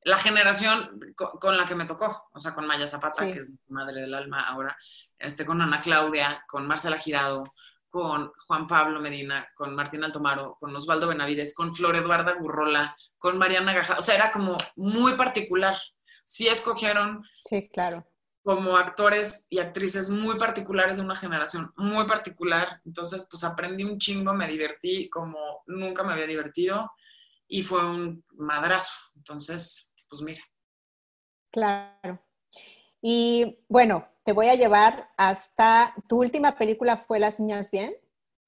la 0.03 0.19
generación 0.19 1.01
con, 1.15 1.57
la 1.57 1.65
que 1.65 1.77
me 1.77 1.87
tocó, 1.87 2.29
o 2.33 2.41
sea, 2.41 2.53
con 2.53 2.67
Maya 2.67 2.89
Zapata, 2.89 3.25
que 3.25 3.39
es 3.39 3.49
mi 3.49 3.57
madre 3.69 4.03
del 4.03 4.15
alma 4.15 4.49
ahora, 4.49 4.77
este, 5.17 5.47
con 5.47 5.63
Ana 5.63 5.81
Claudia, 5.81 6.45
con 6.49 6.67
Marcela 6.67 6.99
Girado, 6.99 7.45
con 7.89 8.33
Juan 8.49 8.67
Pablo 8.67 9.01
Medina, 9.01 9.49
con 9.55 9.75
Martín 9.77 10.03
Altomaro, 10.03 10.57
con 10.59 10.75
Osvaldo 10.75 11.07
Benavides, 11.07 11.55
con 11.55 11.73
Flor 11.73 11.95
Eduarda 11.97 12.33
Gurrola, 12.33 12.97
con 13.17 13.39
Mariana 13.39 13.73
Gaja. 13.73 13.97
O 13.97 14.03
sea, 14.03 14.17
era 14.17 14.33
como 14.33 14.59
muy 14.75 15.15
particular. 15.15 15.77
Sí 16.25 16.49
escogieron 16.49 17.25
sí, 17.45 17.69
claro 17.69 18.07
como 18.45 18.77
actores 18.77 19.47
y 19.49 19.59
actrices 19.59 20.11
muy 20.11 20.39
particulares 20.39 20.99
de 20.99 21.03
una 21.03 21.17
generación 21.17 21.73
muy 21.77 22.07
particular. 22.07 22.83
Entonces, 22.85 23.27
pues 23.31 23.43
aprendí 23.43 23.85
un 23.85 23.99
chingo, 23.99 24.35
me 24.35 24.47
divertí 24.47 25.09
como 25.09 25.63
nunca 25.67 26.03
me 26.03 26.13
había 26.13 26.27
divertido 26.27 26.93
y 27.49 27.63
fue 27.63 27.89
un 27.89 28.23
madrazo. 28.35 28.93
Entonces, 29.17 29.95
pues 30.11 30.21
mira. 30.21 30.43
Claro. 31.51 32.23
Y 33.01 33.65
bueno, 33.67 34.05
te 34.25 34.33
voy 34.33 34.49
a 34.49 34.57
llevar 34.57 35.11
hasta 35.17 35.95
tu 36.07 36.21
última 36.21 36.55
película 36.55 36.99
fue 36.99 37.19
Las 37.19 37.41
Niñas 37.41 37.71
Bien, 37.71 37.95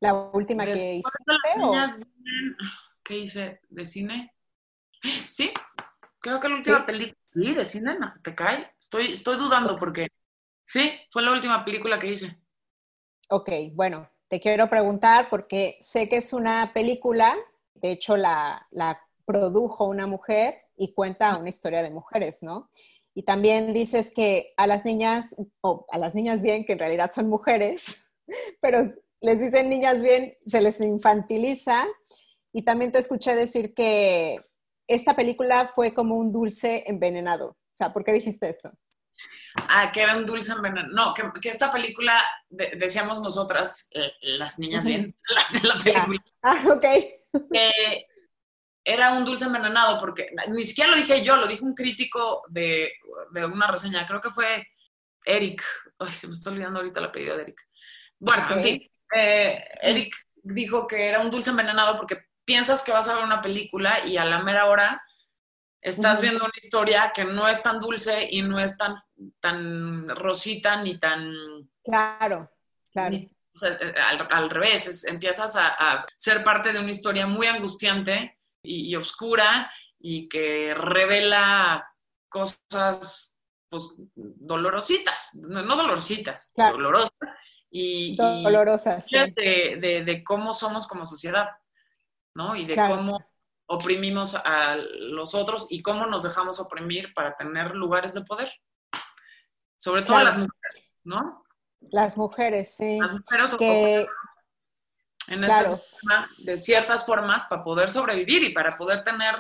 la 0.01 0.13
última 0.13 0.67
que 0.67 0.73
hice. 0.73 1.11
Las 1.25 1.57
Niñas 1.57 1.99
Bien, 1.99 2.57
¿qué 3.03 3.19
hice? 3.19 3.61
¿De 3.71 3.85
cine? 3.87 4.35
Sí, 5.29 5.53
creo 6.21 6.39
que 6.39 6.49
la 6.51 6.57
última 6.57 6.85
película 6.85 7.26
Sí, 7.37 7.53
de 7.53 7.67
cine 7.67 7.99
¿te 8.25 8.35
cae? 8.35 8.71
Estoy, 8.81 9.13
estoy 9.13 9.37
dudando 9.37 9.77
porque 9.77 10.09
sí, 10.67 10.91
fue 11.11 11.23
la 11.23 11.33
última 11.33 11.63
película 11.67 11.99
que 11.99 12.13
hice. 12.13 12.41
Ok, 13.29 13.51
bueno, 13.75 14.09
te 14.29 14.41
quiero 14.41 14.71
preguntar 14.71 15.27
porque 15.29 15.77
sé 15.83 16.09
que 16.09 16.17
es 16.17 16.33
una 16.33 16.73
película, 16.73 17.37
de 17.75 17.91
hecho 17.91 18.17
la, 18.17 18.67
la 18.71 18.99
produjo 19.27 19.85
una 19.85 20.07
mujer 20.07 20.63
y 20.79 20.95
cuenta 20.95 21.37
una 21.37 21.51
historia 21.51 21.83
de 21.83 21.91
mujeres, 21.91 22.43
¿no? 22.43 22.71
Y 23.13 23.25
también 23.25 23.75
dices 23.75 24.15
que 24.15 24.55
a 24.57 24.67
las 24.67 24.87
niñas, 24.87 25.37
o 25.61 25.85
a 25.91 25.99
las 25.99 26.15
niñas 26.15 26.41
bien, 26.41 26.65
que 26.65 26.73
en 26.73 26.79
realidad 26.79 27.11
son 27.13 27.29
mujeres, 27.29 28.11
pero 28.63 28.81
les 29.21 29.41
dicen 29.43 29.69
niñas 29.69 30.03
bien, 30.03 30.35
se 30.43 30.63
les 30.63 30.81
infantiliza. 30.81 31.87
Y 32.51 32.63
también 32.63 32.93
te 32.93 32.99
escuché 32.99 33.35
decir 33.35 33.75
que 33.75 34.39
esta 34.87 35.15
película 35.15 35.71
fue 35.75 35.95
como 35.95 36.17
un 36.17 36.33
dulce 36.33 36.85
envenenado. 36.87 37.49
O 37.49 37.57
sea, 37.73 37.93
¿por 37.93 38.05
qué 38.05 38.13
dijiste 38.13 38.49
esto? 38.49 38.73
Ah, 39.69 39.91
que 39.93 40.03
era 40.03 40.17
un 40.17 40.27
dulce 40.27 40.53
envenenado. 40.53 40.89
No, 40.93 41.15
que, 41.15 41.49
esta 41.49 41.73
película, 41.73 42.23
decíamos 42.49 43.21
nosotras, 43.21 43.89
eh, 43.93 44.13
las 44.21 44.59
niñas 44.59 44.85
bien, 44.85 45.17
las 45.35 45.63
de 45.63 45.69
la 45.69 45.79
película. 45.79 46.25
Ah, 46.43 46.63
ok. 46.69 46.85
Que 47.53 48.07
era 48.83 49.13
un 49.13 49.25
dulce 49.25 49.45
envenenado, 49.45 49.99
porque 49.99 50.31
ni 50.49 50.65
siquiera 50.65 50.91
lo 50.91 50.97
dije 50.97 51.23
yo, 51.23 51.37
lo 51.37 51.47
dijo 51.47 51.67
un 51.67 51.75
crítico 51.75 52.45
de, 52.49 52.93
una 53.35 53.67
reseña, 53.67 54.07
creo 54.07 54.21
que 54.21 54.31
fue 54.31 54.67
Eric. 55.25 55.63
Ay, 55.99 56.13
se 56.13 56.29
me 56.29 56.33
está 56.35 56.51
olvidando 56.51 56.79
ahorita 56.79 57.01
el 57.01 57.07
apellido 57.07 57.37
de 57.37 57.43
Eric. 57.43 57.61
Bueno, 58.19 58.47
en 58.51 58.63
fin, 58.63 58.91
eh, 59.15 59.65
Eric 59.83 60.15
dijo 60.35 60.87
que 60.87 61.09
era 61.09 61.21
un 61.21 61.31
dulce 61.31 61.51
envenenado 61.51 61.97
porque 61.97 62.26
piensas 62.47 62.83
que 62.83 62.93
vas 62.93 63.09
a 63.09 63.15
ver 63.15 63.25
una 63.25 63.43
película 63.43 64.07
y 64.07 64.17
a 64.17 64.25
la 64.25 64.43
mera 64.43 64.67
hora 64.67 65.03
estás 65.83 66.21
viendo 66.21 66.45
una 66.45 66.53
historia 66.57 67.13
que 67.15 67.25
no 67.25 67.47
es 67.49 67.63
tan 67.63 67.79
dulce 67.79 68.29
y 68.31 68.43
no 68.43 68.59
es 68.59 68.77
tan, 68.77 68.97
tan 69.41 70.09
rosita 70.09 70.83
ni 70.83 70.99
tan... 70.99 71.33
Claro, 71.85 72.51
claro. 72.93 73.17
o 73.55 73.59
sea, 73.59 73.79
eh, 73.81 73.95
al, 74.31 74.51
revés, 74.51 75.05
empiezas 75.05 75.55
a, 75.57 76.07
ser 76.17 76.43
parte 76.43 76.73
de 76.73 76.81
una 76.81 76.91
historia 76.91 77.27
muy 77.27 77.47
angustiante 77.47 78.39
y, 78.63 78.89
y 78.89 78.97
oscura 78.97 79.71
y 79.99 80.29
que 80.29 80.73
revela 80.75 81.87
cosas 82.29 83.37
pues 83.69 83.95
dolorositas, 84.15 85.35
no, 85.49 85.77
dolorositas, 85.77 86.53
dolorosas. 86.55 87.11
Y, 87.71 88.17
dolorosas. 88.17 89.07
de, 89.11 90.03
de, 90.05 90.25
cómo 90.25 90.55
somos 90.55 90.87
como 90.87 91.05
sociedad, 91.05 91.49
¿no? 92.37 92.55
Y 92.55 92.67
de 92.67 92.77
cómo 92.77 93.19
oprimimos 93.67 94.35
a 94.35 94.77
los 94.77 95.35
otros 95.35 95.67
y 95.71 95.83
cómo 95.83 96.07
nos 96.07 96.23
dejamos 96.23 96.61
oprimir 96.61 97.13
para 97.15 97.35
tener 97.37 97.75
lugares 97.75 98.15
de 98.15 98.23
poder. 98.23 98.53
Sobre 99.77 100.03
todo 100.03 100.23
las 100.23 100.37
mujeres, 100.37 100.93
¿no? 101.03 101.45
Las 101.81 102.17
mujeres, 102.17 102.77
sí. 102.77 102.99
Las 103.01 103.13
mujeres 103.13 103.55
que... 103.57 104.07
en 105.29 105.45
esta 105.45 105.71
sistema 105.71 106.29
de 106.39 106.57
ciertas 106.57 107.07
formas 107.07 107.47
para 107.47 107.65
poder 107.65 107.91
sobrevivir 107.91 108.45
y 108.45 108.51
para 108.51 108.77
poder 108.77 109.03
tener 109.03 109.35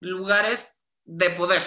lugares 0.00 0.80
de 1.04 1.30
poder. 1.30 1.62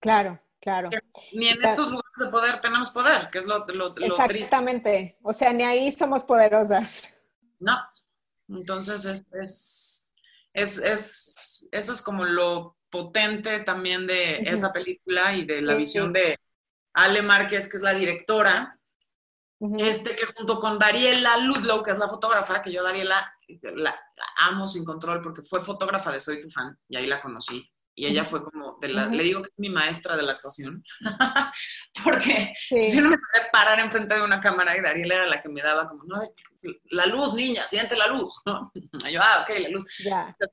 Claro, 0.00 0.38
claro. 0.60 0.90
ni 1.32 1.48
en 1.48 1.64
estos 1.64 1.88
lugares 1.88 2.18
de 2.18 2.28
poder 2.28 2.60
tenemos 2.60 2.90
poder, 2.90 3.30
que 3.30 3.38
es 3.38 3.46
lo, 3.46 3.66
lo, 3.66 3.94
lo 3.94 4.04
Exactamente. 4.04 5.18
O 5.22 5.32
sea, 5.32 5.52
ni 5.52 5.64
ahí 5.64 5.90
somos 5.90 6.22
poderosas. 6.24 7.14
No. 7.58 7.76
Entonces 8.48 9.04
es 9.04 9.98
es, 10.52 10.78
es, 10.78 11.68
eso 11.70 11.92
es 11.92 12.02
como 12.02 12.24
lo 12.24 12.76
potente 12.90 13.60
también 13.60 14.06
de 14.06 14.36
esa 14.40 14.72
película 14.72 15.34
y 15.34 15.44
de 15.44 15.62
la 15.62 15.74
visión 15.74 16.12
de 16.12 16.38
Ale 16.94 17.22
Márquez, 17.22 17.70
que 17.70 17.76
es 17.76 17.82
la 17.82 17.94
directora, 17.94 18.78
este 19.78 20.14
que 20.14 20.26
junto 20.26 20.58
con 20.58 20.78
Dariela 20.78 21.36
Ludlow, 21.38 21.82
que 21.82 21.90
es 21.90 21.98
la 21.98 22.08
fotógrafa, 22.08 22.62
que 22.62 22.72
yo 22.72 22.82
Dariela 22.82 23.32
la, 23.74 24.00
amo 24.36 24.66
sin 24.66 24.84
control 24.84 25.20
porque 25.22 25.42
fue 25.42 25.62
fotógrafa 25.62 26.12
de 26.12 26.20
Soy 26.20 26.40
tu 26.40 26.48
fan 26.50 26.76
y 26.88 26.96
ahí 26.96 27.06
la 27.06 27.20
conocí 27.20 27.68
y 27.98 28.06
ella 28.06 28.24
fue 28.24 28.40
como, 28.40 28.78
de 28.80 28.88
la, 28.90 29.06
le 29.06 29.24
digo 29.24 29.42
que 29.42 29.48
es 29.48 29.58
mi 29.58 29.70
maestra 29.70 30.16
de 30.16 30.22
la 30.22 30.34
actuación, 30.34 30.84
porque 32.04 32.54
yo 32.70 33.00
no 33.00 33.10
me 33.10 33.16
sabía 33.18 33.50
parar 33.50 33.80
enfrente 33.80 34.14
de 34.14 34.22
una 34.22 34.40
cámara 34.40 34.76
y 34.76 34.80
Dariela 34.80 35.16
era 35.16 35.26
la 35.26 35.40
que 35.40 35.48
me 35.48 35.60
daba 35.62 35.84
como, 35.84 36.04
no, 36.04 36.22
la 36.90 37.06
luz, 37.06 37.34
niña, 37.34 37.66
siente 37.66 37.96
la 37.96 38.06
luz, 38.06 38.40
¿no? 38.46 38.70
Y 39.04 39.12
yo, 39.12 39.20
ah, 39.20 39.42
ok, 39.42 39.58
la 39.58 39.68
luz. 39.68 39.84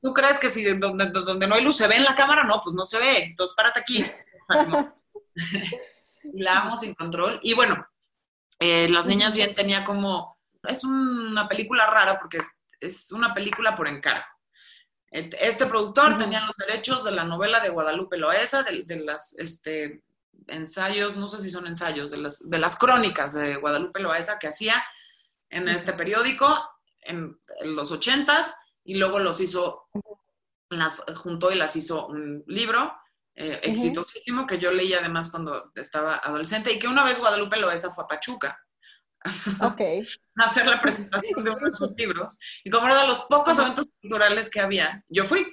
¿Tú 0.01 0.11
crees 0.11 0.39
que 0.39 0.49
si 0.49 0.63
donde, 0.73 1.11
donde, 1.11 1.47
no 1.47 1.53
hay 1.53 1.63
luz 1.63 1.77
se 1.77 1.87
ve 1.87 1.97
en 1.97 2.03
la 2.03 2.15
cámara? 2.15 2.43
No, 2.43 2.59
pues 2.63 2.75
no 2.75 2.83
se 2.83 2.97
ve, 2.97 3.25
entonces 3.25 3.55
párate 3.55 3.79
aquí. 3.79 4.03
la 6.33 6.61
amo 6.61 6.75
sin 6.75 6.95
control. 6.95 7.39
Y 7.43 7.53
bueno, 7.53 7.87
eh, 8.57 8.89
Las 8.89 9.05
Niñas 9.05 9.35
Bien 9.35 9.53
tenía 9.53 9.85
como, 9.85 10.39
es 10.63 10.83
una 10.83 11.47
película 11.47 11.85
rara 11.85 12.17
porque 12.19 12.37
es, 12.37 12.47
es 12.79 13.11
una 13.11 13.35
película 13.35 13.75
por 13.75 13.87
encargo. 13.87 14.25
Este 15.15 15.65
productor 15.65 16.17
tenía 16.17 16.45
los 16.45 16.55
derechos 16.57 17.05
de 17.05 17.11
la 17.11 17.23
novela 17.23 17.61
de 17.61 17.69
Guadalupe 17.69 18.17
Loesa, 18.17 18.63
de, 18.63 18.83
de 18.83 18.99
las 18.99 19.33
este, 19.39 20.03
ensayos, 20.47 21.15
no 21.15 21.27
sé 21.27 21.39
si 21.39 21.49
son 21.49 21.67
ensayos, 21.67 22.11
de 22.11 22.17
las, 22.17 22.47
de 22.47 22.59
las 22.59 22.77
crónicas 22.77 23.33
de 23.33 23.55
Guadalupe 23.55 23.99
Loesa 23.99 24.37
que 24.39 24.47
hacía 24.47 24.83
en 25.49 25.69
este 25.69 25.93
periódico 25.93 26.47
en, 27.01 27.39
los 27.61 27.91
ochentas 27.91 28.59
y 28.83 28.95
luego 28.95 29.19
los 29.19 29.39
hizo, 29.39 29.87
las 30.69 31.03
juntó 31.15 31.51
y 31.51 31.55
las 31.55 31.75
hizo 31.75 32.07
un 32.07 32.43
libro 32.47 32.93
eh, 33.35 33.59
exitosísimo 33.63 34.45
que 34.45 34.59
yo 34.59 34.71
leí 34.71 34.93
además 34.93 35.29
cuando 35.29 35.71
estaba 35.75 36.17
adolescente 36.17 36.71
y 36.71 36.79
que 36.79 36.87
una 36.87 37.03
vez 37.03 37.19
Guadalupe 37.19 37.57
Loesa 37.57 37.91
fue 37.91 38.03
a 38.03 38.07
Pachuca 38.07 38.64
Ok. 39.61 39.81
hacer 40.35 40.67
la 40.67 40.79
presentación 40.81 41.43
de 41.43 41.51
uno 41.51 41.65
de 41.65 41.71
sus 41.71 41.91
libros. 41.95 42.39
Y 42.63 42.69
como 42.69 42.87
era 42.87 43.01
de 43.01 43.07
los 43.07 43.19
pocos 43.21 43.57
eventos 43.59 43.87
culturales 44.01 44.49
que 44.49 44.59
había, 44.59 45.03
yo 45.07 45.25
fui. 45.25 45.45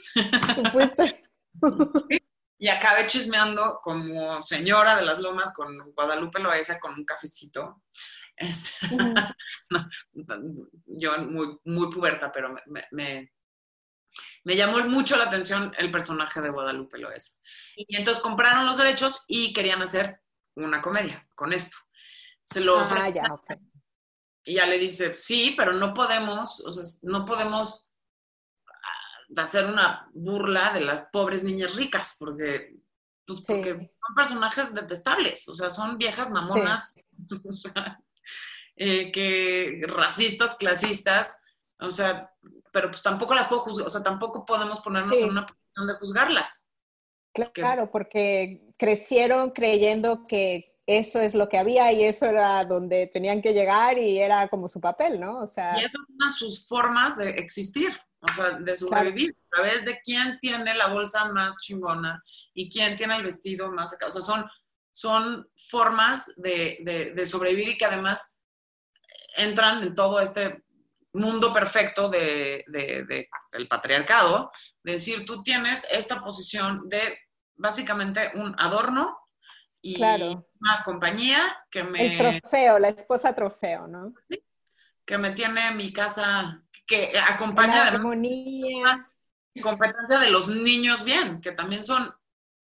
¿Fuiste? 0.72 1.22
Y 2.58 2.68
acabé 2.68 3.08
chismeando 3.08 3.80
como 3.82 4.40
señora 4.40 4.94
de 4.94 5.02
las 5.02 5.18
lomas 5.18 5.52
con 5.52 5.76
Guadalupe 5.94 6.38
Loaiza 6.38 6.78
con 6.78 6.94
un 6.94 7.04
cafecito. 7.04 7.82
Este, 8.37 8.70
yo 10.87 11.18
muy, 11.18 11.58
muy 11.64 11.90
puberta, 11.90 12.30
pero 12.30 12.50
me, 12.50 12.85
me, 12.92 13.32
me, 14.44 14.56
llamó 14.56 14.78
mucho 14.85 15.16
la 15.16 15.24
atención 15.24 15.74
el 15.76 15.90
personaje 15.90 16.40
de 16.40 16.50
Guadalupe 16.50 16.98
Loaiza. 16.98 17.40
Y 17.74 17.96
entonces 17.96 18.22
compraron 18.22 18.64
los 18.64 18.76
derechos 18.76 19.24
y 19.26 19.52
querían 19.52 19.82
hacer 19.82 20.20
una 20.54 20.80
comedia 20.80 21.26
con 21.35 21.52
esto 21.52 21.76
se 22.44 22.61
lo 22.61 22.78
ah, 22.78 23.38
Y 24.44 24.55
ya 24.55 24.66
le 24.66 24.78
dice, 24.78 25.14
sí, 25.14 25.55
pero 25.57 25.72
no 25.72 25.94
podemos, 25.94 26.61
o 26.61 26.72
sea, 26.72 26.85
no 27.02 27.24
podemos 27.24 27.92
ah, 28.66 29.42
hacer 29.42 29.66
una 29.66 30.11
burla 30.12 30.72
de 30.72 30.81
las 30.81 31.09
pobres 31.12 31.44
niñas 31.44 31.76
ricas, 31.76 32.16
porque, 32.18 32.76
pues, 33.26 33.46
porque 33.46 33.72
son 33.72 34.14
personajes 34.16 34.74
detestables, 34.74 35.48
o 35.48 35.55
sea, 35.55 35.70
son 35.70 35.98
viejas 35.98 36.31
mamonas, 36.31 36.94
eh, 38.76 39.12
que 39.12 39.83
racistas, 39.87 40.57
clasistas, 40.57 41.42
o 41.78 41.90
sea, 41.90 42.33
pero 42.72 42.90
pues 42.90 43.02
tampoco 43.02 43.35
las 43.35 43.48
puedo 43.48 43.62
juzgar, 43.62 43.87
o 43.87 43.90
sea, 43.90 44.02
tampoco 44.02 44.46
podemos 44.46 44.81
ponernos 44.81 45.18
en 45.18 45.31
una 45.31 45.46
posición 45.46 45.87
de 45.87 45.94
juzgarlas. 45.94 46.68
Claro, 47.55 47.90
porque 47.90 48.62
crecieron 48.76 49.50
creyendo 49.50 50.26
que 50.26 50.71
eso 50.87 51.21
es 51.21 51.35
lo 51.35 51.49
que 51.49 51.59
había 51.59 51.92
y 51.92 52.05
eso 52.05 52.27
era 52.27 52.64
donde 52.64 53.07
tenían 53.07 53.40
que 53.40 53.53
llegar 53.53 53.99
y 53.99 54.18
era 54.18 54.49
como 54.49 54.68
su 54.68 54.81
papel, 54.81 55.21
¿no? 55.21 55.38
O 55.38 55.47
sea... 55.47 55.81
Y 55.81 55.85
esas 55.85 56.37
sus 56.37 56.66
formas 56.66 57.16
de 57.16 57.31
existir, 57.31 57.90
o 58.21 58.33
sea, 58.33 58.53
de 58.53 58.75
sobrevivir, 58.75 59.31
a 59.31 59.57
través 59.57 59.85
de 59.85 60.01
quién 60.03 60.38
tiene 60.40 60.75
la 60.75 60.88
bolsa 60.88 61.27
más 61.33 61.59
chingona 61.61 62.23
y 62.55 62.68
quién 62.68 62.97
tiene 62.97 63.16
el 63.16 63.23
vestido 63.23 63.71
más 63.71 63.92
acá. 63.92 64.07
O 64.07 64.11
sea, 64.11 64.23
son, 64.23 64.45
son 64.92 65.49
formas 65.57 66.33
de, 66.37 67.12
de, 67.14 67.27
sobrevivir 67.27 67.71
y 67.71 67.79
que 67.79 67.85
además 67.85 68.40
entran 69.37 69.83
en 69.83 69.95
todo 69.95 70.21
este 70.21 70.64
mundo 71.14 71.53
perfecto 71.53 72.09
de, 72.09 72.64
de, 72.68 73.29
del 73.53 73.68
patriarcado, 73.68 74.51
de 74.83 74.92
decir, 74.92 75.25
tú 75.27 75.42
tienes 75.42 75.87
esta 75.90 76.21
posición 76.23 76.88
de 76.88 77.18
básicamente 77.55 78.33
un 78.35 78.55
adorno 78.59 79.16
y 79.81 79.95
claro. 79.95 80.49
Una 80.62 80.83
compañía 80.85 81.38
que 81.70 81.83
me... 81.83 82.14
El 82.14 82.40
trofeo, 82.40 82.79
la 82.79 82.88
esposa 82.88 83.35
trofeo, 83.35 83.88
¿no? 83.88 84.14
Que 85.05 85.18
me 85.18 85.33
tiene 85.33 85.68
en 85.68 85.77
mi 85.77 85.92
casa, 85.92 86.62
que 86.87 87.12
acompaña 87.29 87.85
de 87.85 87.96
armonía. 87.96 89.11
competencia 89.61 90.18
de 90.18 90.30
los 90.30 90.49
niños 90.49 91.05
bien, 91.05 91.41
que 91.41 91.53
también 91.53 91.82
son 91.82 92.14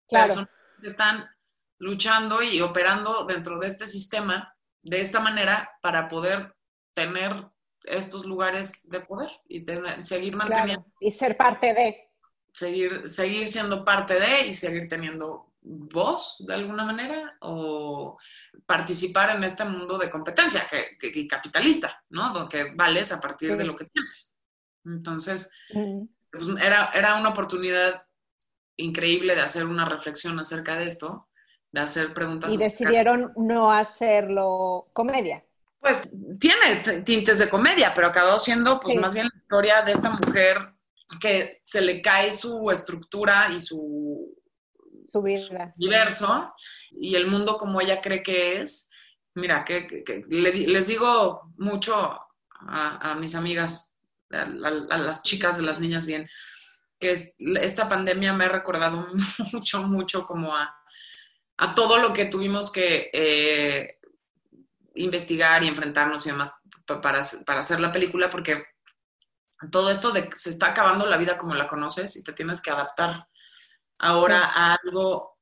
personas 0.09 0.51
que 0.81 0.89
están 0.89 1.31
luchando 1.79 2.43
y 2.43 2.61
operando 2.61 3.25
dentro 3.25 3.59
de 3.59 3.69
este 3.69 3.87
sistema 3.87 4.57
de 4.83 5.01
esta 5.01 5.21
manera 5.21 5.71
para 5.81 6.09
poder 6.09 6.55
tener 6.95 7.49
estos 7.85 8.25
lugares 8.25 8.81
de 8.85 9.01
poder 9.01 9.31
y 9.49 9.65
seguir 10.01 10.37
manteniendo. 10.37 10.87
Y 10.99 11.11
ser 11.11 11.37
parte 11.37 11.73
de. 11.73 12.11
Seguir, 12.53 13.09
seguir 13.09 13.49
siendo 13.49 13.85
parte 13.85 14.19
de 14.19 14.47
y 14.47 14.53
seguir 14.53 14.89
teniendo 14.89 15.54
voz 15.65 16.45
de 16.47 16.55
alguna 16.55 16.85
manera 16.85 17.37
o 17.41 18.19
participar 18.67 19.37
en 19.37 19.45
este 19.45 19.65
mundo 19.65 19.97
de 19.99 20.11
competencia 20.11 20.67
que, 20.69 21.27
capitalista, 21.27 22.05
¿no? 22.11 22.49
Que 22.49 22.75
vales 22.75 23.11
a 23.13 23.21
partir 23.21 23.57
de 23.57 23.65
lo 23.65 23.75
que 23.75 23.87
tienes. 23.87 24.39
Entonces, 24.85 25.51
pues, 26.31 26.47
era, 26.63 26.91
era 26.95 27.17
una 27.17 27.31
oportunidad 27.31 28.07
increíble 28.77 29.35
de 29.35 29.41
hacer 29.41 29.65
una 29.65 29.87
reflexión 29.87 30.39
acerca 30.39 30.77
de 30.77 30.85
esto, 30.85 31.29
de 31.73 31.81
hacer 31.81 32.13
preguntas. 32.13 32.53
Y 32.53 32.59
decidieron 32.59 33.33
no 33.37 33.73
hacerlo 33.73 34.91
comedia. 34.93 35.45
Pues 35.81 36.09
tiene 36.39 37.03
tintes 37.05 37.39
de 37.39 37.49
comedia, 37.49 37.93
pero 37.95 38.09
acabó 38.09 38.39
siendo 38.39 38.81
pues 38.81 38.97
más 38.97 39.15
bien 39.15 39.29
la 39.33 39.39
historia 39.39 39.83
de 39.83 39.93
esta 39.93 40.11
mujer 40.11 40.75
que 41.21 41.59
se 41.63 41.81
le 41.81 42.01
cae 42.01 42.33
su 42.33 42.71
estructura 42.71 43.51
y 43.53 43.61
su, 43.61 44.35
su. 45.05 45.23
Diverso, 45.77 46.55
y 46.91 47.15
el 47.15 47.27
mundo 47.27 47.57
como 47.57 47.81
ella 47.81 48.01
cree 48.01 48.23
que 48.23 48.61
es. 48.61 48.91
Mira, 49.35 49.65
que, 49.65 50.05
les 50.29 50.87
digo 50.87 51.53
mucho 51.57 52.19
a, 52.51 53.17
mis 53.19 53.35
amigas, 53.35 53.99
a, 54.31 54.47
las 54.47 55.23
chicas, 55.23 55.57
de 55.57 55.65
las 55.65 55.81
niñas 55.81 56.07
bien, 56.07 56.29
que 57.01 57.13
esta 57.13 57.89
pandemia 57.89 58.33
me 58.33 58.45
ha 58.45 58.49
recordado 58.49 59.09
mucho, 59.53 59.83
mucho 59.83 60.25
como 60.25 60.55
a, 60.57 60.75
todo 61.75 61.99
lo 61.99 62.13
que 62.13 62.27
tuvimos 62.27 62.71
que 62.71 63.11
eh, 63.13 63.99
investigar 64.95 65.63
y 65.65 65.69
enfrentarnos 65.69 66.27
y 66.27 66.31
demás 66.31 66.55
para, 66.87 67.23
para 67.45 67.61
hacer 67.61 67.81
la 67.81 67.93
película, 67.93 68.31
porque 68.31 68.65
todo 69.71 69.91
esto 69.91 70.11
de 70.11 70.29
que 70.29 70.37
se 70.37 70.51
está 70.51 70.69
acabando 70.71 71.07
la 71.07 71.17
vida 71.17 71.39
como 71.39 71.55
la 71.55 71.67
conoces 71.67 72.17
y 72.17 72.25
te 72.25 72.33
tienes 72.33 72.61
que 72.61 72.71
adaptar 72.71 73.27
ahora 73.99 74.45
a 74.45 74.77
algo 74.83 75.39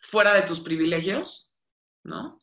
fuera 0.00 0.34
de 0.34 0.42
tus 0.42 0.60
privilegios, 0.60 1.52
¿no? 2.02 2.38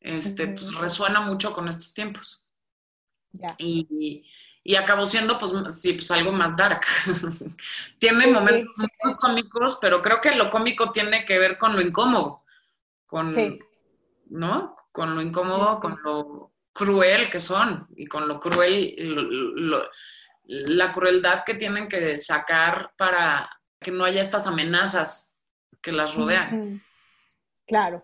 Este, 0.00 0.48
pues, 0.48 0.74
resuena 0.74 1.20
mucho 1.20 1.52
con 1.52 1.68
estos 1.68 1.94
tiempos. 1.94 2.50
Y, 3.58 4.24
y, 4.62 4.74
acabó 4.74 5.06
siendo, 5.06 5.38
pues, 5.38 5.52
sí, 5.80 5.94
pues 5.94 6.10
algo 6.10 6.32
más 6.32 6.56
dark. 6.56 6.80
tiene 7.98 8.26
momentos 8.26 8.76
muy 9.02 9.16
cómicos, 9.16 9.78
pero 9.80 10.02
creo 10.02 10.20
que 10.20 10.34
lo 10.34 10.50
cómico 10.50 10.90
tiene 10.90 11.24
que 11.24 11.38
ver 11.38 11.58
con 11.58 11.74
lo 11.74 11.80
incómodo, 11.80 12.42
con, 13.06 13.30
¿no? 14.26 14.76
Con 14.90 15.14
lo 15.14 15.22
incómodo, 15.22 15.80
con 15.80 15.98
lo 16.02 16.52
cruel 16.72 17.28
que 17.28 17.38
son 17.38 17.86
y 17.96 18.06
con 18.06 18.26
lo 18.26 18.40
cruel, 18.40 18.94
la 20.44 20.92
crueldad 20.92 21.44
que 21.44 21.54
tienen 21.54 21.88
que 21.88 22.16
sacar 22.16 22.94
para 22.96 23.48
que 23.82 23.90
no 23.90 24.04
haya 24.04 24.20
estas 24.20 24.46
amenazas 24.46 25.36
que 25.80 25.92
las 25.92 26.14
rodean. 26.14 26.82
Claro. 27.66 28.02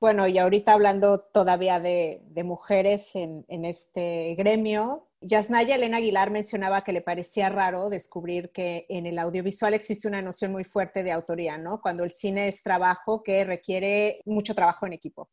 Bueno, 0.00 0.26
y 0.26 0.36
ahorita 0.36 0.72
hablando 0.72 1.20
todavía 1.20 1.78
de, 1.78 2.24
mujeres 2.44 3.14
en, 3.14 3.64
este 3.64 4.34
gremio, 4.36 5.08
Yasnaya 5.20 5.76
Elena 5.76 5.98
Aguilar 5.98 6.32
mencionaba 6.32 6.80
que 6.80 6.92
le 6.92 7.02
parecía 7.02 7.48
raro 7.50 7.88
descubrir 7.88 8.50
que 8.50 8.84
en 8.88 9.06
el 9.06 9.16
audiovisual 9.20 9.74
existe 9.74 10.08
una 10.08 10.20
noción 10.20 10.50
muy 10.50 10.64
fuerte 10.64 11.04
de 11.04 11.12
autoría, 11.12 11.56
¿no? 11.56 11.80
Cuando 11.80 12.02
el 12.02 12.10
cine 12.10 12.48
es 12.48 12.64
trabajo 12.64 13.22
que 13.22 13.44
requiere 13.44 14.20
mucho 14.24 14.56
trabajo 14.56 14.86
en 14.86 14.94
equipo. 14.94 15.30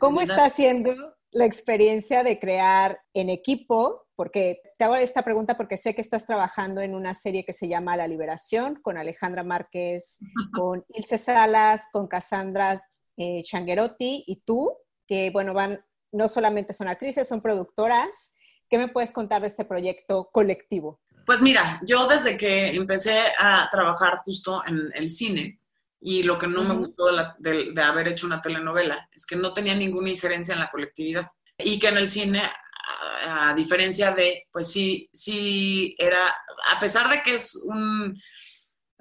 ¿Cómo 0.00 0.22
está 0.22 0.46
haciendo 0.46 0.94
la 1.34 1.44
experiencia 1.44 2.22
de 2.22 2.38
crear 2.38 3.00
en 3.12 3.28
equipo? 3.28 4.06
Porque 4.16 4.62
te 4.78 4.84
hago 4.84 4.94
esta 4.94 5.22
pregunta 5.22 5.56
porque 5.56 5.76
sé 5.76 5.94
que 5.94 6.00
estás 6.00 6.24
trabajando 6.24 6.80
en 6.80 6.94
una 6.94 7.12
serie 7.14 7.44
que 7.44 7.52
se 7.52 7.68
llama 7.68 7.96
La 7.96 8.06
Liberación 8.06 8.76
con 8.80 8.96
Alejandra 8.96 9.42
Márquez, 9.42 10.20
con 10.54 10.84
Ilse 10.88 11.18
Salas, 11.18 11.88
con 11.92 12.06
Cassandra 12.06 12.80
eh, 13.16 13.42
Changuerotti 13.42 14.24
y 14.26 14.42
tú, 14.46 14.72
que 15.06 15.30
bueno, 15.30 15.52
van, 15.52 15.84
no 16.12 16.28
solamente 16.28 16.72
son 16.72 16.86
actrices, 16.86 17.28
son 17.28 17.42
productoras. 17.42 18.36
¿Qué 18.70 18.78
me 18.78 18.88
puedes 18.88 19.10
contar 19.10 19.42
de 19.42 19.48
este 19.48 19.64
proyecto 19.64 20.30
colectivo? 20.32 21.00
Pues 21.26 21.42
mira, 21.42 21.80
yo 21.84 22.06
desde 22.06 22.36
que 22.36 22.74
empecé 22.74 23.18
a 23.38 23.68
trabajar 23.72 24.18
justo 24.18 24.62
en 24.66 24.92
el 24.94 25.10
cine, 25.10 25.60
y 26.06 26.22
lo 26.22 26.38
que 26.38 26.46
no 26.46 26.62
me 26.64 26.74
gustó 26.74 27.06
de, 27.38 27.82
haber 27.82 28.08
hecho 28.08 28.26
una 28.26 28.42
telenovela 28.42 29.08
es 29.10 29.24
que 29.24 29.36
no 29.36 29.54
tenía 29.54 29.74
ninguna 29.74 30.10
injerencia 30.10 30.52
en 30.52 30.60
la 30.60 30.68
colectividad. 30.68 31.28
Y 31.56 31.78
que 31.78 31.88
en 31.88 31.96
el 31.96 32.10
cine, 32.10 32.42
a, 33.26 33.54
diferencia 33.54 34.10
de, 34.10 34.46
pues 34.52 34.70
sí, 34.70 35.08
sí 35.14 35.96
era, 35.98 36.28
a 36.76 36.78
pesar 36.78 37.08
de 37.08 37.22
que 37.22 37.32
es 37.32 37.56
un, 37.64 38.20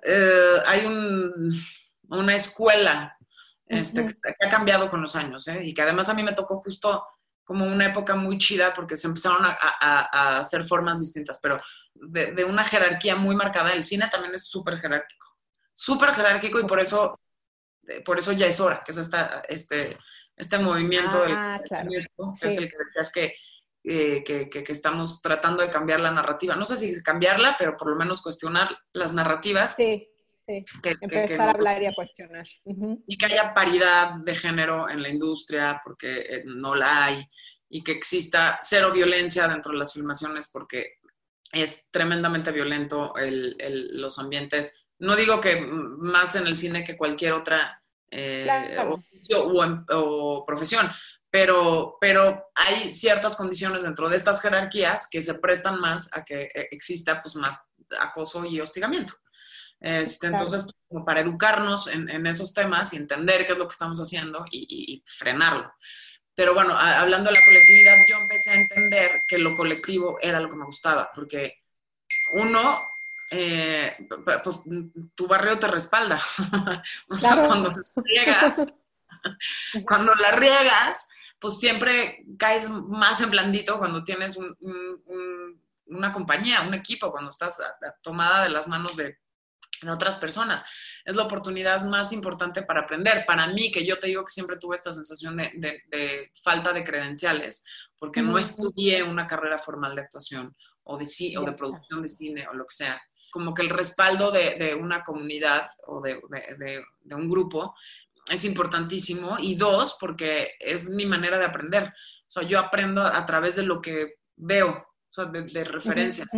eh, 0.02 0.62
hay 0.66 0.86
un, 0.86 1.54
una 2.08 2.36
escuela 2.36 3.18
este, 3.68 4.06
que, 4.06 4.16
ha 4.46 4.50
cambiado 4.50 4.90
con 4.90 5.02
los 5.02 5.18
años, 5.18 5.46
¿eh? 5.50 5.62
y 5.62 5.74
que 5.74 5.82
además 5.82 6.08
a 6.08 6.14
mí 6.14 6.24
me 6.24 6.32
tocó 6.32 6.62
justo 6.62 7.06
como 7.44 7.66
una 7.66 7.88
época 7.88 8.16
muy 8.16 8.38
chida 8.38 8.74
porque 8.74 8.96
se 8.96 9.08
empezaron 9.08 9.46
a, 9.46 10.38
hacer 10.38 10.66
formas 10.66 11.02
distintas, 11.02 11.38
pero 11.44 11.62
de, 11.96 12.32
de, 12.32 12.46
una 12.46 12.64
jerarquía 12.64 13.18
muy 13.18 13.36
marcada. 13.36 13.74
El 13.74 13.84
cine 13.84 14.08
también 14.10 14.34
es 14.34 14.48
súper 14.48 14.80
jerárquico 14.80 15.33
súper 15.74 16.12
jerárquico 16.14 16.60
y 16.60 16.66
por 16.66 16.80
eso, 16.80 17.20
eh, 17.88 18.02
por 18.02 18.20
eso 18.20 18.32
ya 18.32 18.46
es 18.46 18.60
hora, 18.60 18.82
que 18.86 18.92
es 18.92 18.98
esta, 18.98 19.44
este, 19.48 19.98
este 20.36 20.58
movimiento 20.60 21.24
ah, 21.28 21.60
del 21.60 22.08
que 22.40 22.48
es 22.48 22.58
el 22.58 22.70
que 22.70 22.78
decías 22.86 23.12
eh, 23.86 24.24
que, 24.24 24.50
que, 24.50 24.64
que, 24.64 24.72
estamos 24.72 25.22
tratando 25.22 25.62
de 25.62 25.70
cambiar 25.70 26.00
la 26.00 26.12
narrativa. 26.12 26.56
No 26.56 26.66
sé 26.66 26.78
si 26.78 27.02
cambiarla, 27.04 27.56
pero 27.58 27.76
por 27.76 27.90
lo 27.90 27.96
menos 27.96 28.22
cuestionar 28.22 28.78
las 28.94 29.14
narrativas. 29.14 29.76
Sí, 29.76 30.08
sí. 30.32 30.64
Empezar 31.02 31.50
a 31.50 31.52
hablar 31.52 31.82
y 31.82 31.88
a 31.88 31.94
cuestionar. 31.94 32.48
Y 33.08 33.18
que 33.18 33.26
haya 33.26 33.54
paridad 33.54 34.16
de 34.24 34.36
género 34.36 34.90
en 34.90 35.02
la 35.02 35.10
industria, 35.10 35.82
porque 35.84 36.20
eh, 36.22 36.44
no 36.46 36.76
la 36.76 37.06
hay, 37.06 37.30
y 37.70 37.84
que 37.84 37.92
exista 37.92 38.60
cero 38.62 38.92
violencia 38.92 39.48
dentro 39.48 39.72
de 39.72 39.80
las 39.80 39.94
filmaciones, 39.94 40.50
porque 40.52 41.00
es 41.52 41.92
tremendamente 41.92 42.52
violento 42.52 43.16
el, 43.16 43.56
el, 43.60 44.02
los 44.02 44.18
ambientes 44.18 44.83
no 45.04 45.16
digo 45.18 45.42
que 45.42 45.60
más 45.62 46.36
en 46.36 46.48
el 46.48 46.56
cine 46.56 46.84
que 46.84 46.96
cualquier 46.96 47.34
otra 47.34 47.82
eh, 48.10 48.48
o, 49.36 50.46
profesión, 50.46 50.90
pero, 51.30 51.98
pero 52.00 52.52
hay 52.56 52.90
ciertas 52.90 53.36
condiciones 53.36 53.84
dentro 53.84 54.08
de 54.08 54.16
estas 54.16 54.42
jerarquías 54.42 55.08
que 55.12 55.22
se 55.22 55.36
prestan 55.36 55.80
más 55.80 56.10
a 56.14 56.24
que 56.24 56.44
eh, 56.44 56.68
exista 56.72 57.22
pues, 57.22 57.36
más 57.36 57.60
acoso 58.00 58.46
y 58.46 58.62
hostigamiento. 58.62 59.14
Este, 59.80 60.28
entonces, 60.28 60.64
pues, 60.64 60.76
como 60.88 61.04
para 61.04 61.20
educarnos 61.20 61.88
en, 61.88 62.26
esos 62.26 62.54
temas 62.54 62.94
y 62.94 62.98
entender 62.98 63.46
qué 63.46 63.52
es 63.52 63.58
lo 63.58 63.68
que 63.68 63.74
estamos 63.74 64.00
haciendo 64.00 64.46
y, 64.50 65.04
frenarlo. 65.06 65.74
Pero 66.34 66.54
bueno, 66.54 66.78
hablando 66.80 67.30
de 67.30 67.36
la 67.36 67.46
colectividad, 67.46 67.98
yo 68.10 68.16
empecé 68.18 68.52
a 68.52 68.56
entender 68.56 69.24
que 69.28 69.38
lo 69.38 69.54
colectivo 69.54 70.18
era 70.22 70.40
lo 70.40 70.50
que 70.50 70.56
me 70.56 70.66
gustaba, 70.66 71.12
porque 71.14 71.62
uno, 72.36 72.82
eh, 73.36 73.98
pues 74.44 74.60
tu 75.16 75.28
barrio 75.28 75.58
te 75.58 75.68
respalda. 75.68 76.22
o 77.10 77.16
sea, 77.16 77.44
cuando 77.44 77.72
la 77.72 78.04
riegas, 78.04 78.62
cuando 79.88 80.14
la 80.16 80.32
riegas, 80.32 81.10
pues 81.40 81.60
siempre 81.60 82.24
caes 82.38 82.70
más 82.70 83.22
en 83.22 83.32
blandito 83.32 83.80
cuando 83.80 84.04
tienes 84.04 84.38
una 85.88 86.14
compañía, 86.14 86.62
un 86.62 86.76
equipo, 86.76 87.12
cuando 87.12 87.32
estás 87.32 87.62
tomada 88.02 88.44
de 88.44 88.50
las 88.50 88.68
manos 88.68 88.96
de, 88.96 89.18
otras 89.92 90.16
personas. 90.16 90.64
Es 91.04 91.16
la 91.16 91.24
oportunidad 91.24 91.84
más 91.84 92.14
importante 92.14 92.62
para 92.62 92.82
aprender. 92.82 93.26
Para 93.26 93.48
mí, 93.48 93.70
que 93.70 93.86
yo 93.86 94.00
te 94.00 94.08
digo 94.08 94.24
que 94.24 94.32
siempre 94.32 94.56
tuve 94.56 94.76
esta 94.76 94.94
sensación 94.94 95.36
de, 95.36 96.32
falta 96.42 96.72
de 96.72 96.86
credenciales, 96.86 97.66
porque 98.00 98.22
no 98.22 98.38
estudié 98.38 99.04
una 99.04 99.28
carrera 99.28 99.58
formal 99.58 99.94
de 99.96 100.04
actuación 100.04 100.56
o 100.84 100.98
de, 100.98 101.06
o 101.38 101.44
de 101.44 101.52
producción 101.52 102.02
de 102.02 102.08
cine 102.08 102.48
o 102.48 102.54
lo 102.54 102.66
que 102.66 102.76
sea 102.76 103.02
como 103.34 103.56
que 103.56 103.64
el 103.64 103.72
respaldo 103.72 104.30
de, 104.30 104.78
una 104.80 105.04
comunidad 105.04 105.66
o 105.88 106.02
de, 106.02 106.22
un 107.16 107.28
grupo 107.28 107.76
es 108.30 108.46
importantísimo. 108.46 109.40
Y 109.40 109.56
dos, 109.56 109.98
porque 110.00 110.52
es 110.60 110.88
mi 110.92 111.08
manera 111.08 111.40
de 111.40 111.46
aprender. 111.46 111.86
O 111.86 112.30
sea, 112.30 112.44
yo 112.44 112.60
aprendo 112.60 113.02
a 113.02 113.26
través 113.26 113.56
de 113.56 113.64
lo 113.64 113.82
que 113.82 114.20
veo, 114.36 114.70
o 114.70 115.10
sea, 115.10 115.26
de, 115.26 115.64
referencias. 115.64 116.30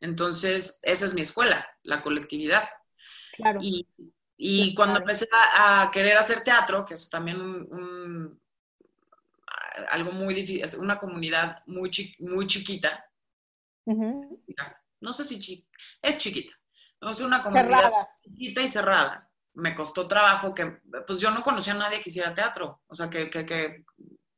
Entonces, 0.00 0.80
esa 0.82 1.06
es 1.06 1.14
mi 1.14 1.22
escuela, 1.22 1.66
la 1.82 2.02
colectividad. 2.02 2.68
Claro. 3.32 3.60
Y, 3.62 4.74
cuando 4.74 4.98
empecé 4.98 5.28
a, 5.56 5.90
querer 5.90 6.18
hacer 6.18 6.44
teatro, 6.44 6.84
que 6.84 6.92
es 6.92 7.08
también 7.08 7.40
un, 7.40 8.38
algo 9.90 10.12
muy 10.12 10.34
difícil, 10.34 10.78
una 10.78 10.98
comunidad 10.98 11.62
muy, 11.64 11.90
muy 12.18 12.46
chiquita, 12.46 13.02
no 15.00 15.12
sé 15.14 15.24
si 15.24 15.40
chiquita, 15.40 15.67
es 16.02 16.18
chiquita. 16.18 16.54
Es 17.00 17.20
una 17.20 17.42
comunidad 17.42 17.92
chiquita 18.20 18.60
y 18.62 18.68
cerrada. 18.68 19.30
Me 19.54 19.74
costó 19.74 20.06
trabajo 20.06 20.54
que, 20.54 20.80
pues 21.06 21.20
yo 21.20 21.30
no 21.30 21.42
conocía 21.42 21.72
a 21.74 21.76
nadie 21.76 22.00
que 22.00 22.10
hiciera 22.10 22.34
teatro, 22.34 22.82
o 22.86 22.94
sea, 22.94 23.08
que, 23.10 23.28
que, 23.28 23.44
que 23.44 23.84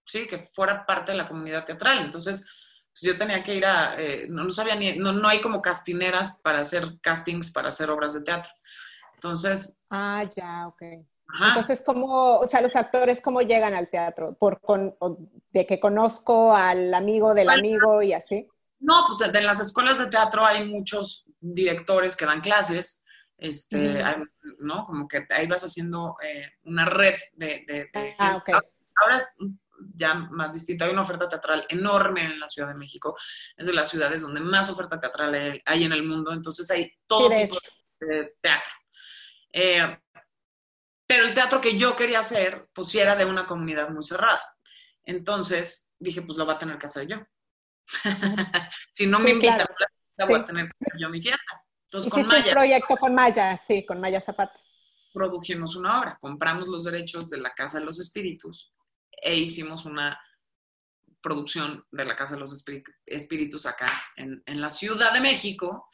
sí, 0.05 0.27
que 0.27 0.51
fuera 0.55 0.85
parte 0.87 1.13
de 1.13 1.19
la 1.19 1.29
comunidad 1.29 1.65
teatral. 1.65 1.99
Entonces, 1.99 2.47
pues 2.93 3.03
yo 3.03 3.17
tenía 3.17 3.43
que 3.43 3.55
ir 3.55 3.67
a, 3.67 3.95
eh, 3.99 4.27
no, 4.29 4.45
no, 4.45 4.51
sabía 4.51 4.75
ni, 4.75 4.97
no, 4.97 5.13
no 5.13 5.29
hay 5.29 5.41
como 5.41 5.63
castineras 5.63 6.41
para 6.43 6.61
hacer 6.61 7.01
castings, 7.01 7.53
para 7.53 7.69
hacer 7.69 7.91
obras 7.91 8.15
de 8.15 8.23
teatro. 8.23 8.53
Entonces... 9.15 9.83
Ah, 9.91 10.25
ya, 10.35 10.69
ok. 10.69 10.83
Entonces, 11.47 11.83
¿cómo, 11.85 12.39
o 12.39 12.47
sea, 12.47 12.61
los 12.61 12.75
actores, 12.77 13.23
cómo 13.23 13.41
llegan 13.41 13.75
al 13.75 13.89
teatro? 13.89 14.35
¿Por 14.35 14.61
con, 14.61 14.97
de 15.51 15.67
que 15.67 15.79
conozco 15.79 16.55
al 16.55 16.93
amigo 16.93 17.35
del 17.35 17.51
amigo 17.51 18.03
y 18.03 18.13
así? 18.13 18.49
No, 18.81 19.05
pues 19.07 19.21
en 19.21 19.47
las 19.47 19.61
escuelas 19.61 19.99
de 19.99 20.07
teatro 20.07 20.45
hay 20.45 20.67
muchos 20.67 21.27
directores 21.39 22.17
que 22.17 22.27
dan 22.27 22.41
clases, 22.41 23.05
este, 23.37 24.03
¿no? 24.59 24.85
Como 24.87 25.07
que 25.07 25.27
ahí 25.31 25.47
vas 25.47 25.63
haciendo 25.65 26.17
eh, 26.23 26.55
una 26.65 26.85
red 26.87 27.15
de... 27.35 27.91
ah, 28.19 28.43
Ahora 29.03 29.19
ya 29.95 30.15
más 30.15 30.55
distinta. 30.55 30.85
Hay 30.85 30.93
una 30.93 31.03
oferta 31.03 31.29
teatral 31.29 31.67
enorme 31.69 32.25
en 32.25 32.41
la 32.41 32.49
Ciudad 32.49 32.69
de 32.69 32.75
México. 32.75 33.17
Es 33.57 33.67
de 33.67 33.73
las 33.73 33.89
ciudades 33.89 34.23
donde 34.23 34.41
más 34.41 34.69
oferta 34.71 34.99
teatral 34.99 35.63
hay 35.65 35.85
en 35.85 35.93
el 35.93 36.03
mundo. 36.03 36.33
Entonces 36.33 36.71
hay 36.71 36.93
todo 37.07 37.31
tipo 37.31 37.57
de 38.01 38.35
teatro. 38.41 38.73
Eh, 39.53 39.99
pero 41.07 41.25
el 41.25 41.35
teatro 41.35 41.61
que 41.61 41.77
yo 41.77 41.97
quería 41.97 42.21
hacer, 42.21 42.69
pues 42.73 42.89
sí 42.89 42.99
era 42.99 43.17
de 43.17 43.25
una 43.25 43.47
comunidad 43.47 43.89
muy 43.91 44.03
cerrada. 44.03 44.41
Entonces 45.03 45.91
dije, 45.99 46.23
pues 46.23 46.39
lo 46.39 46.47
va 46.47 46.55
a 46.55 46.59
tener 46.59 46.79
que 46.79 46.87
hacer 46.87 47.07
yo. 47.07 47.17
Si 48.93 49.07
no 49.07 49.19
me 49.19 49.31
invitan, 49.31 49.67
la 50.17 50.27
voy 50.27 50.41
a 50.41 50.45
tener 50.45 50.67
que 50.67 50.73
hacer 50.81 51.01
yo 51.01 51.09
mi 51.09 51.21
fiesta. 51.21 51.65
Entonces, 51.85 52.13
con 52.13 52.27
Maya, 52.27 52.45
un 52.45 52.51
proyecto 52.53 52.97
con 52.97 53.15
Maya, 53.15 53.57
sí, 53.57 53.85
con 53.85 54.01
Maya 54.01 54.21
Zapata. 54.21 54.59
Produjimos 55.13 55.75
una 55.75 56.01
obra, 56.01 56.19
compramos 56.21 56.69
los 56.69 56.85
derechos 56.85 57.29
de 57.31 57.39
la 57.39 57.53
Casa 57.53 57.81
de 57.81 57.85
los 57.85 57.99
Espíritus 57.99 58.73
e 59.11 59.37
hicimos 59.37 59.85
una 59.85 60.21
producción 61.21 61.85
de 61.91 62.05
la 62.05 62.17
Casa 62.17 62.35
de 62.35 62.41
los 62.41 62.65
Espíritus 63.07 63.67
acá 63.67 63.87
en, 64.17 64.43
en 64.47 64.61
la 64.61 64.71
Ciudad 64.71 65.13
de 65.13 65.21
México 65.21 65.89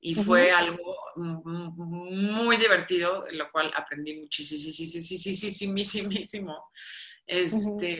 y 0.00 0.14
fue 0.14 0.52
algo 0.52 0.96
muy 1.16 2.56
divertido, 2.56 3.24
lo 3.32 3.50
cual 3.50 3.72
aprendí 3.74 4.20
muchísimo. 4.20 6.70
Este, 7.26 7.98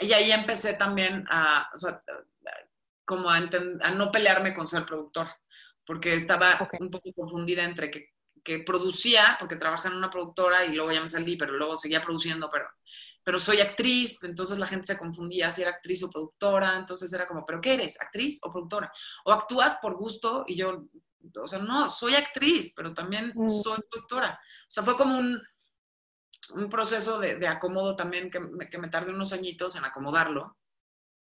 Y 0.00 0.12
ahí 0.12 0.32
empecé 0.32 0.74
también 0.74 1.24
a, 1.30 1.70
o 1.72 1.78
sea, 1.78 2.00
como 3.04 3.30
a, 3.30 3.36
a, 3.36 3.90
no 3.92 4.10
pelearme 4.10 4.54
con 4.54 4.66
ser 4.66 4.84
productor, 4.84 5.28
porque 5.84 6.14
estaba 6.14 6.68
un 6.78 6.88
poco 6.88 7.12
confundida 7.14 7.64
entre 7.64 7.90
que, 7.90 8.10
que, 8.42 8.60
producía, 8.60 9.36
porque 9.38 9.56
trabajaba 9.56 9.90
en 9.90 9.98
una 9.98 10.10
productora 10.10 10.64
y 10.64 10.74
luego 10.74 10.92
ya 10.92 11.00
me 11.00 11.08
salí, 11.08 11.36
pero 11.36 11.52
luego 11.52 11.76
seguía 11.76 12.00
produciendo, 12.00 12.48
pero, 12.50 12.66
pero 13.22 13.38
soy 13.38 13.60
actriz, 13.60 14.22
entonces 14.22 14.58
la 14.58 14.66
gente 14.66 14.86
se 14.86 14.98
confundía 14.98 15.50
si 15.50 15.62
era 15.62 15.72
actriz 15.72 16.02
o 16.02 16.10
productora, 16.10 16.76
entonces 16.76 17.12
era 17.12 17.26
como, 17.26 17.44
¿pero 17.44 17.60
qué 17.60 17.74
eres? 17.74 18.00
¿Actriz 18.00 18.40
o 18.42 18.52
productora? 18.52 18.92
O 19.24 19.32
actúas 19.32 19.78
por 19.80 19.96
gusto 19.96 20.44
y 20.46 20.56
yo, 20.56 20.86
o 21.42 21.48
sea, 21.48 21.58
no, 21.58 21.88
soy 21.88 22.14
actriz, 22.14 22.72
pero 22.74 22.92
también 22.92 23.32
mm. 23.34 23.48
soy 23.50 23.78
productora. 23.90 24.38
O 24.68 24.70
sea, 24.70 24.82
fue 24.82 24.96
como 24.96 25.18
un, 25.18 25.40
un 26.54 26.68
proceso 26.68 27.18
de, 27.18 27.36
de 27.36 27.48
acomodo 27.48 27.96
también 27.96 28.30
que 28.30 28.40
me, 28.40 28.68
que 28.68 28.78
me, 28.78 28.88
tardé 28.88 29.12
unos 29.12 29.32
añitos 29.32 29.76
en 29.76 29.84
acomodarlo. 29.84 30.56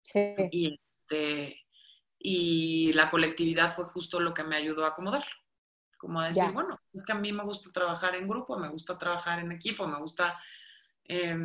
Sí. 0.02 0.34
Y, 0.50 0.80
este, 0.86 1.60
y 2.22 2.92
la 2.92 3.08
colectividad 3.08 3.72
fue 3.72 3.86
justo 3.86 4.20
lo 4.20 4.34
que 4.34 4.44
me 4.44 4.56
ayudó 4.56 4.84
a 4.84 4.88
acomodarlo. 4.88 5.30
Como 5.98 6.20
a 6.20 6.28
decir, 6.28 6.50
bueno, 6.52 6.78
es 6.92 7.04
que 7.04 7.12
a 7.12 7.16
mí 7.16 7.32
me 7.32 7.44
gusta 7.44 7.70
trabajar 7.72 8.14
en 8.14 8.28
grupo, 8.28 8.58
me 8.58 8.68
gusta 8.68 8.96
trabajar 8.96 9.38
en 9.38 9.52
equipo, 9.52 9.86
me 9.86 9.98
gusta 9.98 10.38
eh, 11.04 11.36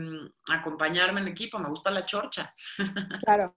acompañarme 0.50 1.22
en 1.22 1.30
equipo, 1.30 1.60
me 1.60 1.70
gusta 1.70 1.92
la 1.92 2.04
chorcha. 2.04 2.54
Claro, 3.26 3.56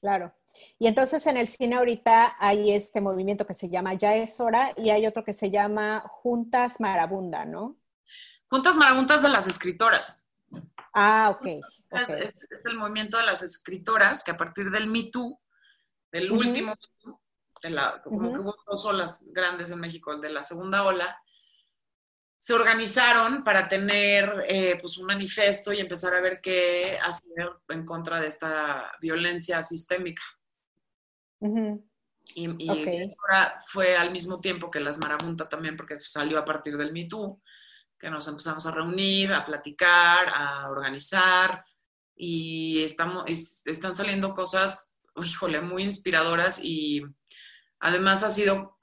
claro. 0.00 0.34
Y 0.78 0.86
entonces 0.86 1.26
en 1.26 1.36
el 1.36 1.48
cine 1.48 1.76
ahorita 1.76 2.36
hay 2.38 2.72
este 2.72 3.00
movimiento 3.00 3.46
que 3.46 3.54
se 3.54 3.68
llama 3.68 3.94
Ya 3.94 4.14
es 4.16 4.40
hora 4.40 4.72
y 4.76 4.90
hay 4.90 5.06
otro 5.06 5.24
que 5.24 5.32
se 5.32 5.50
llama 5.50 6.02
Juntas 6.06 6.80
Marabunda, 6.80 7.44
¿no? 7.44 7.76
Juntas 8.48 8.76
Marabundas 8.76 9.22
de 9.22 9.28
las 9.28 9.46
escritoras. 9.46 10.24
Ah, 10.92 11.30
ok. 11.30 11.40
okay. 11.90 12.22
Es, 12.22 12.46
es, 12.50 12.66
el 12.66 12.76
movimiento 12.76 13.16
de 13.16 13.24
las 13.24 13.42
escritoras 13.42 14.22
que 14.22 14.30
a 14.30 14.36
partir 14.36 14.70
del 14.70 14.86
Me 14.86 15.04
Too, 15.04 15.40
del 16.14 16.30
uh 16.30 16.36
-huh. 16.36 16.46
último, 16.46 16.74
de 17.60 17.70
la, 17.70 18.00
como 18.02 18.18
uh 18.18 18.22
-huh. 18.22 18.32
que 18.34 18.40
hubo 18.40 18.54
dos 18.66 18.84
olas 18.84 19.26
grandes 19.32 19.70
en 19.70 19.80
México, 19.80 20.12
el 20.12 20.20
de 20.20 20.30
la 20.30 20.42
segunda 20.42 20.84
ola, 20.84 21.18
se 22.38 22.54
organizaron 22.54 23.42
para 23.42 23.68
tener 23.68 24.44
eh, 24.46 24.78
pues 24.80 24.96
un 24.98 25.06
manifiesto 25.06 25.72
y 25.72 25.80
empezar 25.80 26.14
a 26.14 26.20
ver 26.20 26.40
qué 26.40 26.98
hacer 27.02 27.50
en 27.68 27.84
contra 27.84 28.20
de 28.20 28.28
esta 28.28 28.92
violencia 29.00 29.62
sistémica. 29.62 30.22
Uh 31.40 31.54
-huh. 31.54 31.84
Y, 32.36 32.44
y 32.64 32.70
okay. 32.70 33.06
fue 33.66 33.96
al 33.96 34.10
mismo 34.12 34.40
tiempo 34.40 34.70
que 34.70 34.80
las 34.80 34.98
Marabunta 34.98 35.48
también, 35.48 35.76
porque 35.76 35.98
salió 36.00 36.38
a 36.38 36.44
partir 36.44 36.76
del 36.76 36.92
Me 36.92 37.06
Too, 37.06 37.40
que 37.98 38.10
nos 38.10 38.28
empezamos 38.28 38.66
a 38.66 38.70
reunir, 38.70 39.32
a 39.32 39.44
platicar, 39.44 40.28
a 40.28 40.70
organizar, 40.70 41.64
y 42.16 42.82
estamos, 42.84 43.24
están 43.64 43.94
saliendo 43.94 44.32
cosas, 44.32 44.93
híjole, 45.22 45.60
muy 45.60 45.82
inspiradoras 45.82 46.62
y 46.62 47.02
además 47.80 48.22
ha 48.22 48.30
sido 48.30 48.78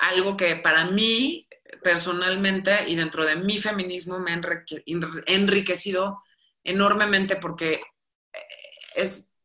algo 0.00 0.36
que 0.36 0.56
para 0.56 0.86
mí 0.86 1.48
personalmente 1.82 2.88
y 2.88 2.96
dentro 2.96 3.24
de 3.24 3.36
mi 3.36 3.58
feminismo 3.58 4.18
me 4.18 4.32
ha 4.32 4.40
enriquecido 5.26 6.22
enormemente 6.64 7.36
porque 7.36 7.82
es 8.94 9.36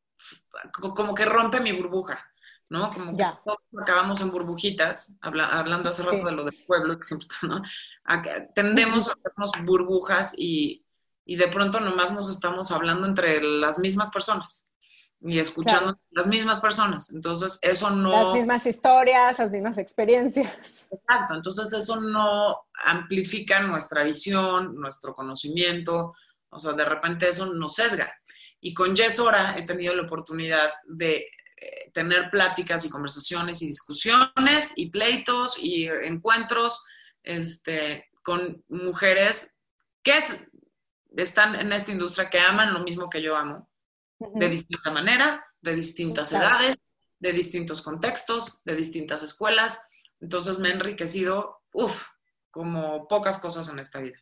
como 0.72 1.14
que 1.14 1.26
rompe 1.26 1.60
mi 1.60 1.72
burbuja, 1.72 2.24
¿no? 2.70 2.92
Como 2.92 3.12
que 3.12 3.18
ya. 3.18 3.40
todos 3.44 3.60
acabamos 3.82 4.22
en 4.22 4.32
burbujitas, 4.32 5.18
habla, 5.22 5.48
hablando 5.48 5.90
hace 5.90 6.04
rato 6.04 6.18
sí. 6.18 6.24
de 6.24 6.32
lo 6.32 6.44
del 6.46 6.56
pueblo, 6.66 7.00
¿no? 7.44 7.62
tendemos 8.54 9.08
a 9.08 9.14
hacernos 9.14 9.52
burbujas 9.64 10.36
y, 10.38 10.86
y, 11.26 11.36
de 11.36 11.48
pronto 11.48 11.80
nomás 11.80 12.14
nos 12.14 12.30
estamos 12.30 12.72
hablando 12.72 13.08
entre 13.08 13.42
las 13.42 13.80
mismas 13.80 14.12
personas 14.12 14.67
y 15.22 15.40
escuchando 15.40 15.94
claro. 15.94 16.00
las 16.12 16.28
mismas 16.28 16.60
personas. 16.60 17.12
Entonces, 17.12 17.58
eso 17.62 17.90
no... 17.90 18.12
Las 18.12 18.34
mismas 18.34 18.66
historias, 18.66 19.40
las 19.40 19.52
mismas 19.52 19.78
experiencias. 19.78 20.88
Exacto, 20.92 21.36
entonces 21.36 21.74
eso 21.74 22.00
no 22.02 22.68
amplifica 22.86 23.60
nuestra 23.62 24.04
visión, 24.04 24.76
nuestro 24.76 25.16
conocimiento, 25.16 26.14
o 26.50 26.60
sea, 26.60 26.74
de 26.74 26.86
repente 26.86 27.28
eso 27.28 27.48
nos 27.54 27.76
sesga. 27.76 28.14
Y 28.60 28.74
con 28.74 28.96
Yesora 28.96 29.56
he 29.58 29.64
tenido 29.64 29.96
la 29.96 30.04
oportunidad 30.04 30.72
de 30.86 31.28
eh, 31.60 31.92
tener 31.94 32.30
pláticas 32.30 32.86
y 32.86 32.90
conversaciones 32.90 33.62
y 33.62 33.68
discusiones 33.68 34.74
y 34.76 34.90
pleitos 34.90 35.58
y 35.58 35.88
encuentros 35.88 36.86
este, 37.24 38.10
con 38.24 38.64
mujeres 38.70 39.58
que 40.04 40.18
es, 40.18 40.48
están 41.16 41.56
en 41.56 41.74
esta 41.74 41.92
industria, 41.92 42.30
que 42.30 42.40
aman 42.40 42.74
lo 42.74 42.82
mismo 42.82 43.10
que 43.10 43.22
yo 43.22 43.36
amo, 43.36 43.70
uh 44.20 44.28
-huh. 44.28 44.40
de 44.40 44.50
distinta 44.50 44.92
manera, 44.92 45.46
de 45.62 45.76
distintas 45.76 46.30
claro. 46.30 46.48
edades, 46.48 46.78
de 47.20 47.32
distintos 47.32 47.82
contextos, 47.82 48.62
de 48.64 48.76
distintas 48.76 49.24
escuelas. 49.24 49.88
Entonces 50.20 50.60
me 50.60 50.70
ha 50.70 50.74
enriquecido, 50.74 51.62
uff, 51.74 52.08
como 52.50 53.08
pocas 53.08 53.38
cosas 53.38 53.70
en 53.70 53.80
esta 53.80 54.00
vida. 54.00 54.18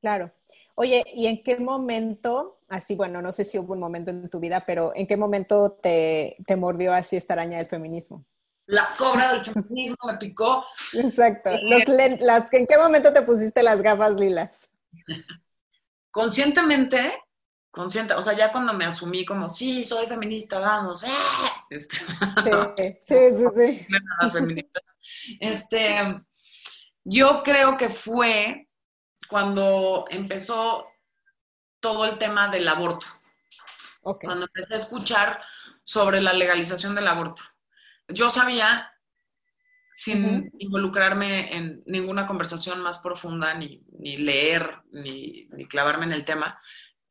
Claro. 0.00 0.32
Oye, 0.74 1.04
¿y 1.14 1.26
en 1.26 1.42
qué 1.42 1.58
momento, 1.58 2.60
así, 2.68 2.94
bueno, 2.94 3.20
no 3.20 3.32
sé 3.32 3.44
si 3.44 3.58
hubo 3.58 3.74
un 3.74 3.80
momento 3.80 4.10
en 4.10 4.30
tu 4.30 4.40
vida, 4.40 4.64
pero 4.66 4.92
¿en 4.94 5.06
qué 5.06 5.16
momento 5.16 5.72
te, 5.72 6.36
te 6.46 6.56
mordió 6.56 6.94
así 6.94 7.16
esta 7.16 7.34
araña 7.34 7.58
del 7.58 7.66
feminismo? 7.66 8.24
La 8.66 8.94
cobra 8.96 9.34
del 9.34 9.44
feminismo 9.44 9.96
me 10.06 10.16
picó. 10.16 10.64
Exacto. 10.94 11.50
Los, 11.64 11.86
las, 12.20 12.52
¿En 12.52 12.66
qué 12.66 12.78
momento 12.78 13.12
te 13.12 13.22
pusiste 13.22 13.62
las 13.62 13.82
gafas 13.82 14.14
lilas? 14.14 14.70
Conscientemente, 16.10 17.20
consciente, 17.70 18.14
o 18.14 18.22
sea, 18.22 18.36
ya 18.36 18.50
cuando 18.50 18.72
me 18.72 18.84
asumí 18.84 19.24
como, 19.24 19.48
sí, 19.48 19.84
soy 19.84 20.06
feminista, 20.06 20.58
vamos, 20.58 21.04
¡eh! 21.04 21.08
Este, 21.70 21.96
sí, 21.96 22.04
sí, 23.02 23.16
sí, 23.32 23.44
sí. 23.54 23.86
Este, 25.40 26.22
yo 27.04 27.42
creo 27.42 27.76
que 27.76 27.88
fue 27.88 28.68
cuando 29.28 30.04
empezó 30.10 30.86
todo 31.78 32.04
el 32.04 32.18
tema 32.18 32.48
del 32.48 32.68
aborto. 32.68 33.06
Okay. 34.02 34.26
Cuando 34.26 34.46
empecé 34.46 34.74
a 34.74 34.78
escuchar 34.78 35.40
sobre 35.82 36.20
la 36.20 36.32
legalización 36.32 36.94
del 36.94 37.08
aborto. 37.08 37.42
Yo 38.08 38.30
sabía, 38.30 38.92
sin 39.92 40.24
uh 40.24 40.28
-huh. 40.28 40.50
involucrarme 40.58 41.56
en 41.56 41.82
ninguna 41.86 42.26
conversación 42.26 42.80
más 42.80 42.98
profunda, 42.98 43.54
ni, 43.54 43.82
ni 43.98 44.16
leer, 44.16 44.82
ni, 44.92 45.46
ni, 45.52 45.66
clavarme 45.66 46.06
en 46.06 46.12
el 46.12 46.24
tema, 46.24 46.60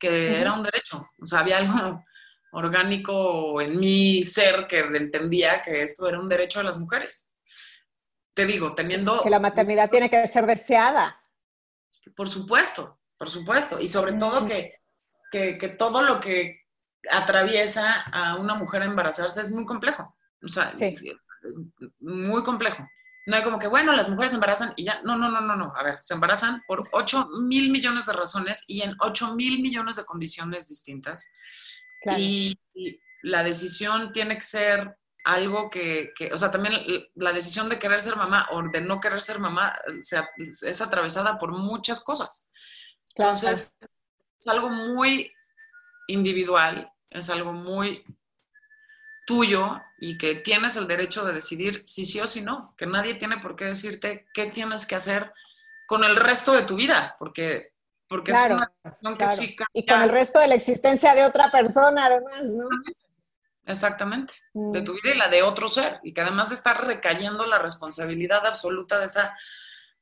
que 0.00 0.08
uh 0.08 0.12
-huh. 0.12 0.40
era 0.40 0.52
un 0.54 0.62
derecho. 0.64 1.08
O 1.20 1.26
sea, 1.26 1.40
había 1.40 1.58
algo 1.58 2.04
orgánico 2.52 3.60
en 3.60 3.78
mi 3.78 4.24
ser 4.24 4.66
que 4.66 4.80
entendía 4.80 5.62
que 5.62 5.82
esto 5.82 6.08
era 6.08 6.18
un 6.18 6.28
derecho 6.28 6.58
de 6.58 6.64
las 6.64 6.78
mujeres. 6.78 7.32
Te 8.34 8.46
digo, 8.46 8.74
teniendo... 8.74 9.22
Que 9.22 9.30
la 9.30 9.38
maternidad 9.38 9.90
tiene 9.90 10.10
que 10.10 10.26
ser 10.26 10.46
deseada. 10.46 11.20
Por 12.16 12.28
supuesto, 12.28 12.98
por 13.16 13.28
supuesto. 13.28 13.78
Y 13.78 13.88
sobre 13.88 14.14
todo 14.14 14.46
que, 14.46 14.80
que, 15.30 15.58
que, 15.58 15.68
todo 15.68 16.02
lo 16.02 16.20
que 16.20 16.62
atraviesa 17.10 18.02
a 18.02 18.36
una 18.36 18.54
mujer 18.54 18.82
a 18.82 18.86
embarazarse 18.86 19.42
es 19.42 19.52
muy 19.52 19.66
complejo. 19.66 20.16
O 20.42 20.48
sea, 20.48 20.74
sí. 20.74 20.94
muy 22.00 22.42
complejo. 22.42 22.86
No 23.26 23.36
hay 23.36 23.42
como 23.42 23.58
que, 23.58 23.68
bueno, 23.68 23.92
las 23.92 24.08
mujeres 24.08 24.30
se 24.30 24.36
embarazan 24.36 24.72
y 24.76 24.84
ya. 24.84 25.00
No, 25.02 25.16
no, 25.16 25.30
no, 25.30 25.40
no, 25.40 25.56
no. 25.56 25.72
A 25.76 25.82
ver, 25.82 25.98
se 26.00 26.14
embarazan 26.14 26.62
por 26.66 26.82
8 26.92 27.28
mil 27.42 27.70
millones 27.70 28.06
de 28.06 28.12
razones 28.12 28.64
y 28.66 28.82
en 28.82 28.96
8 29.00 29.34
mil 29.34 29.60
millones 29.60 29.96
de 29.96 30.04
condiciones 30.04 30.68
distintas. 30.68 31.26
Claro. 32.00 32.18
Y, 32.18 32.58
y, 32.74 32.98
la 33.22 33.42
decisión 33.42 34.12
tiene 34.12 34.36
que 34.36 34.44
ser 34.44 34.96
algo 35.24 35.68
que, 35.68 36.12
que, 36.16 36.32
o 36.32 36.38
sea, 36.38 36.50
también 36.50 36.74
la 37.14 37.32
decisión 37.32 37.68
de 37.68 37.78
querer 37.78 38.00
ser 38.00 38.16
mamá 38.16 38.48
o 38.52 38.62
de 38.62 38.80
no 38.80 39.00
querer 39.00 39.20
ser 39.20 39.38
mamá 39.38 39.78
se, 40.00 40.18
es 40.38 40.80
atravesada 40.80 41.38
por 41.38 41.52
muchas 41.52 42.00
cosas. 42.00 42.50
Claro. 43.14 43.32
Entonces, 43.34 43.76
es 44.38 44.48
algo 44.48 44.70
muy 44.70 45.30
individual, 46.08 46.90
es 47.10 47.28
algo 47.28 47.52
muy 47.52 48.04
tuyo 49.30 49.80
y 49.96 50.18
que 50.18 50.34
tienes 50.34 50.74
el 50.74 50.88
derecho 50.88 51.24
de 51.24 51.32
decidir 51.32 51.84
si 51.86 52.04
sí 52.04 52.18
o 52.20 52.26
si 52.26 52.42
no, 52.42 52.74
que 52.76 52.84
nadie 52.84 53.14
tiene 53.14 53.38
por 53.38 53.54
qué 53.54 53.66
decirte 53.66 54.26
qué 54.34 54.46
tienes 54.46 54.86
que 54.86 54.96
hacer 54.96 55.32
con 55.86 56.02
el 56.02 56.16
resto 56.16 56.52
de 56.52 56.62
tu 56.62 56.74
vida, 56.74 57.14
porque, 57.16 57.74
porque 58.08 58.32
es 58.32 58.38
una 58.50 58.72
que 59.16 59.30
sí 59.30 59.56
Y 59.72 59.86
con 59.86 60.02
el 60.02 60.08
resto 60.08 60.40
de 60.40 60.48
la 60.48 60.56
existencia 60.56 61.14
de 61.14 61.24
otra 61.24 61.48
persona, 61.48 62.06
además, 62.06 62.42
¿no? 62.42 62.68
Exactamente, 63.66 64.34
de 64.52 64.80
mm. 64.80 64.84
tu 64.84 64.94
vida 64.94 65.14
y 65.14 65.18
la 65.18 65.28
de 65.28 65.44
otro 65.44 65.68
ser, 65.68 66.00
y 66.02 66.12
que 66.12 66.22
además 66.22 66.50
está 66.50 66.74
recayendo 66.74 67.46
la 67.46 67.60
responsabilidad 67.60 68.44
absoluta 68.44 68.98
de 68.98 69.06
esa, 69.06 69.36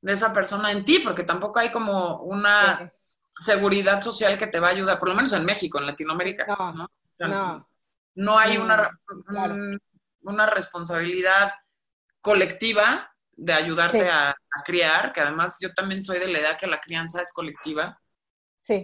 de 0.01 0.13
esa 0.15 0.33
persona 0.33 0.73
en 0.73 0.87
ti, 0.87 1.01
porque 1.05 1.23
tampoco 1.23 1.59
hay 1.59 1.71
como 1.71 2.23
una 2.23 2.91
seguridad 3.31 4.01
social 4.01 4.39
que 4.39 4.47
te 4.47 4.59
va 4.59 4.69
a 4.69 4.71
ayudar, 4.71 4.99
por 4.99 5.11
lo 5.11 5.15
menos 5.15 5.35
en 5.35 5.45
México, 5.45 5.79
en 5.79 5.85
Latinoamérica. 5.85 6.47
No, 6.47 6.73
no. 6.73 6.89
no. 7.29 7.69
Hay 8.39 8.57
una, 8.57 8.91
una 10.23 10.47
responsabilidad 10.47 11.53
colectiva 12.21 13.11
de 13.39 13.53
ayudarte 13.53 14.11
a, 14.11 14.35
criar, 14.65 15.13
que 15.13 15.21
además 15.21 15.57
yo 15.61 15.73
también 15.73 16.03
soy 16.03 16.19
de 16.19 16.27
la 16.27 16.41
edad 16.41 16.59
que 16.59 16.67
la 16.67 16.81
crianza 16.81 17.23
es 17.23 17.33
colectiva. 17.33 17.99
Sí. 18.59 18.83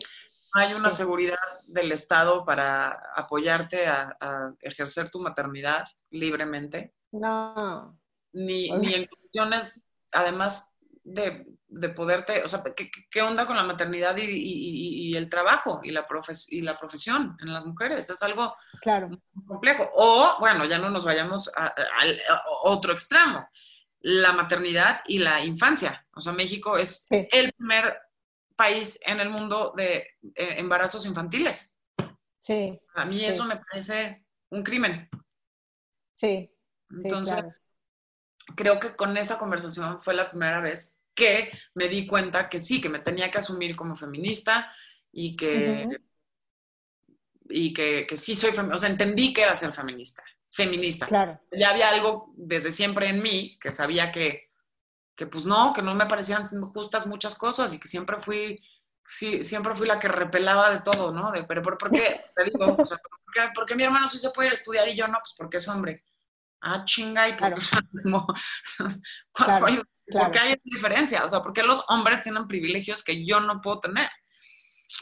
Hay 0.53 0.72
una 0.72 0.93
seguridad 0.93 1.37
del 1.66 1.91
Estado 1.91 2.45
para 2.45 3.03
apoyarte 3.16 3.89
a, 3.89 4.16
ejercer 4.61 5.11
tu 5.11 5.20
maternidad 5.20 5.85
libremente. 6.11 6.95
No. 7.11 7.99
Ni, 8.32 8.70
ni 8.70 8.95
en 8.95 9.07
cuestiones, 9.07 9.82
además 10.12 10.74
de, 11.05 11.46
de, 11.68 11.88
poderte, 11.90 12.42
o 12.42 12.48
sea, 12.48 12.62
¿qué, 12.74 12.90
¿qué, 13.11 13.22
onda 13.22 13.46
con 13.46 13.57
la 13.57 13.62
maternidad 13.62 14.16
y, 14.16 14.22
y, 14.22 15.11
y 15.11 15.16
el 15.16 15.28
trabajo 15.28 15.80
y 15.84 15.90
la, 15.90 16.07
profes, 16.07 16.50
y 16.50 16.62
la 16.62 16.76
profesión 16.76 17.36
en 17.40 17.52
las 17.52 17.66
mujeres? 17.66 18.09
Es 18.09 18.22
algo 18.22 18.55
claro. 18.80 19.11
complejo. 19.46 19.88
O, 19.94 20.36
bueno, 20.40 20.64
ya 20.64 20.78
no 20.78 20.90
nos 20.90 21.05
vayamos 21.05 21.52
al 21.55 22.18
otro 22.62 22.92
extremo, 22.92 23.46
la 24.00 24.32
maternidad 24.32 25.00
y 25.07 25.18
la 25.18 25.44
infancia. 25.44 26.07
O 26.14 26.20
sea, 26.20 26.32
México 26.32 26.76
es 26.76 27.07
el 27.11 27.52
primer 27.52 27.98
país 28.57 28.98
en 29.07 29.20
el 29.20 29.28
mundo 29.28 29.74
de 29.76 29.96
eh, 30.34 30.55
embarazos 30.57 31.05
infantiles. 31.07 31.78
Sí. 32.38 32.78
A 32.94 33.05
mí 33.05 33.24
eso 33.24 33.44
me 33.44 33.57
parece 33.57 34.24
un 34.50 34.62
crimen. 34.62 35.09
Sí. 36.14 36.50
Entonces, 36.90 37.62
creo 38.57 38.78
que 38.78 38.97
con 38.97 39.16
esa 39.16 39.38
conversación 39.38 40.03
fue 40.03 40.14
la 40.14 40.30
primera 40.30 40.61
vez 40.61 40.99
que 41.14 41.51
me 41.74 41.88
di 41.88 42.07
cuenta 42.07 42.49
que 42.49 42.61
sí, 42.61 42.80
que 42.80 42.88
me 42.88 42.99
tenía 42.99 43.30
que 43.30 43.38
asumir 43.38 43.76
como 43.76 43.97
feminista 43.97 44.70
y 45.12 45.36
que, 45.36 45.88
y 47.49 47.72
que, 47.72 48.07
que 48.07 48.16
sí 48.16 48.34
soy 48.34 48.51
feminista. 48.51 48.76
O 48.76 48.78
sea, 48.78 48.88
entendí 48.88 49.32
que 49.32 49.42
era 49.42 49.55
ser 49.55 49.72
feminista. 49.72 50.22
Feminista. 50.51 51.07
Claro. 51.07 51.40
Ya 51.53 51.70
había 51.70 51.88
algo 51.88 52.32
desde 52.36 52.72
siempre 52.72 53.09
en 53.09 53.22
mí 53.22 53.59
que 53.61 53.70
sabía 53.70 54.12
que, 54.12 54.51
que 55.14 55.26
pues 55.26 55.45
no, 55.45 55.72
que 55.72 55.82
no 55.82 55.95
me 55.95 56.07
parecían 56.07 56.45
justas 56.72 57.07
muchas 57.07 57.36
cosas 57.36 57.72
y 57.72 57.78
que 57.78 57.88
siempre 57.88 58.18
fui, 58.18 58.61
sí, 59.07 59.42
siempre 59.42 59.74
fui 59.74 59.86
la 59.86 59.99
que 59.99 60.09
repelaba 60.09 60.70
de 60.70 60.80
todo, 60.80 61.12
¿no? 61.12 61.30
De, 61.30 61.45
pero 61.45 61.62
¿por, 61.62 61.90
qué? 61.90 62.20
Te 62.36 62.45
digo, 62.45 62.76
o 62.76 62.86
sea, 62.86 62.99
¿por, 63.55 63.66
qué, 63.66 63.74
mi 63.74 63.84
hermano 63.84 64.09
sí 64.09 64.18
se 64.18 64.30
puede 64.30 64.49
ir 64.49 64.53
a 64.53 64.57
estudiar 64.57 64.88
y 64.88 64.97
yo 64.97 65.07
no? 65.07 65.18
Pues 65.20 65.34
porque 65.36 65.59
es 65.59 65.68
hombre. 65.68 66.05
Ah, 66.67 66.83
chinga, 66.85 67.29
y 67.29 67.33
claro. 67.37 67.57
¿cuál, 69.33 69.85
¿por 70.11 70.31
qué 70.31 70.39
hay 70.39 70.61
diferencia? 70.65 71.25
O 71.25 71.29
sea, 71.29 71.43
¿por 71.43 71.53
qué 71.53 71.62
los 71.62 71.85
hombres 71.89 72.23
tienen 72.23 72.49
privilegios 72.49 73.05
que 73.05 73.25
yo 73.27 73.41
no 73.41 73.61
puedo 73.61 73.81
tener? 73.81 74.09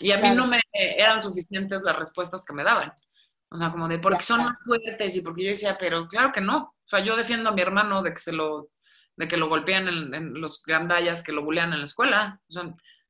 Y 0.01 0.11
a 0.11 0.19
mí 0.19 0.31
no 0.35 0.49
me 0.49 0.61
eran 0.73 1.23
suficientes 1.23 1.83
las 1.83 1.97
respuestas 1.97 2.45
que 2.45 2.53
me 2.53 2.65
daban. 2.65 2.93
O 3.51 3.57
sea, 3.57 3.71
como 3.71 3.87
de 3.87 3.99
porque 3.99 4.25
son 4.25 4.45
más 4.45 4.57
fuertes 4.65 5.15
y 5.15 5.21
porque 5.21 5.45
yo 5.45 5.51
decía, 5.51 5.77
pero 5.79 6.09
claro 6.09 6.33
que 6.33 6.41
no. 6.41 6.59
O 6.59 6.87
sea, 6.87 7.01
yo 7.01 7.15
defiendo 7.17 7.51
a 7.51 7.53
mi 7.53 7.63
hermano 7.63 8.03
de 8.03 8.13
que 8.13 8.19
se 8.19 8.33
lo 8.33 8.71
de 9.15 9.29
que 9.29 9.37
lo 9.37 9.49
golpean 9.49 9.89
en, 9.89 10.41
los 10.41 10.63
gandallas 10.65 11.23
que 11.23 11.33
lo 11.33 11.45
bulean 11.45 11.73
en 11.73 11.81
la 11.81 11.85
escuela. 11.85 12.41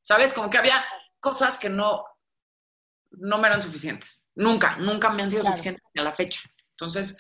¿Sabes? 0.03 0.33
Como 0.35 0.51
que 0.51 0.59
había 0.59 0.85
cosas 1.21 1.59
que 1.59 1.71
no, 1.71 2.05
no 3.13 3.39
me 3.39 3.49
eran 3.49 3.63
suficientes. 3.63 4.31
Nunca, 4.35 4.77
nunca 4.77 5.11
me 5.11 5.23
han 5.23 5.31
sido 5.31 5.45
suficientes 5.45 5.85
a 5.97 6.03
la 6.03 6.13
fecha. 6.13 6.41
Entonces, 6.83 7.17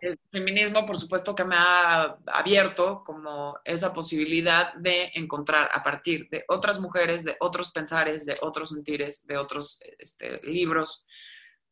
el 0.00 0.18
feminismo, 0.32 0.84
por 0.84 0.98
supuesto, 0.98 1.32
que 1.32 1.44
me 1.44 1.54
ha 1.54 2.18
abierto 2.26 3.04
como 3.04 3.56
esa 3.64 3.94
posibilidad 3.94 4.74
de 4.74 5.12
encontrar 5.14 5.68
a 5.72 5.80
partir 5.84 6.28
de 6.28 6.44
otras 6.48 6.80
mujeres, 6.80 7.22
de 7.22 7.36
otros 7.38 7.70
pensares, 7.70 8.26
de 8.26 8.34
otros 8.40 8.70
sentires, 8.70 9.24
de 9.24 9.36
otros 9.36 9.80
este, 10.00 10.40
libros, 10.42 11.06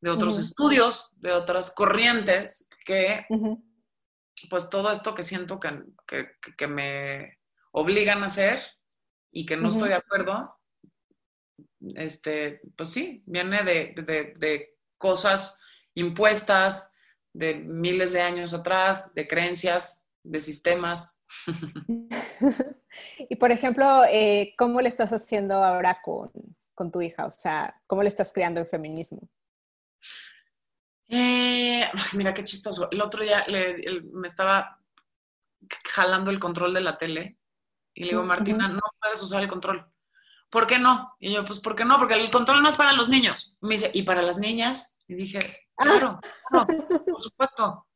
de 0.00 0.10
otros 0.10 0.38
estudios, 0.38 1.10
de 1.16 1.32
otras 1.32 1.74
corrientes 1.74 2.68
que 2.84 3.26
pues 4.48 4.70
todo 4.70 4.92
esto 4.92 5.12
que 5.12 5.24
siento 5.24 5.58
que, 5.58 6.68
me 6.68 7.40
obligan 7.72 8.22
a 8.22 8.26
hacer 8.26 8.60
y 9.32 9.44
que 9.44 9.56
no 9.56 9.70
estoy 9.70 9.88
de 9.88 9.94
acuerdo, 9.96 10.54
este, 11.96 12.60
pues 12.76 12.90
sí, 12.90 13.24
viene 13.26 13.64
de, 13.64 14.70
cosas 14.98 15.58
impuestas 15.94 16.93
de 17.34 17.54
miles 17.54 18.12
de 18.12 18.22
años 18.22 18.54
atrás, 18.54 19.12
de 19.14 19.26
creencias, 19.28 20.04
de 20.22 20.40
sistemas. 20.40 21.20
y 23.18 23.36
por 23.36 23.50
ejemplo, 23.50 24.04
eh, 24.08 24.54
¿cómo 24.56 24.80
le 24.80 24.88
estás 24.88 25.12
haciendo 25.12 25.54
ahora 25.54 26.00
con, 26.02 26.30
con 26.74 26.90
tu 26.90 27.02
hija? 27.02 27.26
O 27.26 27.30
sea, 27.30 27.80
¿cómo 27.86 28.02
le 28.02 28.08
estás 28.08 28.32
creando 28.32 28.60
el 28.60 28.66
feminismo? 28.66 29.28
Eh, 31.08 31.86
mira 32.14 32.32
qué 32.32 32.44
chistoso. 32.44 32.88
El 32.90 33.02
otro 33.02 33.22
día 33.22 33.44
me 34.12 34.26
estaba 34.26 34.80
jalando 35.84 36.30
el 36.30 36.38
control 36.40 36.72
de 36.72 36.80
la 36.80 36.96
tele 36.96 37.38
y 37.94 38.04
le 38.04 38.10
digo, 38.10 38.22
Martina, 38.22 38.68
no 38.68 38.80
puedes 39.00 39.22
usar 39.22 39.42
el 39.42 39.48
control. 39.48 39.86
¿Por 40.54 40.68
qué 40.68 40.78
no? 40.78 41.16
Y 41.18 41.34
yo, 41.34 41.44
pues, 41.44 41.58
¿por 41.58 41.74
qué 41.74 41.84
no? 41.84 41.98
Porque 41.98 42.14
el 42.14 42.30
control 42.30 42.62
no 42.62 42.68
es 42.68 42.76
para 42.76 42.92
los 42.92 43.08
niños. 43.08 43.58
Me 43.60 43.74
dice, 43.74 43.90
¿y 43.92 44.04
para 44.04 44.22
las 44.22 44.38
niñas? 44.38 45.00
Y 45.08 45.14
dije, 45.14 45.40
claro, 45.76 46.20
por 46.48 47.20
supuesto. 47.20 47.86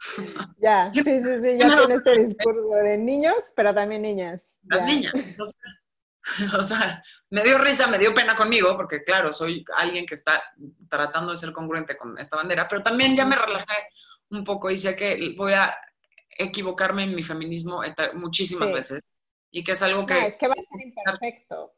Ya, 0.56 0.90
sí, 0.90 1.02
sí, 1.04 1.20
sí, 1.20 1.58
ya 1.58 1.76
tiene 1.76 1.94
este 1.94 2.18
discurso 2.20 2.70
de 2.82 2.96
niños, 2.96 3.52
pero 3.54 3.74
también 3.74 4.00
niñas. 4.00 4.58
Las 4.64 4.86
niñas. 4.86 5.12
Entonces, 5.14 5.82
o 6.58 6.64
sea, 6.64 7.04
me 7.28 7.42
dio 7.42 7.58
risa, 7.58 7.86
me 7.86 7.98
dio 7.98 8.14
pena 8.14 8.34
conmigo, 8.34 8.74
porque 8.78 9.04
claro, 9.04 9.30
soy 9.30 9.62
alguien 9.76 10.06
que 10.06 10.14
está 10.14 10.42
tratando 10.88 11.32
de 11.32 11.36
ser 11.36 11.52
congruente 11.52 11.98
con 11.98 12.18
esta 12.18 12.36
bandera, 12.38 12.66
pero 12.66 12.82
también 12.82 13.14
ya 13.14 13.26
me 13.26 13.36
relajé 13.36 13.74
un 14.30 14.42
poco 14.42 14.70
y 14.70 14.78
sé 14.78 14.96
que 14.96 15.34
voy 15.36 15.52
a 15.52 15.76
equivocarme 16.30 17.02
en 17.02 17.14
mi 17.14 17.22
feminismo 17.22 17.82
muchísimas 18.14 18.72
veces 18.72 19.02
y 19.50 19.62
que 19.62 19.72
es 19.72 19.82
algo 19.82 20.06
que... 20.06 20.14
No, 20.14 20.20
es 20.20 20.38
que 20.38 20.48
va 20.48 20.54
a 20.54 20.56
ser 20.56 20.80
imperfecto. 20.86 21.74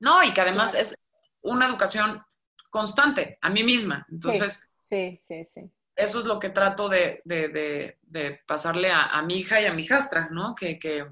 No, 0.00 0.22
y 0.22 0.32
que 0.32 0.40
además 0.40 0.74
es 0.74 0.94
una 1.42 1.66
educación 1.66 2.22
constante 2.70 3.38
a 3.40 3.50
mí 3.50 3.64
misma. 3.64 4.06
Entonces, 4.10 4.68
sí, 4.80 5.18
sí, 5.22 5.44
sí. 5.44 5.70
Eso 5.94 6.18
es 6.18 6.26
lo 6.26 6.38
que 6.38 6.50
trato 6.50 6.90
de, 6.90 7.22
de, 7.24 7.96
de, 8.02 8.40
pasarle 8.46 8.90
a, 8.92 9.22
mi 9.22 9.38
hija 9.38 9.60
y 9.62 9.64
a 9.64 9.72
mi 9.72 9.82
hijastra, 9.82 10.28
¿no? 10.30 10.54
Que, 10.54 10.78
que, 10.78 11.06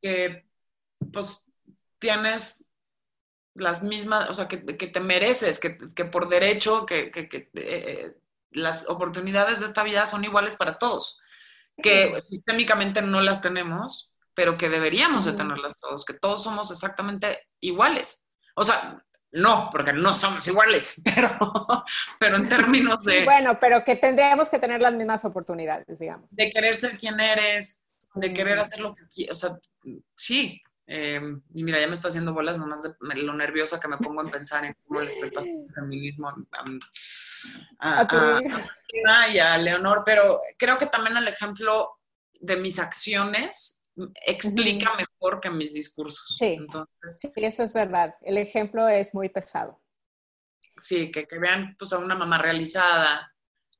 que 0.00 0.46
pues 1.12 1.48
tienes 1.98 2.64
las 3.54 3.82
mismas, 3.82 4.30
o 4.30 4.34
sea, 4.34 4.46
que, 4.46 4.58
te 4.58 5.00
mereces, 5.00 5.58
que, 5.58 5.70
por 6.04 6.28
derecho, 6.28 6.86
que, 6.86 7.10
eh, 7.54 8.14
las 8.50 8.88
oportunidades 8.88 9.60
de 9.60 9.66
esta 9.66 9.82
vida 9.82 10.06
son 10.06 10.24
iguales 10.24 10.56
para 10.56 10.78
todos, 10.78 11.20
que 11.82 12.20
sistémicamente 12.22 13.02
no 13.02 13.20
las 13.20 13.40
tenemos, 13.40 14.14
pero 14.38 14.56
que 14.56 14.68
deberíamos 14.68 15.24
de 15.24 15.32
tenerlas 15.32 15.76
todos, 15.80 16.04
que 16.04 16.14
todos 16.14 16.44
somos 16.44 16.70
exactamente 16.70 17.48
iguales. 17.58 18.30
O 18.54 18.62
sea, 18.62 18.96
no, 19.32 19.68
porque 19.72 19.92
no 19.92 20.14
somos 20.14 20.46
iguales, 20.46 21.02
pero, 21.04 21.36
pero 22.20 22.36
en 22.36 22.48
términos 22.48 23.02
de... 23.02 23.24
Bueno, 23.24 23.58
pero 23.58 23.82
que 23.82 23.96
tendríamos 23.96 24.48
que 24.48 24.60
tener 24.60 24.80
las 24.80 24.92
mismas 24.92 25.24
oportunidades, 25.24 25.98
digamos. 25.98 26.30
De 26.30 26.52
querer 26.52 26.76
ser 26.76 26.98
quien 26.98 27.18
eres, 27.18 27.84
de 28.14 28.32
querer 28.32 28.60
hacer 28.60 28.78
lo 28.78 28.94
que 28.94 29.08
quieres, 29.08 29.36
o 29.36 29.48
sea, 29.48 29.58
sí, 30.14 30.62
Em, 30.90 31.42
y 31.52 31.64
mira, 31.64 31.78
ya 31.78 31.86
me 31.86 31.92
está 31.92 32.08
haciendo 32.08 32.32
bolas 32.32 32.56
nomás 32.56 32.82
de 32.82 32.94
lo 33.16 33.34
nerviosa 33.34 33.78
que 33.78 33.88
me 33.88 33.98
pongo 33.98 34.22
en 34.22 34.30
pensar 34.30 34.64
en 34.64 34.74
cómo 34.86 35.02
le 35.02 35.08
estoy 35.08 35.30
pasando 35.30 35.66
el 35.68 35.74
feminismo 35.74 36.30
a, 37.78 38.06
a, 38.06 39.28
y 39.30 39.38
a 39.38 39.58
Leonor, 39.58 40.02
pero 40.06 40.40
creo 40.56 40.78
que 40.78 40.86
también 40.86 41.18
el 41.18 41.28
ejemplo 41.28 41.98
de 42.40 42.56
mis 42.56 42.78
acciones 42.78 43.77
explica 44.26 44.94
mejor 44.94 45.40
que 45.40 45.50
mis 45.50 45.74
discursos. 45.74 46.36
Sí, 46.38 46.58
sí, 47.02 47.30
eso 47.36 47.62
es 47.62 47.72
verdad. 47.72 48.14
El 48.22 48.38
ejemplo 48.38 48.88
es 48.88 49.14
muy 49.14 49.28
pesado. 49.28 49.80
Sí, 50.76 51.10
que, 51.10 51.26
que 51.26 51.38
vean 51.38 51.74
pues, 51.78 51.92
a 51.92 51.98
una 51.98 52.14
mamá 52.14 52.38
realizada, 52.38 53.34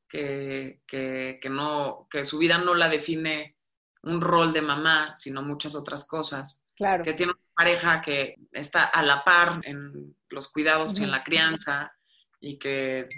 que, 0.09 0.83
que, 0.87 1.39
que, 1.41 1.49
no, 1.51 2.09
que 2.11 2.25
su 2.25 2.39
vida 2.39 2.59
no 2.59 2.75
la 2.75 2.89
define 2.89 3.57
un 4.03 4.21
rol 4.21 4.53
de 4.53 4.63
mamá, 4.63 5.15
sino 5.15 5.43
muchas 5.43 5.75
otras 5.75 6.07
cosas 6.07 6.65
que 6.79 7.13
tiene 7.15 7.33
una 7.33 7.55
pareja 7.55 8.01
que 8.01 8.37
está 8.53 8.85
a 8.85 9.03
la 9.03 9.25
par 9.25 9.61
en 9.65 10.17
los 10.29 10.49
cuidados 10.49 10.99
y 10.99 11.05
en 11.05 11.11
la 11.11 11.25
crianza, 11.25 11.93
y 12.41 12.59
que 12.59 13.09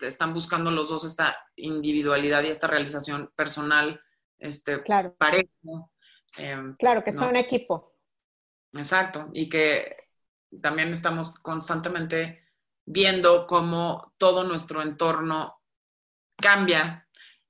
están 0.00 0.32
buscando 0.32 0.70
los 0.70 0.88
dos 0.88 1.04
esta 1.04 1.36
individualidad 1.56 2.42
y 2.42 2.48
esta 2.48 2.66
realización 2.66 3.30
personal, 3.36 4.00
este, 4.38 4.82
claro. 4.82 5.14
parejo. 5.18 5.92
Em, 6.36 6.76
claro, 6.76 7.02
que 7.02 7.12
son 7.12 7.30
un 7.30 7.36
equipo. 7.36 7.94
Exacto, 8.72 9.30
y 9.32 9.48
que 9.48 9.96
también 10.62 10.92
estamos 10.92 11.38
constantemente 11.38 12.44
viendo 12.86 13.46
cómo 13.46 14.14
todo 14.16 14.44
nuestro 14.44 14.82
entorno 14.82 15.60
cambia 16.36 17.06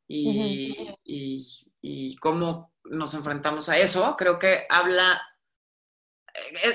y, 0.07 0.97
y, 1.05 2.17
cómo 2.17 2.73
nos 2.85 3.15
enfrentamos 3.15 3.69
a 3.69 3.79
eso. 3.79 4.17
Creo 4.17 4.39
que 4.39 4.67
habla, 4.69 5.21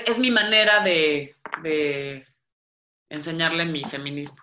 es, 0.06 0.18
mi 0.18 0.30
manera 0.30 0.80
de, 0.80 1.36
de 1.62 2.24
enseñarle 3.10 3.66
mi 3.66 3.84
feminismo. 3.84 4.42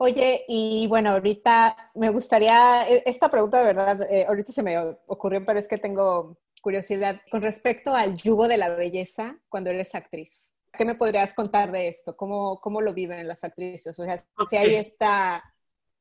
Oye, 0.00 0.44
y 0.46 0.86
bueno, 0.86 1.10
ahorita 1.10 1.90
me 1.96 2.10
gustaría, 2.10 2.88
e, 2.88 3.02
esta 3.04 3.28
pregunta 3.30 3.58
de 3.58 3.64
verdad, 3.64 4.02
eh, 4.10 4.24
ahorita 4.26 4.52
se 4.52 4.62
me 4.62 4.78
ocurrió, 5.06 5.44
pero 5.44 5.58
es 5.58 5.68
que 5.68 5.76
tengo 5.76 6.38
curiosidad 6.60 7.20
con 7.30 7.42
respecto 7.42 7.94
al 7.94 8.16
yugo 8.16 8.48
de 8.48 8.56
la 8.56 8.68
belleza 8.70 9.38
cuando 9.48 9.70
eres 9.70 9.94
actriz. 9.94 10.54
¿Qué 10.72 10.84
me 10.84 10.94
podrías 10.94 11.34
contar 11.34 11.72
de 11.72 11.88
esto? 11.88 12.16
¿Cómo, 12.16 12.60
cómo 12.60 12.80
lo 12.80 12.92
viven 12.92 13.26
las 13.26 13.44
actrices? 13.44 13.98
O 13.98 14.04
sea, 14.04 14.22
si 14.48 14.56
hay 14.56 14.74
esta 14.74 15.42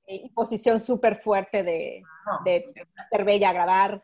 eh, 0.06 0.30
posición 0.34 0.80
súper 0.80 1.16
fuerte 1.16 1.64
de, 1.64 2.04
de, 2.46 2.86
ser 3.10 3.26
bella, 3.26 3.50
agradar. 3.50 4.04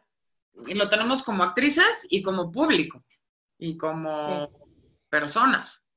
Y 0.65 0.73
lo 0.73 0.89
tenemos 0.89 1.23
como 1.23 1.43
actrices 1.43 2.07
y 2.09 2.21
como 2.21 2.51
público 2.51 3.03
y 3.57 3.77
como 3.77 4.13
personas. 5.09 5.87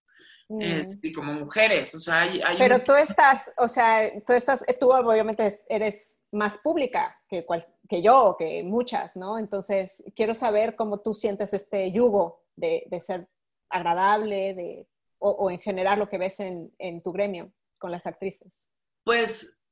Mm. 0.48 1.00
y 1.02 1.12
como 1.12 1.32
mujeres, 1.32 1.92
o 1.96 1.98
sea, 1.98 2.20
hay, 2.20 2.40
Pero 2.56 2.78
tú 2.78 2.94
estás, 2.94 3.52
o 3.56 3.66
sea, 3.66 4.12
tú 4.24 4.32
estás, 4.32 4.64
tú 4.78 4.92
obviamente 4.92 5.58
eres 5.68 6.22
más 6.30 6.58
pública 6.58 7.20
que, 7.28 7.44
que 7.88 8.02
yo, 8.02 8.36
que 8.38 8.62
muchas, 8.64 9.16
¿no? 9.16 9.38
Entonces, 9.38 10.04
quiero 10.14 10.34
saber 10.34 10.76
cómo 10.76 11.00
tú 11.00 11.14
sientes 11.14 11.52
este 11.54 11.90
yugo 11.92 12.44
de, 12.56 12.84
de 12.90 13.00
ser 13.00 13.28
agradable, 13.68 14.54
de, 14.54 14.88
o, 15.18 15.50
en 15.50 15.58
general 15.58 15.98
lo 15.98 16.08
que 16.08 16.18
ves 16.18 16.40
en, 16.40 16.74
en 16.78 17.02
tu 17.02 17.12
gremio 17.12 17.52
con 17.78 17.90
las 17.90 18.06
actrices. 18.06 18.70
Pues 19.04 19.62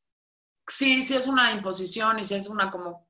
sí, 0.66 1.02
sí 1.02 1.16
es 1.16 1.26
una 1.26 1.52
imposición 1.52 2.18
y 2.18 2.24
sí 2.24 2.34
es 2.34 2.48
una 2.48 2.70
como 2.70 3.08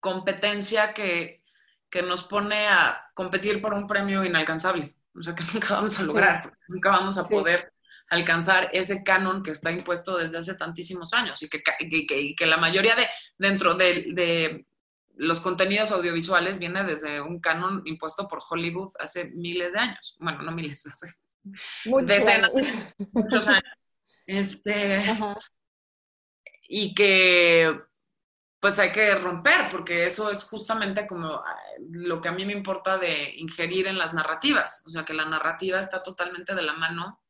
competencia 0.00 0.94
que, 0.94 1.42
que 1.90 2.02
nos 2.02 2.24
pone 2.24 2.68
a 2.68 3.10
competir 3.14 3.60
por 3.60 3.74
un 3.74 3.86
premio 3.86 4.24
inalcanzable 4.24 4.96
o 5.18 5.22
sea, 5.22 5.34
que 5.34 5.44
nunca 5.54 5.74
vamos 5.74 5.98
a 5.98 6.02
lograr, 6.02 6.58
nunca 6.68 6.90
vamos 6.90 7.18
a 7.18 7.24
poder 7.24 7.72
alcanzar 8.08 8.70
ese 8.72 9.02
canon 9.02 9.42
que 9.42 9.50
está 9.50 9.70
impuesto 9.70 10.16
desde 10.16 10.38
hace 10.38 10.54
tantísimos 10.54 11.12
años 11.12 11.42
y 11.42 11.48
que, 11.48 11.62
que, 11.62 12.46
la 12.46 12.56
mayoría 12.56 12.94
de, 12.94 13.08
dentro 13.36 13.74
de, 13.74 14.64
los 15.16 15.40
contenidos 15.40 15.92
audiovisuales 15.92 16.58
viene 16.58 16.84
desde 16.84 17.20
un 17.20 17.40
canon 17.40 17.82
impuesto 17.86 18.28
por 18.28 18.40
Hollywood 18.48 18.92
hace 18.98 19.30
miles 19.30 19.72
de 19.72 19.78
años. 19.80 20.16
Bueno, 20.20 20.42
no 20.42 20.52
miles, 20.52 20.86
hace 20.92 21.14
decenas, 22.02 22.50
muchos 23.12 23.48
años. 23.48 23.74
Este, 24.26 25.02
y 26.68 26.94
que 26.94 27.80
pues 28.60 28.78
hay 28.78 28.90
que 28.90 29.14
romper, 29.14 29.68
porque 29.70 30.04
eso 30.04 30.30
es 30.30 30.44
justamente 30.44 31.06
como 31.06 31.34
ah, 31.34 31.56
lo 31.78 32.20
que 32.20 32.28
a 32.28 32.32
mí 32.32 32.44
me 32.44 32.52
importa 32.52 32.98
de 32.98 33.34
ingerir 33.36 33.86
en 33.86 33.96
las 33.96 34.12
narrativas, 34.12 34.82
o 34.86 34.90
sea, 34.90 35.04
que 35.04 35.14
la 35.14 35.24
narrativa 35.24 35.78
está 35.78 36.02
totalmente 36.02 36.54
de 36.54 36.62
la 36.62 36.72
mano 36.72 37.20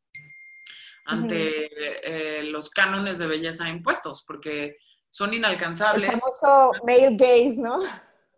ante 1.07 2.41
eh, 2.41 2.43
los 2.45 2.71
cánones 2.71 3.19
de 3.19 3.27
belleza 3.27 3.69
impuestos, 3.69 4.25
porque 4.27 4.77
son 5.09 5.33
inalcanzables. 5.33 6.09
El 6.09 6.17
famoso 6.17 6.73
male 6.85 7.17
gaze, 7.17 7.57
¿no? 7.59 7.81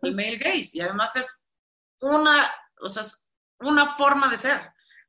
El 0.01 0.15
male 0.15 0.37
gaze, 0.37 0.77
y 0.77 0.81
además 0.81 1.15
es 1.15 1.41
una, 1.99 2.49
o 2.79 2.89
sea, 2.89 3.01
es 3.01 3.27
una 3.59 3.85
forma 3.87 4.29
de 4.29 4.37
ser, 4.37 4.61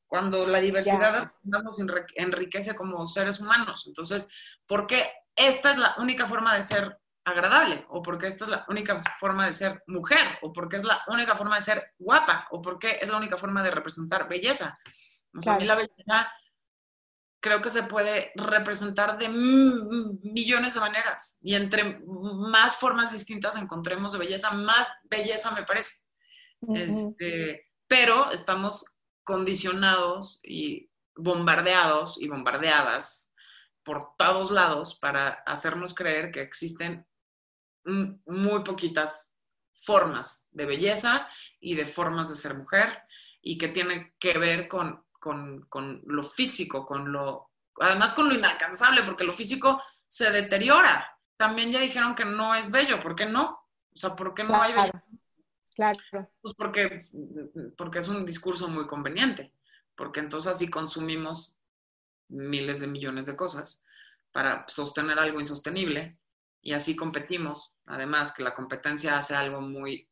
cuando 0.06 0.44
la 0.46 0.58
diversidad 0.58 1.32
nos 1.42 1.78
enriquece 2.16 2.74
como 2.74 3.06
seres 3.06 3.40
humanos. 3.40 3.86
Entonces, 3.86 4.28
¿por 4.66 4.86
qué 4.86 5.08
esta 5.36 5.70
es 5.70 5.78
la 5.78 5.94
única 5.98 6.26
forma 6.26 6.54
de 6.56 6.62
ser 6.62 6.98
agradable, 7.24 7.86
o 7.90 8.02
porque 8.02 8.26
esta 8.26 8.44
es 8.44 8.50
la 8.50 8.64
única 8.68 8.98
forma 9.20 9.46
de 9.46 9.52
ser 9.52 9.82
mujer, 9.86 10.38
o 10.42 10.52
porque 10.52 10.78
es 10.78 10.84
la 10.84 11.04
única 11.06 11.36
forma 11.36 11.56
de 11.56 11.62
ser 11.62 11.94
guapa, 11.98 12.48
o 12.50 12.60
porque 12.60 12.98
es 13.00 13.08
la 13.08 13.18
única 13.18 13.36
forma 13.36 13.62
de 13.62 13.70
representar 13.70 14.28
belleza. 14.28 14.78
O 15.36 15.40
sea, 15.40 15.54
a 15.54 15.58
mí 15.58 15.64
la 15.64 15.76
belleza 15.76 16.32
creo 17.40 17.62
que 17.62 17.70
se 17.70 17.84
puede 17.84 18.32
representar 18.36 19.18
de 19.18 19.28
millones 19.28 20.74
de 20.74 20.80
maneras, 20.80 21.38
y 21.42 21.54
entre 21.54 22.00
más 22.06 22.76
formas 22.76 23.12
distintas 23.12 23.56
encontremos 23.56 24.12
de 24.12 24.18
belleza, 24.18 24.52
más 24.52 24.92
belleza 25.04 25.50
me 25.52 25.64
parece. 25.64 26.04
este, 26.74 27.66
pero 27.88 28.30
estamos 28.30 28.84
condicionados 29.24 30.40
y 30.44 30.90
bombardeados 31.16 32.20
y 32.20 32.28
bombardeadas 32.28 33.32
por 33.82 34.16
todos 34.16 34.50
lados 34.50 34.98
para 34.98 35.42
hacernos 35.46 35.94
creer 35.94 36.30
que 36.30 36.42
existen 36.42 37.06
muy 37.84 38.62
poquitas 38.62 39.32
formas 39.82 40.46
de 40.50 40.66
belleza 40.66 41.28
y 41.58 41.74
de 41.74 41.86
formas 41.86 42.28
de 42.28 42.34
ser 42.34 42.54
mujer 42.54 43.02
y 43.40 43.56
que 43.56 43.68
tiene 43.68 44.14
que 44.18 44.38
ver 44.38 44.68
con, 44.68 45.04
con, 45.20 46.02
lo 46.06 46.22
físico, 46.24 46.84
con 46.84 47.12
lo, 47.12 47.50
además 47.78 48.14
con 48.14 48.28
lo 48.28 48.34
inalcanzable, 48.34 49.04
porque 49.04 49.24
lo 49.24 49.32
físico 49.32 49.80
se 50.08 50.30
deteriora. 50.32 51.16
También 51.36 51.70
ya 51.70 51.80
dijeron 51.80 52.14
que 52.14 52.24
no 52.24 52.54
es 52.54 52.72
bello, 52.72 52.98
¿por 53.00 53.14
qué 53.14 53.26
no? 53.26 53.68
O 53.94 53.98
sea, 53.98 54.16
¿por 54.16 54.34
qué 54.34 54.42
no 54.42 54.60
hay 54.60 54.72
bello? 54.72 54.92
Claro. 55.74 55.98
Pues 56.40 56.54
porque, 56.54 56.98
porque 57.76 58.00
es 58.00 58.08
un 58.08 58.26
discurso 58.26 58.68
muy 58.68 58.86
conveniente, 58.86 59.52
porque 59.94 60.20
entonces 60.20 60.52
así 60.52 60.68
consumimos 60.68 61.54
miles 62.28 62.80
de 62.80 62.86
millones 62.86 63.26
de 63.26 63.36
cosas 63.36 63.84
para 64.32 64.68
sostener 64.68 65.18
algo 65.18 65.40
insostenible 65.40 66.18
y 66.62 66.72
así 66.72 66.96
competimos. 66.96 67.76
Además, 67.86 68.32
que 68.32 68.42
la 68.42 68.54
competencia 68.54 69.16
hace 69.16 69.34
algo 69.34 69.60
muy 69.60 70.09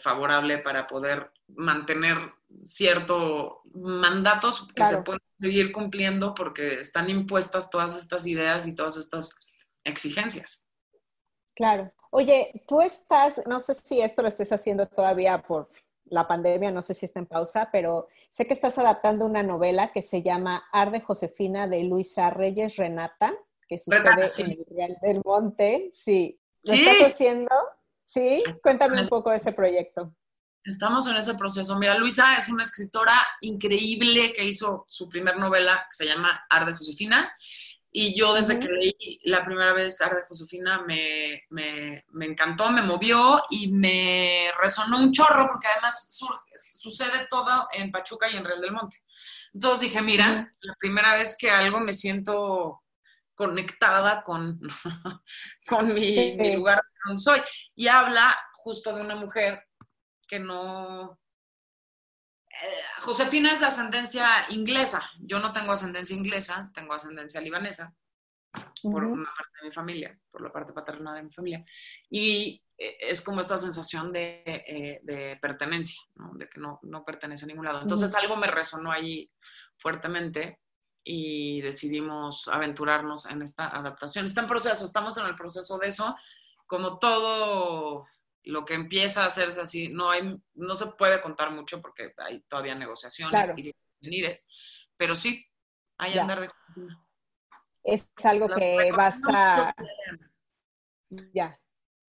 favorable 0.00 0.58
para 0.58 0.86
poder 0.86 1.32
mantener 1.48 2.16
ciertos 2.62 3.54
mandatos 3.72 4.66
que 4.74 4.84
se 4.84 5.02
pueden 5.02 5.20
seguir 5.38 5.72
cumpliendo 5.72 6.34
porque 6.34 6.80
están 6.80 7.08
impuestas 7.10 7.70
todas 7.70 7.96
estas 7.96 8.26
ideas 8.26 8.66
y 8.66 8.74
todas 8.74 8.96
estas 8.96 9.34
exigencias. 9.84 10.66
Claro. 11.54 11.92
Oye, 12.10 12.64
tú 12.66 12.80
estás, 12.80 13.40
no 13.46 13.60
sé 13.60 13.74
si 13.74 14.00
esto 14.00 14.22
lo 14.22 14.28
estés 14.28 14.50
haciendo 14.52 14.86
todavía 14.86 15.42
por 15.42 15.68
la 16.06 16.26
pandemia, 16.26 16.72
no 16.72 16.82
sé 16.82 16.92
si 16.92 17.06
está 17.06 17.20
en 17.20 17.26
pausa, 17.26 17.68
pero 17.70 18.08
sé 18.30 18.46
que 18.46 18.54
estás 18.54 18.78
adaptando 18.78 19.24
una 19.24 19.44
novela 19.44 19.92
que 19.92 20.02
se 20.02 20.22
llama 20.22 20.64
Arde 20.72 21.00
Josefina 21.00 21.68
de 21.68 21.84
Luisa 21.84 22.30
Reyes 22.30 22.76
Renata 22.76 23.32
que 23.70 23.78
sucede 23.78 24.32
en 24.36 24.50
el 24.50 24.66
Real 24.68 24.98
del 25.00 25.22
Monte. 25.24 25.90
Sí. 25.92 26.40
¿Lo 26.64 26.74
estás 26.74 27.12
haciendo? 27.12 27.54
Sí. 28.10 28.42
Cuéntame 28.60 29.00
un 29.00 29.06
poco 29.06 29.30
de 29.30 29.36
ese 29.36 29.52
proyecto. 29.52 30.12
Estamos 30.64 31.06
en 31.06 31.14
ese 31.14 31.36
proceso. 31.36 31.78
Mira, 31.78 31.94
Luisa 31.94 32.36
es 32.36 32.48
una 32.48 32.64
escritora 32.64 33.16
increíble 33.40 34.32
que 34.32 34.44
hizo 34.44 34.84
su 34.88 35.08
primer 35.08 35.36
novela 35.36 35.86
que 35.88 35.96
se 35.96 36.06
llama 36.06 36.44
Arde 36.50 36.74
Josefina. 36.76 37.32
Y 37.92 38.18
yo 38.18 38.34
desde 38.34 38.58
que 38.58 38.66
leí 38.66 39.20
la 39.26 39.44
primera 39.44 39.72
vez 39.72 40.00
Arde 40.00 40.22
Josefina 40.26 40.82
me, 40.82 41.44
me, 41.50 42.04
me, 42.08 42.26
encantó, 42.26 42.70
me 42.72 42.82
movió 42.82 43.44
y 43.48 43.68
me 43.72 44.50
resonó 44.60 44.98
un 44.98 45.12
chorro 45.12 45.46
porque 45.46 45.68
además 45.68 46.08
sucede 46.56 47.28
todo 47.30 47.68
en 47.72 47.92
Pachuca 47.92 48.28
y 48.28 48.36
en 48.36 48.44
Real 48.44 48.60
del 48.60 48.72
Monte. 48.72 49.04
Entonces 49.54 49.82
dije, 49.82 50.02
mira, 50.02 50.52
la 50.60 50.74
primera 50.80 51.14
vez 51.14 51.36
que 51.38 51.48
algo 51.48 51.78
me 51.78 51.92
siento 51.92 52.79
conectada 53.40 54.22
con, 54.22 54.60
con 55.66 55.94
mi, 55.94 56.36
lugar 56.56 56.78
donde 57.06 57.22
soy. 57.22 57.40
Y 57.74 57.88
habla 57.88 58.38
justo 58.52 58.94
de 58.94 59.00
una 59.00 59.16
mujer 59.16 59.66
que 60.28 60.38
no... 60.38 61.18
Eh, 62.50 62.82
Josefina 62.98 63.50
es 63.50 63.60
de 63.60 63.66
ascendencia 63.66 64.26
inglesa. 64.50 65.10
Yo 65.20 65.38
no 65.38 65.52
tengo 65.52 65.72
ascendencia 65.72 66.14
inglesa, 66.14 66.70
tengo 66.74 66.92
ascendencia 66.92 67.40
libanesa 67.40 67.94
por 68.82 69.04
una 69.04 69.30
parte 69.34 69.58
de 69.62 69.68
mi 69.68 69.72
familia, 69.72 70.20
por 70.30 70.42
la 70.42 70.52
parte 70.52 70.74
paterna 70.74 71.14
de 71.14 71.22
mi 71.22 71.32
familia. 71.32 71.64
Y 72.10 72.62
eh, 72.76 72.98
es 73.00 73.22
como 73.22 73.40
esta 73.40 73.56
sensación 73.56 74.12
de, 74.12 74.42
eh, 74.44 75.00
de 75.02 75.38
pertenencia, 75.40 75.98
¿no? 76.16 76.32
de 76.34 76.46
que 76.46 76.60
no, 76.60 76.78
no, 76.82 77.06
pertenece 77.06 77.46
a 77.46 77.48
ningún 77.48 77.64
lado. 77.64 77.80
Entonces 77.80 78.14
algo 78.14 78.36
me 78.36 78.48
resonó 78.48 78.92
ahí 78.92 79.30
fuertemente 79.78 80.58
y 81.04 81.60
decidimos 81.62 82.48
aventurarnos 82.48 83.26
en 83.26 83.42
esta 83.42 83.68
adaptación. 83.68 84.26
Está 84.26 84.42
en 84.42 84.48
proceso, 84.48 84.84
estamos 84.84 85.16
en 85.18 85.26
el 85.26 85.34
proceso 85.34 85.78
de 85.78 85.88
eso. 85.88 86.14
Como 86.66 86.98
todo 86.98 88.06
lo 88.44 88.64
que 88.64 88.74
empieza 88.74 89.24
a 89.24 89.26
hacerse 89.26 89.60
así, 89.60 89.88
no, 89.88 90.10
hay, 90.10 90.40
no 90.54 90.76
se 90.76 90.86
puede 90.86 91.20
contar 91.20 91.50
mucho 91.50 91.80
porque 91.80 92.14
hay 92.18 92.40
todavía 92.42 92.74
negociaciones 92.74 93.52
y 93.56 93.74
venires, 94.00 94.46
pero 94.96 95.14
sí, 95.14 95.46
hay 95.98 96.18
andar 96.18 96.40
de... 96.40 96.50
es 97.84 98.08
algo 98.24 98.48
que 98.48 98.92
vas 98.92 99.20
a... 99.32 99.74
Ya. 101.32 101.52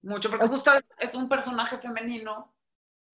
Mucho, 0.02 0.30
porque 0.30 0.48
justo 0.48 0.72
es 1.00 1.16
un 1.16 1.28
personaje 1.30 1.78
femenino 1.78 2.54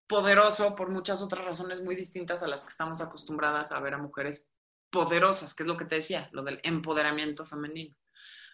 poderoso 0.07 0.75
por 0.75 0.89
muchas 0.89 1.21
otras 1.21 1.45
razones 1.45 1.83
muy 1.83 1.95
distintas 1.95 2.43
a 2.43 2.47
las 2.47 2.63
que 2.63 2.69
estamos 2.69 3.01
acostumbradas 3.01 3.71
a 3.71 3.79
ver 3.79 3.95
a 3.95 3.97
mujeres 3.97 4.51
poderosas, 4.95 5.53
que 5.53 5.63
es 5.63 5.67
lo 5.67 5.75
que 5.75 5.83
te 5.83 5.95
decía, 5.95 6.29
lo 6.31 6.41
del 6.41 6.61
empoderamiento 6.63 7.45
femenino. 7.45 7.93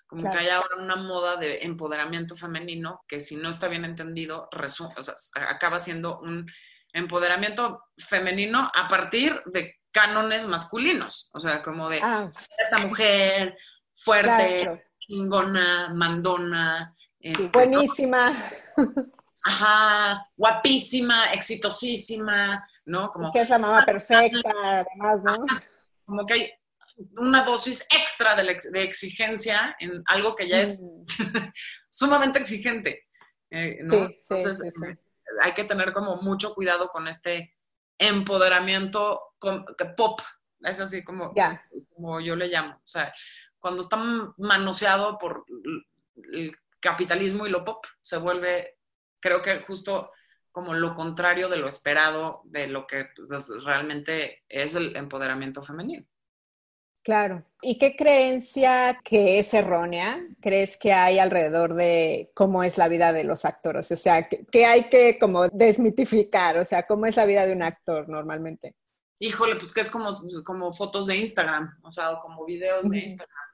Como 0.07 0.23
que 0.23 0.39
hay 0.39 0.49
ahora 0.49 0.77
una 0.77 0.95
moda 0.95 1.37
de 1.37 1.59
empoderamiento 1.59 2.35
femenino 2.35 3.05
que 3.07 3.19
si 3.19 3.35
no 3.35 3.49
está 3.49 3.67
bien 3.67 3.85
entendido, 3.85 4.49
o 4.51 5.03
sea, 5.03 5.13
acaba 5.47 5.77
siendo 5.77 6.19
un 6.19 6.51
empoderamiento 6.93 7.83
femenino 7.95 8.71
a 8.73 8.87
partir 8.87 9.39
de 9.45 9.75
cánones 9.91 10.47
masculinos, 10.47 11.29
o 11.31 11.39
sea, 11.39 11.61
como 11.61 11.89
de 11.89 11.99
ah. 12.01 12.31
esta 12.57 12.79
mujer 12.79 13.55
fuerte, 13.95 14.83
chingona, 14.99 15.93
mandona. 15.93 16.95
Este, 17.19 17.51
Buenísima. 17.53 18.33
Ajá, 19.43 20.19
guapísima, 20.35 21.31
exitosísima, 21.33 22.67
¿no? 22.85 23.11
Como, 23.11 23.31
que 23.31 23.41
es 23.41 23.49
la 23.49 23.59
mamá 23.59 23.85
perfecta, 23.85 24.51
además, 24.61 25.23
¿no? 25.23 25.37
Como 26.11 26.25
que 26.25 26.33
hay 26.33 26.51
una 27.15 27.41
dosis 27.45 27.87
extra 27.89 28.35
de, 28.35 28.83
exigencia 28.83 29.77
en 29.79 30.03
algo 30.07 30.35
que 30.35 30.45
ya 30.45 30.59
es 30.59 30.81
mm. 30.81 31.05
sumamente 31.89 32.37
exigente, 32.37 33.07
eh, 33.49 33.77
¿no? 33.83 34.07
Sí, 34.07 34.17
Entonces, 34.29 34.61
eh, 34.83 34.97
hay 35.41 35.53
que 35.53 35.63
tener 35.63 35.93
como 35.93 36.17
mucho 36.17 36.53
cuidado 36.53 36.89
con 36.89 37.07
este 37.07 37.55
empoderamiento 37.97 39.21
pop, 39.95 40.19
es 40.59 40.81
así 40.81 41.01
como, 41.01 41.33
como 41.93 42.19
yo 42.19 42.35
le 42.35 42.49
llamo. 42.49 42.73
O 42.75 42.87
sea, 42.87 43.13
cuando 43.57 43.83
está 43.83 43.95
manoseado 44.35 45.17
por 45.17 45.45
el 46.33 46.53
capitalismo 46.81 47.47
y 47.47 47.51
lo 47.51 47.63
pop, 47.63 47.85
se 48.01 48.17
vuelve 48.17 48.79
creo 49.21 49.41
que 49.41 49.61
justo 49.61 50.11
como 50.51 50.73
lo 50.73 50.93
contrario 50.93 51.49
de 51.49 51.57
lo 51.57 51.67
esperado, 51.67 52.41
de 52.45 52.67
lo 52.67 52.87
que 52.87 53.07
pues, 53.15 53.49
realmente 53.63 54.43
es 54.49 54.75
el 54.75 54.95
empoderamiento 54.95 55.61
femenino. 55.63 56.05
Claro. 57.03 57.43
¿Y 57.63 57.79
qué 57.79 57.95
creencia 57.95 58.99
que 59.03 59.39
es 59.39 59.53
errónea 59.55 60.23
crees 60.39 60.77
que 60.77 60.93
hay 60.93 61.17
alrededor 61.17 61.73
de 61.73 62.31
cómo 62.35 62.63
es 62.63 62.77
la 62.77 62.87
vida 62.87 63.11
de 63.11 63.23
los 63.23 63.43
actores? 63.43 63.91
O 63.91 63.95
sea, 63.95 64.27
¿qué 64.29 64.65
hay 64.65 64.87
que 64.89 65.17
como 65.17 65.47
desmitificar? 65.47 66.57
O 66.57 66.65
sea, 66.65 66.85
¿cómo 66.85 67.07
es 67.07 67.15
la 67.15 67.25
vida 67.25 67.45
de 67.45 67.53
un 67.53 67.63
actor 67.63 68.07
normalmente? 68.07 68.75
Híjole, 69.17 69.55
pues 69.55 69.73
que 69.73 69.81
es 69.81 69.89
como, 69.89 70.11
como 70.43 70.73
fotos 70.73 71.07
de 71.07 71.15
Instagram, 71.17 71.79
o 71.83 71.91
sea, 71.91 72.19
como 72.21 72.45
videos 72.45 72.87
de 72.89 72.99
Instagram 72.99 73.51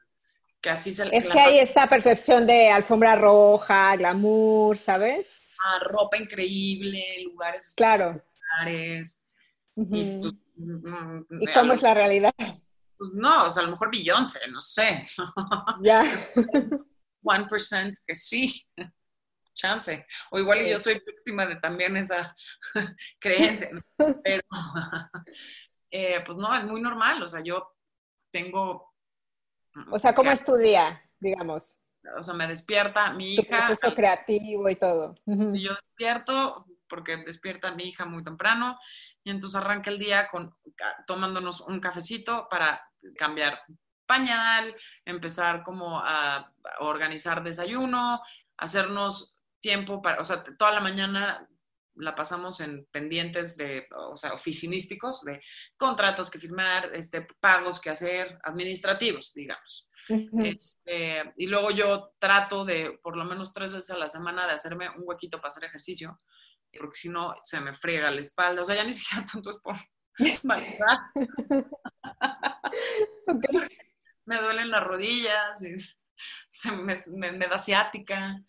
es 1.11 1.29
que 1.29 1.39
hay 1.39 1.59
esta 1.59 1.87
percepción 1.87 2.45
de 2.45 2.69
alfombra 2.69 3.15
roja, 3.15 3.95
glamour, 3.95 4.77
¿sabes? 4.77 5.46
Ah, 5.63 5.79
ropa 5.83 6.17
increíble, 6.17 7.03
lugares 7.23 7.73
claro. 7.75 8.23
Pues, 8.63 9.25
¿Y, 9.75 10.31
mm, 10.55 11.25
¿Y 11.41 11.47
cómo 11.53 11.73
es 11.73 11.81
la 11.81 11.93
realidad? 11.93 12.33
Pues 12.37 13.11
no, 13.13 13.45
o 13.45 13.49
sea, 13.49 13.61
a 13.61 13.65
lo 13.65 13.71
mejor 13.71 13.91
Beyoncé, 13.91 14.39
no 14.49 14.61
sé. 14.61 15.03
Ya. 15.81 16.03
1% 17.21 17.97
que 18.05 18.15
sí, 18.15 18.65
chance. 19.53 20.05
O 20.31 20.39
igual 20.39 20.65
yo 20.65 20.79
soy 20.79 21.01
víctima 21.05 21.45
de 21.45 21.57
también 21.57 21.97
esa 21.97 22.35
creencia. 23.19 23.69
Pero, 24.23 24.43
eh, 25.91 26.23
pues 26.25 26.37
no, 26.37 26.55
es 26.55 26.63
muy 26.63 26.81
normal. 26.81 27.21
O 27.21 27.27
sea, 27.27 27.41
yo 27.43 27.75
tengo 28.31 28.87
o 29.91 29.99
sea, 29.99 30.13
¿cómo 30.15 30.31
es 30.31 30.43
tu 30.43 30.55
día, 30.55 31.01
digamos? 31.19 31.86
O 32.19 32.23
sea, 32.23 32.33
me 32.33 32.47
despierta 32.47 33.13
mi 33.13 33.33
hija. 33.33 33.43
Tu 33.43 33.49
proceso 33.49 33.95
creativo 33.95 34.69
y 34.69 34.75
todo. 34.75 35.15
Y 35.25 35.63
yo 35.63 35.73
despierto 35.73 36.65
porque 36.87 37.17
despierta 37.17 37.75
mi 37.75 37.83
hija 37.83 38.05
muy 38.05 38.23
temprano 38.23 38.79
y 39.23 39.31
entonces 39.31 39.59
arranca 39.59 39.89
el 39.89 39.99
día 39.99 40.29
con, 40.29 40.55
tomándonos 41.05 41.61
un 41.61 41.79
cafecito 41.79 42.47
para 42.49 42.81
cambiar 43.17 43.61
pañal, 44.05 44.73
empezar 45.03 45.63
como 45.63 45.99
a 45.99 46.53
organizar 46.79 47.43
desayuno, 47.43 48.21
hacernos 48.55 49.35
tiempo 49.59 50.01
para, 50.01 50.21
o 50.21 50.25
sea, 50.25 50.43
toda 50.57 50.71
la 50.71 50.79
mañana 50.79 51.47
la 51.99 52.15
pasamos 52.15 52.59
en 52.61 52.85
pendientes 52.91 53.57
de, 53.57 53.87
o 53.95 54.17
sea, 54.17 54.33
oficinísticos, 54.33 55.23
de 55.23 55.41
contratos 55.77 56.29
que 56.29 56.39
firmar, 56.39 56.91
este, 56.93 57.27
pagos 57.39 57.79
que 57.79 57.89
hacer, 57.89 58.37
administrativos, 58.43 59.33
digamos. 59.33 59.89
Este, 60.39 61.33
y 61.35 61.47
luego 61.47 61.71
yo 61.71 62.13
trato 62.19 62.63
de, 62.63 62.97
por 63.01 63.17
lo 63.17 63.25
menos 63.25 63.53
tres 63.53 63.73
veces 63.73 63.91
a 63.91 63.97
la 63.97 64.07
semana, 64.07 64.47
de 64.47 64.53
hacerme 64.53 64.89
un 64.89 65.03
huequito 65.05 65.39
para 65.39 65.49
hacer 65.49 65.65
ejercicio, 65.65 66.19
porque 66.77 66.97
si 66.97 67.09
no, 67.09 67.35
se 67.41 67.59
me 67.61 67.75
friega 67.75 68.11
la 68.11 68.21
espalda. 68.21 68.61
O 68.61 68.65
sea, 68.65 68.75
ya 68.75 68.83
ni 68.83 68.91
siquiera 68.93 69.25
tanto 69.31 69.49
es 69.49 69.57
por 69.57 69.75
Me 74.25 74.41
duelen 74.41 74.71
las 74.71 74.83
rodillas, 74.83 75.63
se 76.49 76.71
me, 76.71 76.95
me, 77.31 77.47
da 77.47 77.59
ciática, 77.59 78.41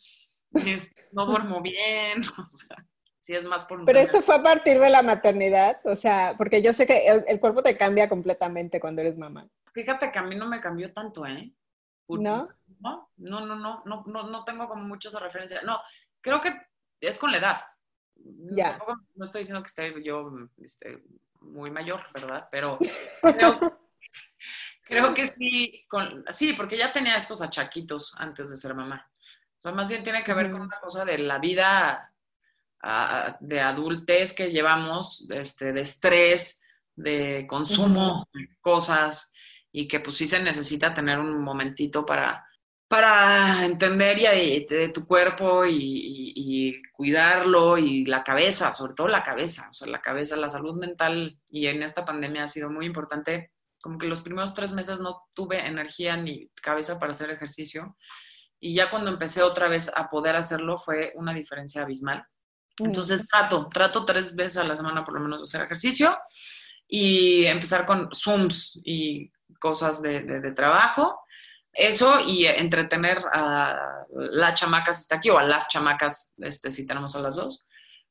no 1.12 1.26
duermo 1.26 1.60
bien, 1.60 2.20
o 2.38 2.50
sea, 2.50 2.86
es 3.34 3.44
más 3.44 3.64
por 3.64 3.84
Pero 3.84 3.98
esto 3.98 4.22
fue 4.22 4.36
a 4.36 4.42
partir 4.42 4.78
de 4.78 4.90
la 4.90 5.02
maternidad, 5.02 5.76
o 5.84 5.96
sea, 5.96 6.34
porque 6.36 6.62
yo 6.62 6.72
sé 6.72 6.86
que 6.86 7.06
el, 7.06 7.40
cuerpo 7.40 7.62
te 7.62 7.76
cambia 7.76 8.08
completamente 8.08 8.80
cuando 8.80 9.02
eres 9.02 9.18
mamá. 9.18 9.48
Fíjate 9.72 10.10
que 10.10 10.18
a 10.18 10.22
mí 10.22 10.34
no 10.36 10.46
me 10.46 10.60
cambió 10.60 10.92
tanto, 10.92 11.26
¿eh? 11.26 11.52
¿No? 12.08 12.48
No, 12.80 13.10
no, 13.16 13.40
no, 13.44 13.56
no, 13.56 13.82
no, 13.84 14.22
no, 14.22 14.44
tengo 14.44 14.66
como 14.66 14.84
mucho 14.84 15.08
esa 15.08 15.20
referencia. 15.20 15.60
No, 15.62 15.80
creo 16.20 16.40
que 16.40 16.54
es 17.00 17.18
con 17.18 17.30
la 17.30 17.38
edad. 17.38 17.60
Ya. 18.16 18.78
No, 19.14 19.26
estoy 19.26 19.42
diciendo 19.42 19.62
que 19.62 19.68
esté 19.68 20.02
yo 20.02 20.30
este, 20.62 21.02
muy 21.40 21.70
mayor, 21.70 22.00
¿verdad? 22.14 22.48
Pero 22.50 22.78
creo, 24.82 25.14
que 25.14 25.26
sí, 25.26 25.84
con, 25.88 26.24
sí, 26.30 26.54
porque 26.54 26.78
ya 26.78 26.92
tenía 26.92 27.16
estos 27.16 27.42
achaquitos 27.42 28.14
antes 28.16 28.50
de 28.50 28.56
ser 28.56 28.74
mamá. 28.74 29.10
O 29.56 29.60
sea, 29.60 29.72
más 29.72 29.88
bien 29.88 30.02
tiene 30.02 30.24
que 30.24 30.34
ver 30.34 30.50
con 30.50 30.62
una 30.62 30.80
cosa 30.80 31.04
de 31.04 31.18
la 31.18 31.38
vida 31.38 32.12
de 33.40 33.60
adultez 33.60 34.34
que 34.34 34.50
llevamos, 34.50 35.28
este, 35.30 35.72
de 35.72 35.80
estrés, 35.80 36.62
de 36.94 37.46
consumo 37.48 38.28
cosas 38.60 39.32
y 39.70 39.86
que 39.86 40.00
pues 40.00 40.16
sí 40.16 40.26
se 40.26 40.42
necesita 40.42 40.94
tener 40.94 41.18
un 41.18 41.42
momentito 41.42 42.04
para, 42.04 42.44
para 42.88 43.64
entender 43.64 44.18
y, 44.18 44.66
de 44.66 44.88
tu 44.88 45.06
cuerpo 45.06 45.64
y, 45.66 46.80
cuidarlo 46.92 47.78
y 47.78 48.04
la 48.06 48.24
cabeza, 48.24 48.72
sobre 48.72 48.94
todo 48.94 49.06
la 49.06 49.22
cabeza, 49.22 49.68
o 49.70 49.74
sea, 49.74 49.86
la 49.86 50.00
cabeza, 50.00 50.36
la 50.36 50.48
salud 50.48 50.74
mental 50.74 51.38
y 51.48 51.66
en 51.66 51.84
esta 51.84 52.04
pandemia 52.04 52.44
ha 52.44 52.48
sido 52.48 52.70
muy 52.70 52.86
importante. 52.86 53.52
Como 53.80 53.98
que 53.98 54.08
los 54.08 54.20
primeros 54.20 54.54
tres 54.54 54.72
meses 54.72 54.98
no 54.98 55.28
tuve 55.32 55.64
energía 55.64 56.16
ni 56.16 56.48
cabeza 56.60 56.98
para 56.98 57.12
hacer 57.12 57.30
ejercicio 57.30 57.96
y 58.58 58.74
ya 58.74 58.90
cuando 58.90 59.10
empecé 59.10 59.42
otra 59.42 59.68
vez 59.68 59.92
a 59.94 60.08
poder 60.08 60.34
hacerlo 60.34 60.78
fue 60.78 61.12
una 61.14 61.32
diferencia 61.32 61.82
abismal. 61.82 62.24
Entonces 62.80 63.26
trato, 63.26 63.68
trato 63.72 64.04
tres 64.04 64.34
veces 64.34 64.58
a 64.58 64.64
la 64.64 64.76
semana 64.76 65.04
por 65.04 65.14
lo 65.14 65.20
menos 65.20 65.40
de 65.40 65.42
hacer 65.44 65.64
ejercicio 65.64 66.18
y 66.86 67.44
empezar 67.46 67.84
con 67.84 68.08
Zooms 68.14 68.80
y 68.84 69.30
cosas 69.60 70.02
de, 70.02 70.52
trabajo. 70.52 71.20
Eso 71.72 72.18
y 72.26 72.46
entretener 72.46 73.18
a 73.32 74.04
las 74.10 74.54
chamacas 74.54 75.00
está 75.00 75.16
aquí 75.16 75.30
o 75.30 75.38
a 75.38 75.44
las 75.44 75.68
chamacas, 75.68 76.34
este, 76.38 76.70
si 76.70 76.86
tenemos 76.86 77.14
a 77.14 77.20
las 77.20 77.36
dos. 77.36 77.66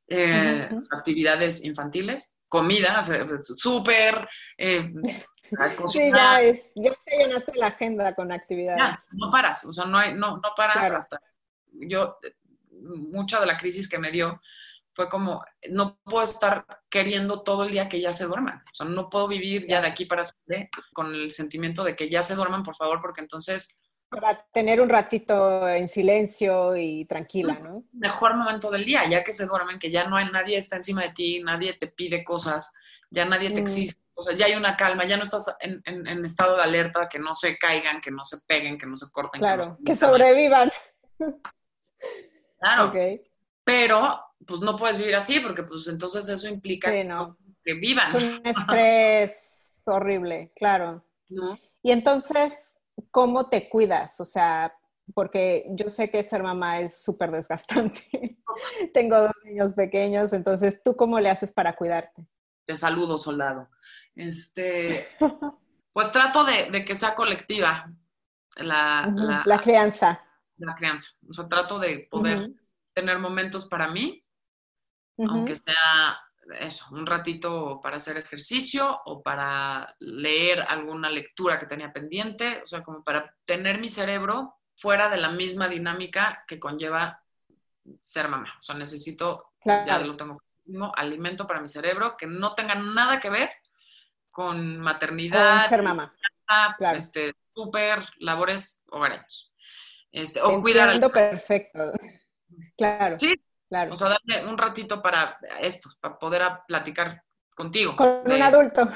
Eh, 0.09 0.69
actividades 0.91 1.65
infantiles, 1.65 2.37
comida, 2.47 3.01
súper. 3.41 4.29
Eh, 4.57 4.93
sí, 5.91 6.11
ya, 6.13 6.41
es, 6.41 6.71
ya 6.75 6.93
te 7.03 7.17
llenaste 7.17 7.53
la 7.55 7.67
agenda 7.67 8.13
con 8.15 8.31
actividades. 8.31 9.07
no 9.17 9.29
paras, 9.29 9.65
o 9.65 9.73
sea, 9.73 9.85
no, 9.85 9.97
hay, 9.97 10.13
no, 10.13 10.37
no 10.37 10.49
paras 10.55 10.91
hasta. 10.91 11.21
Yo 11.73 12.19
mucha 12.87 13.39
de 13.39 13.45
la 13.45 13.57
crisis 13.57 13.89
que 13.89 13.99
me 13.99 14.11
dio 14.11 14.41
fue 14.93 15.09
como, 15.09 15.43
no 15.69 15.99
puedo 16.03 16.23
estar 16.23 16.65
queriendo 16.89 17.43
todo 17.43 17.63
el 17.63 17.71
día 17.71 17.87
que 17.87 18.01
ya 18.01 18.11
se 18.11 18.25
duerman. 18.25 18.63
O 18.71 18.75
sea, 18.75 18.87
no 18.87 19.09
puedo 19.09 19.27
vivir 19.27 19.67
ya 19.67 19.79
de 19.79 19.87
aquí 19.87 20.05
para 20.05 20.23
siempre 20.23 20.69
con 20.93 21.13
el 21.13 21.29
sentimiento 21.29 21.83
de 21.83 21.95
que 21.95 22.09
ya 22.09 22.23
se 22.23 22.33
duerman, 22.33 22.63
por 22.63 22.75
favor, 22.75 22.99
porque 22.99 23.21
entonces... 23.21 23.79
Para 24.09 24.41
tener 24.51 24.81
un 24.81 24.89
ratito 24.89 25.67
en 25.69 25.87
silencio 25.87 26.75
y 26.75 27.05
tranquila, 27.05 27.59
¿no? 27.59 27.83
Mejor 27.91 28.35
momento 28.35 28.71
del 28.71 28.85
día, 28.85 29.07
ya 29.07 29.23
que 29.23 29.33
se 29.33 29.45
duermen, 29.45 29.77
que 29.77 29.91
ya 29.91 30.07
no 30.07 30.15
hay 30.15 30.25
nadie 30.31 30.57
está 30.57 30.77
encima 30.77 31.03
de 31.03 31.11
ti, 31.11 31.43
nadie 31.43 31.73
te 31.73 31.87
pide 31.87 32.23
cosas, 32.23 32.73
ya 33.11 33.25
nadie 33.25 33.51
te 33.51 33.61
mm. 33.61 33.63
exige 33.63 33.97
o 34.19 34.23
sea, 34.23 34.33
ya 34.33 34.47
hay 34.47 34.55
una 34.55 34.75
calma, 34.75 35.05
ya 35.05 35.15
no 35.15 35.21
estás 35.21 35.55
en, 35.59 35.79
en, 35.85 36.25
estado 36.25 36.55
de 36.55 36.63
alerta, 36.63 37.07
que 37.07 37.19
no 37.19 37.35
se 37.35 37.55
caigan, 37.55 38.01
que 38.01 38.09
no 38.09 38.23
se 38.23 38.37
peguen, 38.47 38.79
que 38.79 38.87
no 38.87 38.95
se 38.95 39.11
corten. 39.11 39.39
Claro, 39.39 39.77
que, 39.85 39.95
sobrevivan. 39.95 40.71
Claro. 42.59 42.91
Pero, 43.63 44.19
pues 44.45 44.61
no 44.61 44.75
puedes 44.75 44.97
vivir 44.97 45.15
así, 45.15 45.39
porque 45.39 45.63
pues 45.63 45.87
entonces 45.87 46.27
eso 46.29 46.47
implica 46.47 46.89
que 46.89 47.73
vivan. 47.73 48.15
Es 48.15 48.37
un 48.37 48.45
estrés 48.45 49.83
horrible, 49.85 50.51
claro. 50.55 51.05
Y 51.81 51.91
entonces, 51.91 52.81
¿cómo 53.11 53.49
te 53.49 53.69
cuidas? 53.69 54.19
O 54.19 54.25
sea, 54.25 54.73
porque 55.13 55.65
yo 55.71 55.89
sé 55.89 56.09
que 56.09 56.23
ser 56.23 56.43
mamá 56.43 56.79
es 56.79 57.03
súper 57.03 57.31
desgastante. 57.31 58.01
Tengo 58.93 59.19
dos 59.21 59.35
niños 59.45 59.73
pequeños, 59.73 60.33
entonces, 60.33 60.81
¿tú 60.83 60.95
cómo 60.95 61.19
le 61.19 61.29
haces 61.29 61.51
para 61.51 61.75
cuidarte? 61.75 62.25
Te 62.65 62.75
saludo, 62.75 63.17
soldado. 63.17 63.69
Este, 64.15 65.07
pues 65.93 66.11
trato 66.11 66.43
de, 66.43 66.83
que 66.83 66.95
sea 66.95 67.15
colectiva 67.15 67.91
la, 68.55 69.43
la, 69.45 69.59
crianza. 69.59 70.23
La 70.57 70.75
crianza. 70.75 71.11
O 71.27 71.33
sea, 71.33 71.47
trato 71.47 71.79
de 71.79 72.07
poder 72.09 72.51
tener 72.93 73.19
momentos 73.19 73.65
para 73.67 73.87
mí, 73.89 74.23
aunque 75.17 75.55
sea 75.55 76.19
eso, 76.59 76.85
un 76.91 77.05
ratito 77.05 77.79
para 77.81 77.97
hacer 77.97 78.17
ejercicio 78.17 79.01
o 79.05 79.21
para 79.21 79.95
leer 79.99 80.61
alguna 80.61 81.09
lectura 81.09 81.59
que 81.59 81.65
tenía 81.65 81.91
pendiente, 81.91 82.61
o 82.63 82.67
sea, 82.67 82.81
como 82.83 83.03
para 83.03 83.35
tener 83.45 83.79
mi 83.79 83.89
cerebro 83.89 84.55
fuera 84.75 85.09
de 85.09 85.17
la 85.17 85.31
misma 85.31 85.67
dinámica 85.67 86.43
que 86.47 86.59
conlleva 86.59 87.21
ser 88.01 88.29
mamá. 88.29 88.53
O 88.59 88.63
sea, 88.63 88.75
necesito, 88.75 89.53
ya 89.63 89.99
lo 89.99 90.15
tengo 90.15 90.41
alimento 90.95 91.47
para 91.47 91.61
mi 91.61 91.69
cerebro 91.69 92.15
que 92.17 92.27
no 92.27 92.53
tenga 92.53 92.75
nada 92.75 93.19
que 93.19 93.29
ver 93.29 93.49
con 94.31 94.79
maternidad. 94.79 95.61
Con 95.61 95.69
ser 95.69 95.83
mamá. 95.83 96.13
Claro. 96.77 96.97
Este, 96.97 97.33
súper 97.53 98.07
labores 98.19 98.83
hogareños. 98.89 99.51
Este, 100.17 100.41
o 100.41 100.59
cuidar. 100.61 100.89
Al... 100.89 101.11
perfecto. 101.11 101.93
Claro. 102.75 103.19
Sí, 103.19 103.35
claro. 103.69 103.93
O 103.93 103.95
sea, 103.95 104.09
darle 104.09 104.49
un 104.49 104.57
ratito 104.57 105.01
para 105.01 105.37
esto, 105.61 105.89
para 105.99 106.17
poder 106.17 106.43
platicar 106.67 107.23
contigo. 107.55 107.95
Con 107.95 108.23
un 108.25 108.41
adulto. 108.41 108.89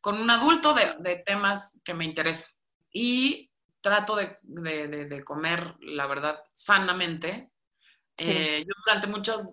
Con 0.00 0.20
un 0.20 0.30
adulto 0.30 0.72
de, 0.72 0.94
de 1.00 1.16
temas 1.16 1.80
que 1.84 1.94
me 1.94 2.04
interesan. 2.04 2.52
Y 2.92 3.50
trato 3.80 4.16
de, 4.16 5.24
comer, 5.24 5.74
la 5.80 6.06
verdad, 6.06 6.42
sanamente. 6.52 7.50
Eh, 8.18 8.64
yo 8.66 8.74
durante 8.84 9.06
muchos 9.06 9.48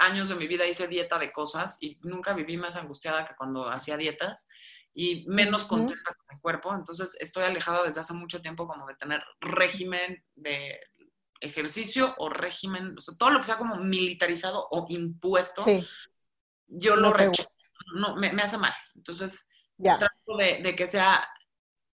años 0.00 0.28
de 0.28 0.36
mi 0.36 0.46
vida 0.46 0.66
hice 0.66 0.86
dieta 0.86 1.18
de 1.18 1.32
cosas 1.32 1.78
y 1.80 1.98
nunca 2.02 2.34
viví 2.34 2.56
más 2.56 2.76
angustiada 2.76 3.24
que 3.24 3.34
cuando 3.34 3.68
hacía 3.68 3.96
dietas 3.96 4.46
y 5.00 5.24
menos 5.28 5.62
contenta 5.62 6.12
con 6.12 6.26
mi 6.28 6.40
cuerpo. 6.40 6.74
Entonces 6.74 7.16
estoy 7.20 7.44
alejada 7.44 7.84
desde 7.84 8.00
hace 8.00 8.14
mucho 8.14 8.42
tiempo 8.42 8.66
como 8.66 8.84
de 8.84 8.96
tener 8.96 9.22
régimen 9.40 10.24
de 10.34 10.80
ejercicio 11.40 12.16
o 12.18 12.28
régimen, 12.28 12.98
o 12.98 13.00
sea, 13.00 13.14
todo 13.16 13.30
lo 13.30 13.38
que 13.38 13.46
sea 13.46 13.58
como 13.58 13.76
militarizado 13.76 14.66
o 14.72 14.86
impuesto, 14.88 15.64
yo 16.66 16.96
lo 16.96 17.12
rechazo. 17.12 17.48
No, 17.94 18.16
me, 18.16 18.26
hace 18.42 18.58
mal. 18.58 18.72
Entonces, 18.96 19.46
trato 19.80 20.36
de, 20.36 20.74
que 20.74 20.88
sea 20.88 21.28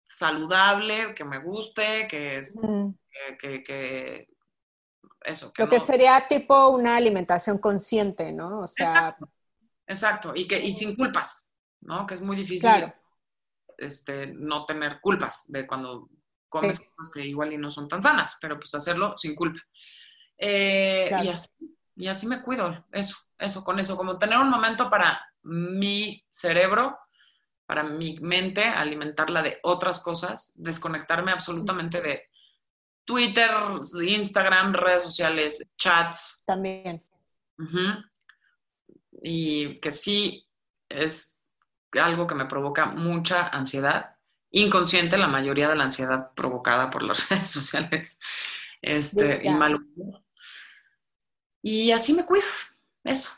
saludable, 0.07 1.15
que 1.15 1.27
me 1.27 1.41
guste, 1.41 2.09
que 2.09 2.39
es, 2.39 2.59
que, 3.39 4.29
eso. 5.27 5.53
Lo 5.59 5.69
que 5.69 5.79
sería 5.79 6.27
tipo 6.27 6.69
una 6.69 6.97
alimentación 6.97 7.59
consciente, 7.59 8.33
¿no? 8.33 8.61
O 8.61 8.67
sea... 8.67 9.15
Exacto, 9.87 10.33
Y, 10.35 10.49
que, 10.49 10.59
y 10.59 10.73
sin 10.73 10.97
culpas, 10.97 11.51
¿no? 11.85 12.07
Que 12.07 12.15
es 12.15 12.21
muy 12.21 12.37
difícil 12.37 12.93
este, 13.79 14.27
no 14.27 14.65
tener 14.65 15.01
culpas 15.01 15.45
de 15.49 15.67
cuando 15.67 16.09
comes 16.49 16.81
cosas 16.81 17.13
que 17.13 17.27
igual 17.27 17.53
y 17.53 17.59
no 17.59 17.71
son 17.71 17.89
tan 17.89 18.03
sanas, 18.03 18.39
pero 18.41 18.59
pues 18.59 18.75
hacerlo 18.75 19.17
sin 19.17 19.35
culpa. 19.35 19.61
Eh, 20.37 21.11
y, 21.23 21.29
así, 21.29 21.51
y 21.97 22.07
así 22.07 22.27
me 22.27 22.43
cuido, 22.43 22.85
eso, 22.93 23.17
eso, 23.39 23.65
con 23.65 23.79
eso, 23.79 23.97
como 23.97 24.19
tener 24.19 24.39
un 24.39 24.51
momento 24.51 24.91
para 24.91 25.21
mi 25.43 26.25
cerebro 26.29 26.99
para 27.67 27.83
mi 27.83 28.19
mente, 28.21 28.63
alimentarla 28.63 29.43
de 29.43 29.59
otras 29.63 30.03
cosas, 30.03 30.53
desconectarme 30.57 31.33
absolutamente 31.33 32.01
de 32.01 32.29
Twitter, 33.05 33.51
Instagram, 34.07 34.75
redes 34.75 35.03
sociales, 35.03 35.67
chats. 35.77 36.43
También. 36.47 37.03
Y 39.23 39.81
que 39.81 39.93
sí 39.93 40.47
es 40.89 41.34
algo 42.01 42.27
que 42.27 42.35
me 42.35 42.47
provoca 42.47 42.87
mucha 42.87 43.49
ansiedad, 43.49 44.17
inconsciente 44.51 45.19
la 45.19 45.29
mayoría 45.29 45.69
de 45.69 45.77
la 45.77 45.85
ansiedad 45.85 46.33
provocada 46.35 46.91
por 46.91 47.03
las 47.03 47.29
redes 47.31 47.51
sociales 47.51 48.21
este, 48.83 49.41
y 49.45 49.51
mal 49.51 49.79
Y 51.63 51.91
así 51.91 52.15
me 52.15 52.25
cuido, 52.25 52.45
eso. 53.05 53.31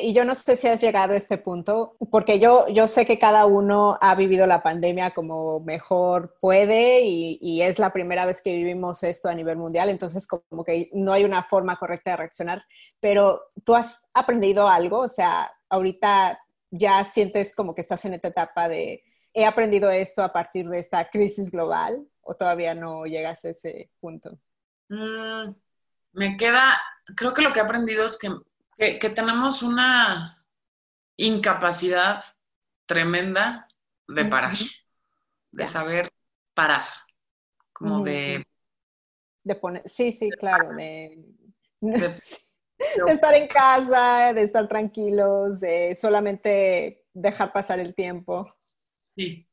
Y 0.00 0.12
yo 0.12 0.24
no 0.24 0.36
sé 0.36 0.54
si 0.54 0.68
has 0.68 0.80
llegado 0.80 1.14
a 1.14 1.16
este 1.16 1.38
punto, 1.38 1.96
porque 2.12 2.38
yo, 2.38 2.68
yo 2.68 2.86
sé 2.86 3.04
que 3.04 3.18
cada 3.18 3.46
uno 3.46 3.98
ha 4.00 4.14
vivido 4.14 4.46
la 4.46 4.62
pandemia 4.62 5.10
como 5.10 5.58
mejor 5.58 6.36
puede 6.40 7.00
y, 7.02 7.62
es 7.62 7.80
la 7.80 7.92
primera 7.92 8.24
vez 8.24 8.40
que 8.40 8.54
vivimos 8.54 9.02
esto 9.02 9.28
a 9.28 9.34
nivel 9.34 9.56
mundial, 9.56 9.88
entonces 9.88 10.28
como 10.28 10.62
que 10.62 10.88
no 10.92 11.12
hay 11.12 11.24
una 11.24 11.42
forma 11.42 11.76
correcta 11.76 12.12
de 12.12 12.18
reaccionar, 12.18 12.62
pero 13.00 13.42
tú 13.64 13.74
has 13.74 14.08
aprendido 14.14 14.68
algo, 14.68 15.00
o 15.00 15.08
sea, 15.08 15.50
ahorita 15.68 16.38
ya 16.70 17.04
sientes 17.04 17.54
como 17.54 17.74
que 17.74 17.80
estás 17.80 18.04
en 18.04 18.14
esta 18.14 18.28
etapa 18.28 18.68
de, 18.68 19.02
he 19.34 19.44
aprendido 19.44 19.90
esto 19.90 20.22
a 20.22 20.32
partir 20.32 20.68
de 20.68 20.78
esta 20.78 21.08
crisis 21.10 21.50
global 21.50 22.06
o 22.20 22.34
todavía 22.34 22.74
no 22.74 23.04
llegas 23.06 23.44
a 23.44 23.50
ese 23.50 23.90
punto? 24.00 24.38
Mm, 24.88 25.50
me 26.12 26.36
queda, 26.36 26.80
creo 27.14 27.34
que 27.34 27.42
lo 27.42 27.52
que 27.52 27.60
he 27.60 27.62
aprendido 27.62 28.04
es 28.04 28.18
que 28.18 28.28
que, 28.78 29.10
tenemos 29.10 29.62
una 29.62 30.44
incapacidad 31.16 32.22
tremenda 32.86 33.68
de 34.06 34.24
parar, 34.24 34.56
de 35.50 35.66
saber 35.66 36.12
parar, 36.54 36.86
como 37.72 38.04
de... 38.04 38.46
De 39.42 39.54
poner, 39.56 39.82
sí, 39.86 40.12
sí, 40.12 40.30
claro, 40.30 40.74
de, 40.74 41.24
de, 41.80 42.14
estar 43.06 43.34
en 43.34 43.48
casa, 43.48 44.32
de 44.32 44.42
estar 44.42 44.68
tranquilos, 44.68 45.60
de 45.60 45.94
solamente 45.94 47.04
dejar 47.12 47.52
pasar 47.52 47.80
el 47.80 47.94
tiempo. 47.94 48.46
Sí, 49.16 49.48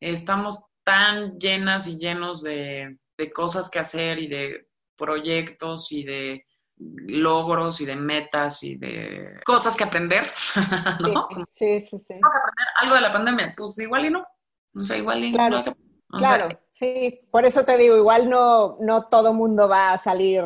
estamos 0.00 0.64
tan 0.84 1.38
llenas 1.38 1.86
y 1.86 1.98
llenos 1.98 2.42
de, 2.42 2.98
de 3.18 3.30
cosas 3.30 3.70
que 3.70 3.78
hacer 3.78 4.18
y 4.18 4.28
de 4.28 4.68
proyectos 4.96 5.92
y 5.92 6.04
de 6.04 6.46
logros 6.80 7.80
y 7.80 7.86
de 7.86 7.96
metas 7.96 8.62
y 8.62 8.76
de 8.76 9.40
cosas 9.44 9.76
que 9.76 9.84
aprender, 9.84 10.32
¿no? 11.00 11.28
Sí, 11.50 11.80
sí, 11.80 11.98
sí. 11.98 12.14
aprender 12.14 12.66
algo 12.76 12.94
de 12.94 13.00
la 13.02 13.12
pandemia, 13.12 13.54
pues 13.56 13.78
igual 13.78 14.06
y 14.06 14.10
no. 14.10 14.26
O 14.74 14.84
sea, 14.84 14.96
igual 14.96 15.24
y 15.24 15.32
claro, 15.32 15.62
no. 15.64 16.18
claro, 16.18 16.48
sí. 16.70 17.20
Por 17.30 17.44
eso 17.44 17.64
te 17.64 17.76
digo, 17.76 17.96
igual 17.96 18.30
no, 18.30 18.78
no 18.80 19.02
todo 19.02 19.34
mundo 19.34 19.68
va 19.68 19.92
a 19.92 19.98
salir, 19.98 20.42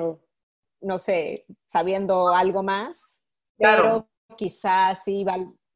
no 0.85 0.99
sé, 0.99 1.47
sabiendo 1.65 2.29
algo 2.29 2.63
más, 2.63 3.25
pero 3.57 4.09
quizás 4.37 5.05
sí 5.05 5.25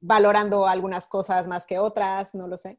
valorando 0.00 0.66
algunas 0.66 1.06
cosas 1.06 1.48
más 1.48 1.66
que 1.66 1.78
otras, 1.78 2.34
no 2.34 2.46
lo 2.46 2.56
sé. 2.56 2.78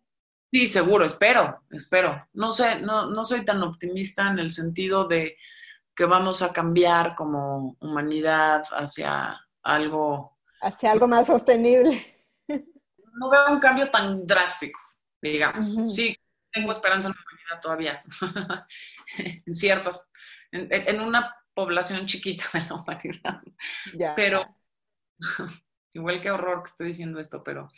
Sí, 0.51 0.67
seguro, 0.67 1.05
espero, 1.05 1.63
espero. 1.69 2.27
No 2.33 2.51
sé, 2.51 2.81
no, 2.81 3.07
no 3.11 3.23
soy 3.23 3.45
tan 3.45 3.61
optimista 3.61 4.29
en 4.29 4.39
el 4.39 4.51
sentido 4.51 5.07
de 5.07 5.37
que 5.95 6.05
vamos 6.05 6.41
a 6.41 6.53
cambiar 6.53 7.15
como 7.15 7.75
humanidad 7.81 8.63
hacia 8.71 9.45
algo... 9.61 10.37
Hacia 10.61 10.91
algo 10.91 11.07
más 11.07 11.27
sostenible. 11.27 12.01
No 13.11 13.29
veo 13.29 13.51
un 13.51 13.59
cambio 13.59 13.89
tan 13.91 14.25
drástico, 14.25 14.79
digamos. 15.21 15.93
Sí, 15.93 16.15
tengo 16.53 16.71
esperanza 16.71 17.09
en 17.09 17.15
la 17.15 17.21
humanidad 17.21 17.61
todavía, 17.61 18.03
en 19.45 19.53
ciertas, 19.53 20.09
en, 20.51 21.01
una 21.01 21.35
población 21.59 22.05
chiquita 22.05 22.45
de 22.53 22.61
la 22.61 22.75
humanidad. 22.75 23.41
Pero, 24.15 24.45
igual 25.93 26.21
que 26.21 26.31
horror 26.31 26.63
que 26.63 26.69
estoy 26.69 26.87
diciendo 26.87 27.19
esto, 27.19 27.43
pero, 27.43 27.69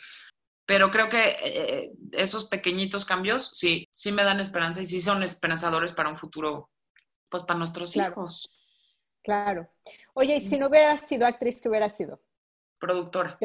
pero 0.66 0.92
creo 0.92 1.10
que 1.10 1.38
eh, 1.44 1.92
esos 2.12 2.48
pequeñitos 2.48 3.06
cambios 3.06 3.50
sí, 3.58 3.88
sí 3.92 4.12
me 4.12 4.24
dan 4.24 4.40
esperanza 4.40 4.82
y 4.82 4.86
sí 4.86 5.02
son 5.02 5.24
esperanzadores 5.24 5.94
para 5.94 6.10
un 6.10 6.18
futuro 6.18 6.70
pues 7.30 7.44
para 7.44 7.58
nuestros 7.58 7.96
hijos. 7.96 8.50
Claro. 9.24 9.70
Oye, 10.14 10.36
y 10.36 10.42
si 10.42 10.60
no 10.60 10.68
hubiera 10.68 10.98
sido 10.98 11.26
actriz, 11.26 11.62
¿qué 11.62 11.70
hubiera 11.70 11.90
sido? 11.90 12.22
Productora. 12.80 13.38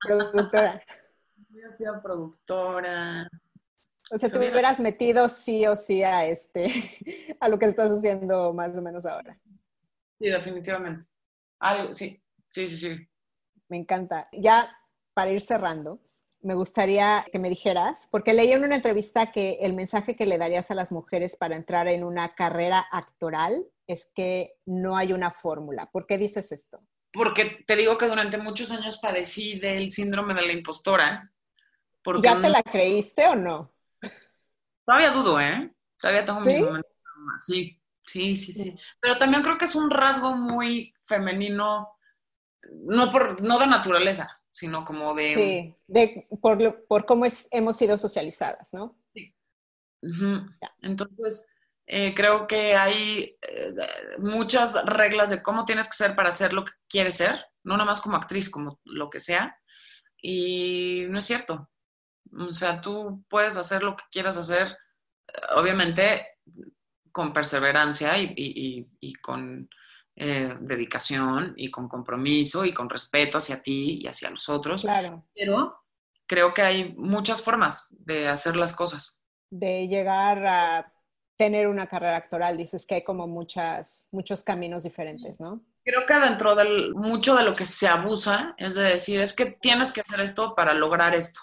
Productora. 0.00 0.84
hubiera 1.50 1.72
sido 1.72 2.02
productora. 2.02 3.28
O 4.10 4.18
sea, 4.18 4.30
tú 4.30 4.38
hubieras 4.38 4.80
metido 4.80 5.28
sí 5.28 5.66
o 5.66 5.74
sí 5.74 6.02
a 6.02 6.26
este, 6.26 6.68
a 7.40 7.48
lo 7.48 7.58
que 7.58 7.66
estás 7.66 7.90
haciendo 7.90 8.52
más 8.52 8.76
o 8.76 8.82
menos 8.82 9.06
ahora. 9.06 9.38
Sí, 10.18 10.28
definitivamente. 10.28 11.06
Algo, 11.58 11.92
sí, 11.92 12.22
sí, 12.50 12.68
sí, 12.68 12.76
sí. 12.76 13.08
Me 13.68 13.76
encanta. 13.76 14.28
Ya 14.32 14.76
para 15.14 15.30
ir 15.30 15.40
cerrando, 15.40 16.00
me 16.42 16.54
gustaría 16.54 17.24
que 17.32 17.38
me 17.38 17.48
dijeras, 17.48 18.08
porque 18.10 18.34
leí 18.34 18.52
en 18.52 18.64
una 18.64 18.76
entrevista 18.76 19.32
que 19.32 19.58
el 19.62 19.72
mensaje 19.72 20.14
que 20.14 20.26
le 20.26 20.36
darías 20.36 20.70
a 20.70 20.74
las 20.74 20.92
mujeres 20.92 21.36
para 21.36 21.56
entrar 21.56 21.88
en 21.88 22.04
una 22.04 22.34
carrera 22.34 22.86
actoral 22.90 23.66
es 23.86 24.12
que 24.14 24.58
no 24.66 24.96
hay 24.96 25.12
una 25.12 25.30
fórmula. 25.30 25.90
¿Por 25.90 26.06
qué 26.06 26.18
dices 26.18 26.52
esto? 26.52 26.80
Porque 27.12 27.64
te 27.66 27.76
digo 27.76 27.96
que 27.96 28.08
durante 28.08 28.38
muchos 28.38 28.70
años 28.72 28.98
padecí 28.98 29.58
del 29.58 29.88
síndrome 29.88 30.34
de 30.34 30.46
la 30.46 30.52
impostora. 30.52 31.32
¿Ya 32.22 32.40
te 32.40 32.48
la 32.48 32.62
creíste 32.62 33.26
o 33.28 33.36
no? 33.36 33.72
Todavía 34.84 35.12
dudo, 35.12 35.40
¿eh? 35.40 35.72
Todavía 35.98 36.24
tengo 36.24 36.40
mis 36.40 36.58
momentos. 36.58 36.92
Sí, 37.38 37.80
sí, 38.06 38.36
sí, 38.36 38.52
sí. 38.52 38.76
Pero 39.00 39.18
también 39.18 39.42
creo 39.42 39.58
que 39.58 39.64
es 39.64 39.74
un 39.74 39.90
rasgo 39.90 40.34
muy 40.34 40.94
femenino, 41.02 41.96
no, 42.70 43.10
por, 43.10 43.42
no 43.42 43.58
de 43.58 43.66
naturaleza, 43.66 44.40
sino 44.50 44.84
como 44.84 45.14
de... 45.14 45.34
Sí, 45.34 45.74
de, 45.86 46.28
por, 46.40 46.86
por 46.86 47.06
cómo 47.06 47.24
es, 47.24 47.48
hemos 47.50 47.76
sido 47.76 47.98
socializadas, 47.98 48.72
¿no? 48.74 48.98
Sí. 49.12 49.34
Entonces, 50.82 51.54
eh, 51.86 52.14
creo 52.14 52.46
que 52.46 52.74
hay 52.76 53.36
eh, 53.42 53.74
muchas 54.18 54.84
reglas 54.84 55.30
de 55.30 55.42
cómo 55.42 55.64
tienes 55.64 55.88
que 55.88 55.96
ser 55.96 56.14
para 56.16 56.32
ser 56.32 56.52
lo 56.52 56.64
que 56.64 56.72
quieres 56.88 57.16
ser, 57.16 57.44
no 57.62 57.76
nada 57.76 57.86
más 57.86 58.00
como 58.00 58.16
actriz, 58.16 58.48
como 58.48 58.80
lo 58.84 59.10
que 59.10 59.20
sea. 59.20 59.58
Y 60.20 61.04
no 61.08 61.18
es 61.18 61.24
cierto. 61.26 61.70
O 62.32 62.52
sea, 62.52 62.80
tú 62.80 63.24
puedes 63.28 63.56
hacer 63.56 63.82
lo 63.82 63.96
que 63.96 64.04
quieras 64.10 64.36
hacer, 64.38 64.76
obviamente 65.56 66.26
con 67.14 67.32
perseverancia 67.32 68.18
y, 68.18 69.14
con 69.22 69.70
eh, 70.16 70.52
dedicación 70.60 71.54
y 71.56 71.70
con 71.70 71.88
compromiso 71.88 72.64
y 72.64 72.74
con 72.74 72.90
respeto 72.90 73.38
hacia 73.38 73.62
ti 73.62 74.00
y 74.02 74.08
hacia 74.08 74.30
los 74.30 74.48
otros. 74.48 74.82
Claro. 74.82 75.24
Pero 75.32 75.78
creo 76.26 76.52
que 76.52 76.62
hay 76.62 76.92
muchas 76.94 77.40
formas 77.40 77.86
de 77.90 78.26
hacer 78.26 78.56
las 78.56 78.74
cosas. 78.74 79.22
De 79.48 79.86
llegar 79.86 80.44
a 80.44 80.92
tener 81.36 81.68
una 81.68 81.86
carrera 81.86 82.16
actoral, 82.16 82.56
dices 82.56 82.84
que 82.84 82.96
hay 82.96 83.04
como 83.04 83.28
muchas, 83.28 84.08
muchos 84.10 84.42
caminos 84.42 84.82
diferentes, 84.82 85.40
¿no? 85.40 85.64
Creo 85.84 86.06
que 86.06 86.14
dentro 86.14 86.56
de 86.56 86.90
mucho 86.94 87.36
de 87.36 87.44
lo 87.44 87.54
que 87.54 87.64
se 87.64 87.86
abusa 87.86 88.56
es 88.58 88.74
de 88.74 88.82
decir, 88.82 89.20
es 89.20 89.36
que 89.36 89.46
tienes 89.46 89.92
que 89.92 90.00
hacer 90.00 90.20
esto 90.20 90.56
para 90.56 90.74
lograr 90.74 91.14
esto. 91.14 91.40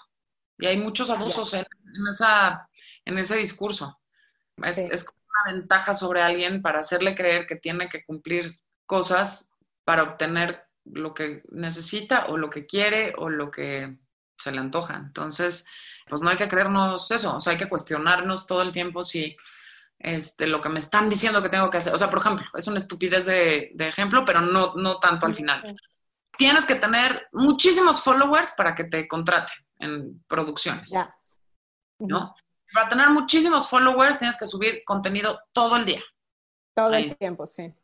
Y 0.58 0.66
hay 0.66 0.76
muchos 0.76 1.08
abusos 1.08 1.54
en, 1.54 1.64
esa, 2.10 2.68
en 3.06 3.16
ese 3.16 3.36
discurso. 3.38 4.02
Es, 4.62 5.04
como 5.04 5.21
una 5.32 5.54
ventaja 5.54 5.94
sobre 5.94 6.22
alguien 6.22 6.62
para 6.62 6.80
hacerle 6.80 7.14
creer 7.14 7.46
que 7.46 7.56
tiene 7.56 7.88
que 7.88 8.04
cumplir 8.04 8.60
cosas 8.86 9.50
para 9.84 10.02
obtener 10.02 10.64
lo 10.84 11.14
que 11.14 11.42
necesita 11.50 12.26
o 12.26 12.36
lo 12.36 12.50
que 12.50 12.66
quiere 12.66 13.14
o 13.16 13.28
lo 13.28 13.50
que 13.50 13.96
se 14.38 14.52
le 14.52 14.58
antoja. 14.58 14.96
Entonces, 14.96 15.66
pues 16.08 16.20
no 16.20 16.30
hay 16.30 16.36
que 16.36 16.48
creernos 16.48 17.10
eso, 17.10 17.36
o 17.36 17.40
sea, 17.40 17.52
hay 17.52 17.58
que 17.58 17.68
cuestionarnos 17.68 18.46
todo 18.46 18.62
el 18.62 18.72
tiempo 18.72 19.04
si 19.04 19.36
este, 19.98 20.46
lo 20.46 20.60
que 20.60 20.68
me 20.68 20.80
están 20.80 21.08
diciendo 21.08 21.42
que 21.42 21.48
tengo 21.48 21.70
que 21.70 21.78
hacer. 21.78 21.94
O 21.94 21.98
sea, 21.98 22.10
por 22.10 22.18
ejemplo, 22.18 22.46
es 22.54 22.66
una 22.66 22.78
estupidez 22.78 23.26
de, 23.26 23.72
ejemplo, 23.78 24.24
pero 24.24 24.40
no, 24.40 24.74
no 24.74 24.98
tanto 24.98 25.26
al 25.26 25.34
final. 25.34 25.76
Tienes 26.36 26.66
que 26.66 26.74
tener 26.74 27.28
muchísimos 27.32 28.02
followers 28.02 28.52
para 28.56 28.74
que 28.74 28.84
te 28.84 29.06
contraten 29.06 29.54
en 29.78 30.24
producciones. 30.26 30.92
¿No? 32.00 32.34
Para 32.72 32.88
tener 32.88 33.10
muchísimos 33.10 33.68
followers 33.68 34.18
tienes 34.18 34.38
que 34.38 34.46
subir 34.46 34.82
contenido 34.84 35.40
todo 35.52 35.76
el 35.76 35.84
día. 35.84 36.02
Todo 36.74 36.94
el 36.94 37.16
tiempo, 37.16 37.46
sí. 37.46 37.74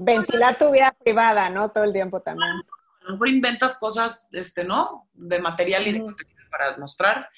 ventilar 0.00 0.56
tu 0.56 0.70
vida 0.70 0.94
privada, 1.04 1.50
¿no? 1.50 1.70
Todo 1.70 1.84
el 1.84 1.92
tiempo 1.92 2.20
también. 2.20 2.48
A 2.50 3.04
lo 3.04 3.12
mejor 3.12 3.28
inventas 3.28 3.78
cosas, 3.78 4.28
este, 4.32 4.64
¿no? 4.64 5.08
De 5.12 5.38
material 5.40 5.86
y 5.86 5.92
de 5.92 6.00
contenido 6.00 6.40
para 6.50 6.76
mostrar, 6.76 7.28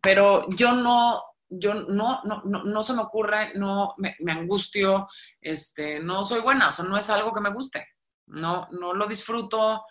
pero 0.00 0.48
yo 0.50 0.72
no, 0.72 1.22
yo 1.48 1.74
no, 1.74 2.20
no, 2.24 2.42
no, 2.44 2.82
se 2.82 2.92
me 2.92 3.02
ocurre, 3.02 3.52
no 3.54 3.94
me, 3.96 4.14
angustio, 4.30 5.08
este, 5.40 6.00
no 6.00 6.22
soy 6.22 6.40
buena, 6.40 6.68
o 6.68 6.72
sea, 6.72 6.84
no 6.84 6.96
es 6.96 7.10
algo 7.10 7.32
que 7.32 7.40
me 7.40 7.52
guste, 7.52 7.88
no, 8.26 8.68
no 8.70 8.94
lo 8.94 9.06
disfruto, 9.06 9.84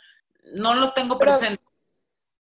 no 0.54 0.76
lo 0.76 0.92
tengo 0.92 1.18
presente. 1.18 1.64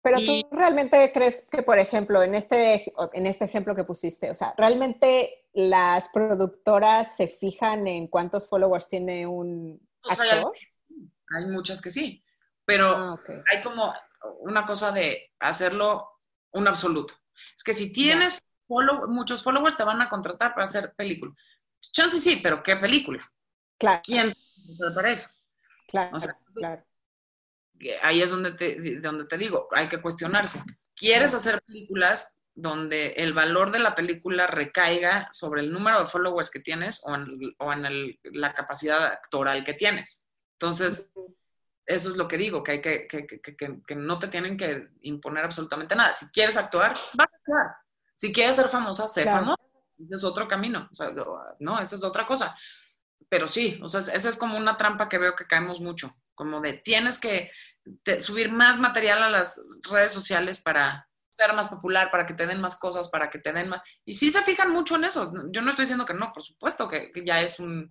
Pero 0.06 0.20
tú 0.24 0.48
realmente 0.52 1.12
crees 1.12 1.48
que, 1.52 1.64
por 1.64 1.80
ejemplo, 1.80 2.22
en 2.22 2.36
este, 2.36 2.94
en 3.14 3.26
este 3.26 3.46
ejemplo 3.46 3.74
que 3.74 3.86
pusiste, 3.86 4.30
o 4.30 4.36
sea, 4.36 4.54
¿realmente 4.56 5.48
las 5.54 6.10
productoras 6.10 7.16
se 7.16 7.28
fijan 7.28 7.88
en 7.88 8.06
cuántos 8.06 8.48
followers 8.48 8.88
tiene 8.88 9.26
un 9.26 9.82
actor? 10.08 10.54
hay, 11.36 11.46
muchas 11.48 11.82
que 11.82 11.90
sí, 11.90 12.24
pero 12.66 12.96
ah, 12.96 13.20
hay 13.52 13.64
como 13.64 13.96
una 14.42 14.68
cosa 14.68 14.92
de 14.92 15.34
hacerlo 15.40 16.08
un 16.52 16.68
absoluto. 16.68 17.16
Es 17.56 17.64
que 17.64 17.74
si 17.74 17.92
tienes 17.92 18.44
muchos 19.08 19.42
followers 19.42 19.76
te 19.76 19.86
van 19.86 20.04
a 20.04 20.08
contratar 20.08 20.54
para 20.54 20.66
hacer 20.66 20.94
película. 20.96 21.34
Chance 21.82 22.20
sí, 22.20 22.42
pero 22.44 22.62
¿qué 22.62 22.76
película? 22.76 23.28
Claro. 23.80 24.04
¿Quién 24.06 24.36
para 24.94 25.10
eso? 25.10 25.30
Claro, 25.88 26.16
claro. 26.54 26.86
Ahí 28.02 28.22
es 28.22 28.30
donde 28.30 28.52
te, 28.54 29.00
donde 29.00 29.26
te 29.26 29.38
digo, 29.38 29.68
hay 29.72 29.88
que 29.88 30.02
cuestionarse. 30.02 30.64
¿Quieres 30.96 31.34
hacer 31.34 31.62
películas 31.64 32.40
donde 32.54 33.08
el 33.18 33.34
valor 33.34 33.72
de 33.72 33.80
la 33.80 33.96
película 33.96 34.48
recaiga 34.48 35.28
sobre 35.32 35.62
el 35.62 35.72
número 35.72 36.00
de 36.00 36.08
followers 36.08 36.50
que 36.50 36.62
tienes 36.62 37.04
o 37.06 37.14
en, 37.74 38.18
la 38.24 38.54
capacidad 38.54 39.06
actoral 39.06 39.64
que 39.64 39.74
tienes? 39.74 40.28
Entonces, 40.54 41.14
eso 41.86 42.10
es 42.10 42.16
lo 42.16 42.28
que 42.28 42.38
digo, 42.38 42.64
que, 42.64 42.72
hay 42.74 42.82
que, 42.82 43.08
que, 43.08 43.28
que, 43.86 43.96
no 43.96 44.18
te 44.20 44.30
tienen 44.30 44.58
que 44.58 44.90
imponer 45.02 45.44
absolutamente 45.44 45.96
nada. 45.96 46.14
Si 46.14 46.32
quieres 46.32 46.58
actuar, 46.58 46.94
vas 47.14 47.28
a 47.32 47.36
actuar. 47.36 47.76
Si 48.14 48.32
quieres 48.32 48.56
ser 48.56 48.70
famosa, 48.70 49.08
sé 49.08 49.26
famosa. 49.26 49.62
Ese 49.98 50.16
es 50.16 50.24
otro 50.24 50.48
camino, 50.48 50.90
o 50.92 50.96
sea, 50.96 51.12
no, 51.60 51.80
esa 51.80 51.96
es 51.96 52.04
otra 52.04 52.26
cosa. 52.26 52.56
Pero 53.30 53.48
sí, 53.48 53.80
o 53.82 53.90
sea, 53.90 54.00
esa 54.00 54.30
es 54.30 54.38
como 54.38 54.58
una 54.58 54.78
trampa 54.78 55.10
que 55.10 55.18
veo 55.18 55.36
que 55.36 55.48
caemos 55.48 55.80
mucho, 55.80 56.16
como 56.36 56.62
de 56.62 56.74
tienes 56.74 57.20
que 57.20 57.52
subir 58.20 58.52
más 58.52 58.80
material 58.80 59.24
a 59.24 59.30
las 59.30 59.62
redes 59.84 60.12
sociales 60.12 60.62
para 60.62 61.08
ser 61.38 61.54
más 61.54 61.68
popular, 61.68 62.10
para 62.12 62.26
que 62.26 62.34
te 62.34 62.48
den 62.48 62.62
más 62.62 62.80
cosas, 62.80 63.10
para 63.10 63.30
que 63.30 63.40
te 63.40 63.52
den 63.52 63.70
más... 63.70 63.82
Y 64.06 64.14
sí 64.14 64.32
se 64.32 64.42
fijan 64.42 64.72
mucho 64.72 64.96
en 64.96 65.06
eso. 65.06 65.32
Yo 65.52 65.62
no 65.62 65.70
estoy 65.70 65.84
diciendo 65.84 66.06
que 66.06 66.14
no, 66.14 66.32
por 66.32 66.44
supuesto 66.44 66.88
que, 66.88 67.12
ya 67.26 67.42
es 67.42 67.60
un, 67.60 67.88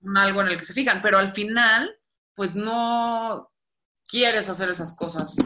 un 0.00 0.16
algo 0.16 0.42
en 0.42 0.48
el 0.48 0.58
que 0.58 0.64
se 0.64 0.74
fijan, 0.74 1.00
pero 1.00 1.18
al 1.18 1.32
final, 1.32 1.98
pues 2.34 2.54
no 2.56 3.52
quieres 4.08 4.48
hacer 4.48 4.68
esas 4.68 4.96
cosas. 4.96 5.36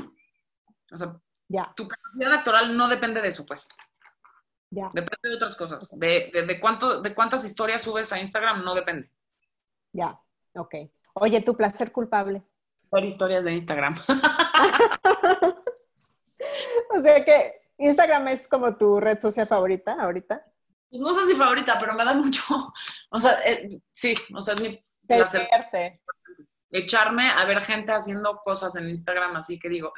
O 0.91 0.97
sea, 0.97 1.21
ya. 1.49 1.73
tu 1.77 1.87
capacidad 1.87 2.33
actoral 2.33 2.77
no 2.77 2.89
depende 2.89 3.21
de 3.21 3.29
eso, 3.29 3.45
pues. 3.47 3.69
Depende 4.71 5.19
de 5.23 5.35
otras 5.35 5.57
cosas. 5.57 5.91
De, 5.99 6.31
de, 6.47 6.61
cuánto, 6.61 7.01
de 7.03 7.15
cuántas 7.15 7.45
historias 7.45 7.83
subes 7.83 8.13
a 8.13 8.21
Instagram 8.21 8.65
no 8.65 8.75
depende. 8.75 9.11
Ya, 9.93 10.19
ok. 10.55 10.75
Oye, 11.15 11.41
tu 11.43 11.57
placer 11.57 11.93
culpable. 11.93 12.43
Ver 12.91 13.05
historias 13.05 13.45
de 13.45 13.53
Instagram. 13.53 13.95
o 16.91 17.03
sea 17.03 17.25
que 17.25 17.61
Instagram 17.79 18.29
es 18.29 18.49
como 18.49 18.77
tu 18.77 19.01
red 19.01 19.19
social 19.19 19.47
favorita 19.47 19.95
ahorita. 19.95 20.45
Pues 20.91 21.01
no 21.01 21.15
sé 21.15 21.29
si 21.29 21.37
favorita, 21.37 21.79
pero 21.79 21.95
me 21.95 22.05
da 22.05 22.15
mucho. 22.15 22.43
O 23.13 23.19
sea, 23.19 23.41
eh, 23.45 23.81
sí, 23.91 24.15
o 24.33 24.41
sea, 24.41 24.55
es 24.55 24.61
mi 24.61 24.81
placer. 25.05 25.49
Echarme 26.71 27.29
a 27.29 27.45
ver 27.45 27.61
gente 27.61 27.91
haciendo 27.91 28.41
cosas 28.45 28.77
en 28.77 28.89
Instagram 28.89 29.35
así 29.35 29.59
que 29.59 29.69
digo, 29.69 29.93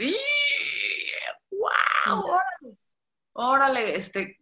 ¡wow! 1.51 2.25
órale, 3.35 3.97
este, 3.97 4.39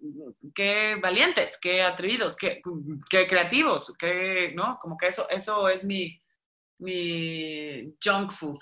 qué 0.55 0.97
valientes, 1.03 1.59
qué 1.61 1.83
atrevidos, 1.83 2.37
qué, 2.37 2.63
qué, 3.09 3.27
creativos, 3.27 3.97
qué, 3.99 4.53
¿no? 4.55 4.79
Como 4.81 4.97
que 4.97 5.09
eso, 5.09 5.29
eso 5.31 5.69
es 5.69 5.85
mi, 5.85 6.20
mi 6.81 7.97
junk 8.03 8.33
food. 8.33 8.59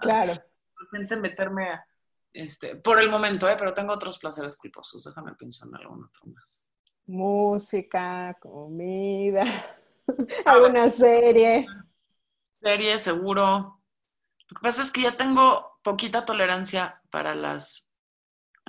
Claro. 0.00 0.34
Realmente 0.92 1.16
meterme 1.16 1.70
a, 1.70 1.86
este, 2.32 2.76
por 2.76 2.98
el 3.00 3.10
momento, 3.10 3.48
¿eh? 3.48 3.56
pero 3.58 3.74
tengo 3.74 3.92
otros 3.92 4.18
placeres 4.18 4.56
culposos. 4.56 5.04
Déjame 5.04 5.34
pensar 5.34 5.68
en 5.68 5.76
algún 5.76 6.04
otro 6.04 6.22
más. 6.26 6.68
Música, 7.06 8.36
comida, 8.40 9.44
alguna 10.44 10.88
serie. 10.88 11.66
Serie, 12.60 12.98
seguro. 12.98 13.80
Lo 14.48 14.56
que 14.56 14.62
pasa 14.62 14.82
es 14.82 14.90
que 14.90 15.02
ya 15.02 15.16
tengo 15.16 15.78
poquita 15.82 16.24
tolerancia 16.24 17.00
para 17.10 17.34
las 17.34 17.90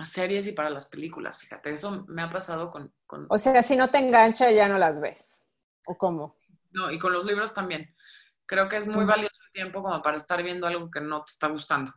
series 0.03 0.48
y 0.48 0.53
para 0.53 0.69
las 0.69 0.88
películas, 0.88 1.38
fíjate, 1.38 1.72
eso 1.72 2.06
me 2.07 2.22
ha 2.22 2.30
pasado 2.30 2.72
con, 2.72 2.94
O 3.30 3.38
sea, 3.38 3.61
si 3.61 3.76
no 3.76 3.90
te 3.90 3.99
engancha 3.99 4.52
ya 4.52 4.68
no 4.68 4.78
las 4.78 4.99
ves, 4.99 5.45
¿o 5.86 5.98
cómo? 5.98 6.38
No, 6.72 6.91
y 6.91 6.98
con 6.98 7.14
los 7.14 7.26
libros 7.26 7.53
también. 7.53 7.94
Creo 8.52 8.68
que 8.68 8.76
es 8.76 8.86
muy 8.86 9.06
valioso 9.06 9.38
el 9.45 9.52
tiempo 9.53 9.82
como 9.82 10.02
para 10.02 10.18
estar 10.18 10.44
viendo 10.44 10.68
algo 10.68 10.91
que 10.91 10.99
no 10.99 11.23
te 11.23 11.32
está 11.32 11.48
gustando. 11.48 11.94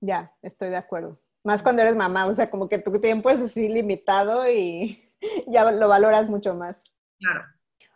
Ya, 0.00 0.34
estoy 0.40 0.70
de 0.70 0.78
acuerdo. 0.78 1.20
Más 1.44 1.62
cuando 1.62 1.82
eres 1.82 1.96
mamá, 1.96 2.24
o 2.24 2.32
sea, 2.32 2.48
como 2.48 2.66
que 2.66 2.78
tu 2.78 2.98
tiempo 2.98 3.28
es 3.28 3.42
así 3.42 3.68
limitado 3.68 4.50
y 4.50 4.98
ya 5.46 5.70
lo 5.70 5.86
valoras 5.86 6.30
mucho 6.30 6.54
más. 6.54 6.94
Claro. 7.18 7.44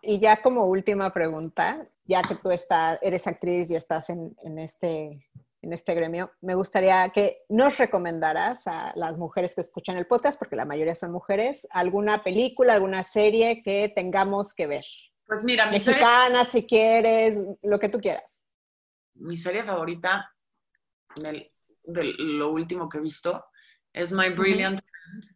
Y 0.02 0.18
ya 0.18 0.42
como 0.42 0.66
última 0.66 1.10
pregunta, 1.14 1.88
ya 2.04 2.20
que 2.20 2.34
tú 2.34 2.50
estás, 2.50 2.98
eres 3.00 3.26
actriz 3.26 3.70
y 3.70 3.76
estás 3.76 4.10
en, 4.10 4.36
en 4.42 4.58
este 4.58 5.26
en 5.62 5.72
este 5.72 5.94
gremio, 5.94 6.30
me 6.42 6.54
gustaría 6.54 7.08
que 7.08 7.46
nos 7.48 7.78
recomendaras 7.78 8.66
a 8.66 8.92
las 8.96 9.16
mujeres 9.16 9.54
que 9.54 9.62
escuchan 9.62 9.96
el 9.96 10.06
podcast, 10.06 10.38
porque 10.38 10.56
la 10.56 10.66
mayoría 10.66 10.94
son 10.94 11.12
mujeres, 11.12 11.66
alguna 11.70 12.22
película, 12.22 12.74
alguna 12.74 13.02
serie 13.02 13.62
que 13.62 13.88
tengamos 13.88 14.54
que 14.54 14.66
ver. 14.66 14.84
Pues 15.26 15.44
mira, 15.44 15.66
mi 15.66 15.72
Mexicana, 15.72 16.44
si 16.44 16.66
quieres, 16.66 17.42
lo 17.62 17.78
que 17.78 17.88
tú 17.88 17.98
quieras. 18.00 18.44
Mi 19.14 19.36
serie 19.36 19.64
favorita, 19.64 20.34
de 21.16 22.14
lo 22.18 22.50
último 22.50 22.88
que 22.88 22.98
he 22.98 23.00
visto, 23.00 23.46
es 23.92 24.12
My 24.12 24.30
Brilliant 24.30 24.80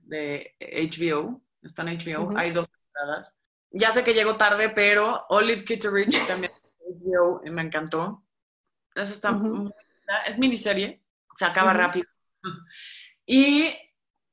de 0.02 0.56
HBO, 0.60 1.43
está 1.62 1.82
en 1.82 1.98
HBO, 1.98 2.36
hay 2.36 2.51
dos 2.51 2.69
temporadas. 2.69 3.43
Ya 3.70 3.93
sé 3.93 4.02
que 4.02 4.15
llegó 4.15 4.36
tarde, 4.36 4.70
pero 4.70 5.27
Olive 5.28 5.65
Kitteridge 5.65 6.27
también 6.27 6.52
HBO 6.81 7.40
y 7.44 7.51
me 7.51 7.62
encantó. 7.62 8.24
Esa 8.94 9.12
está 9.12 9.36
es 10.27 10.39
miniserie, 10.39 11.02
se 11.35 11.44
acaba 11.44 11.73
rápido. 11.73 12.06
Y 13.31 13.77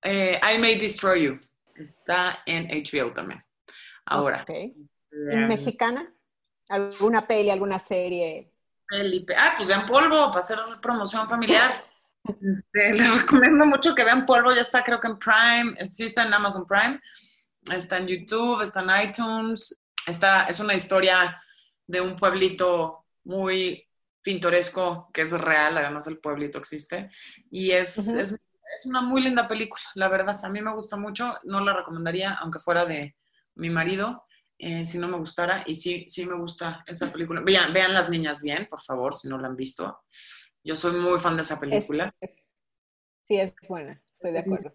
eh, 0.03 0.39
I 0.41 0.57
May 0.57 0.77
Destroy 0.77 1.25
You 1.25 1.39
está 1.75 2.43
en 2.45 2.67
HBO 2.67 3.11
también. 3.11 3.43
Ahora. 4.05 4.43
Okay. 4.43 4.73
Em, 5.31 5.47
mexicana? 5.47 6.13
¿Alguna 6.69 7.25
peli, 7.27 7.49
alguna 7.49 7.79
serie? 7.79 8.51
Peli, 8.87 9.25
ah, 9.37 9.53
pues 9.55 9.67
vean 9.67 9.85
polvo 9.85 10.27
para 10.27 10.39
hacer 10.39 10.59
promoción 10.81 11.27
familiar. 11.29 11.71
Este, 12.41 12.93
les 12.93 13.21
recomiendo 13.21 13.65
mucho 13.65 13.95
que 13.95 14.03
vean 14.03 14.25
polvo, 14.25 14.53
ya 14.53 14.61
está 14.61 14.83
creo 14.83 14.99
que 14.99 15.07
en 15.07 15.19
Prime, 15.19 15.85
sí 15.85 16.05
está 16.05 16.23
en 16.23 16.33
Amazon 16.33 16.65
Prime, 16.67 16.99
está 17.71 17.97
en 17.97 18.07
YouTube, 18.07 18.61
está 18.61 18.81
en 18.81 19.09
iTunes, 19.09 19.79
está, 20.05 20.45
es 20.45 20.59
una 20.59 20.73
historia 20.73 21.41
de 21.87 22.01
un 22.01 22.15
pueblito 22.15 23.05
muy 23.23 23.87
pintoresco 24.21 25.09
que 25.13 25.21
es 25.21 25.31
real, 25.31 25.77
además 25.77 26.07
el 26.07 26.17
pueblito 26.17 26.57
existe, 26.57 27.11
y 27.51 27.71
es, 27.71 27.97
es, 27.97 28.31
es, 28.31 28.85
una 28.85 29.01
muy 29.01 29.21
linda 29.21 29.47
película, 29.47 29.83
la 29.93 30.09
verdad, 30.09 30.43
a 30.43 30.49
mí 30.49 30.61
me 30.61 30.73
gusta 30.73 30.97
mucho, 30.97 31.37
no 31.43 31.63
la 31.63 31.73
recomendaría 31.73 32.33
aunque 32.33 32.59
fuera 32.59 32.85
de 32.85 33.15
mi 33.53 33.69
marido, 33.69 34.24
eh, 34.57 34.85
si 34.85 34.97
no 34.97 35.07
me 35.07 35.17
gustara, 35.17 35.63
y 35.65 35.75
sí, 35.75 36.05
sí 36.07 36.25
me 36.25 36.37
gusta 36.37 36.83
esa 36.87 37.11
película. 37.11 37.41
Vean, 37.41 37.73
vean 37.73 37.93
Las 37.93 38.09
Niñas 38.09 38.41
Bien, 38.41 38.67
por 38.69 38.81
favor, 38.81 39.13
si 39.13 39.27
no 39.27 39.37
la 39.37 39.47
han 39.47 39.55
visto. 39.55 40.03
Yo 40.63 40.75
soy 40.75 40.93
muy 40.93 41.19
fan 41.19 41.35
de 41.35 41.43
esa 41.43 41.59
película. 41.59 42.13
sí, 43.23 43.37
es 43.37 43.55
buena, 43.67 44.01
estoy 44.11 44.31
de 44.31 44.39
acuerdo. 44.39 44.73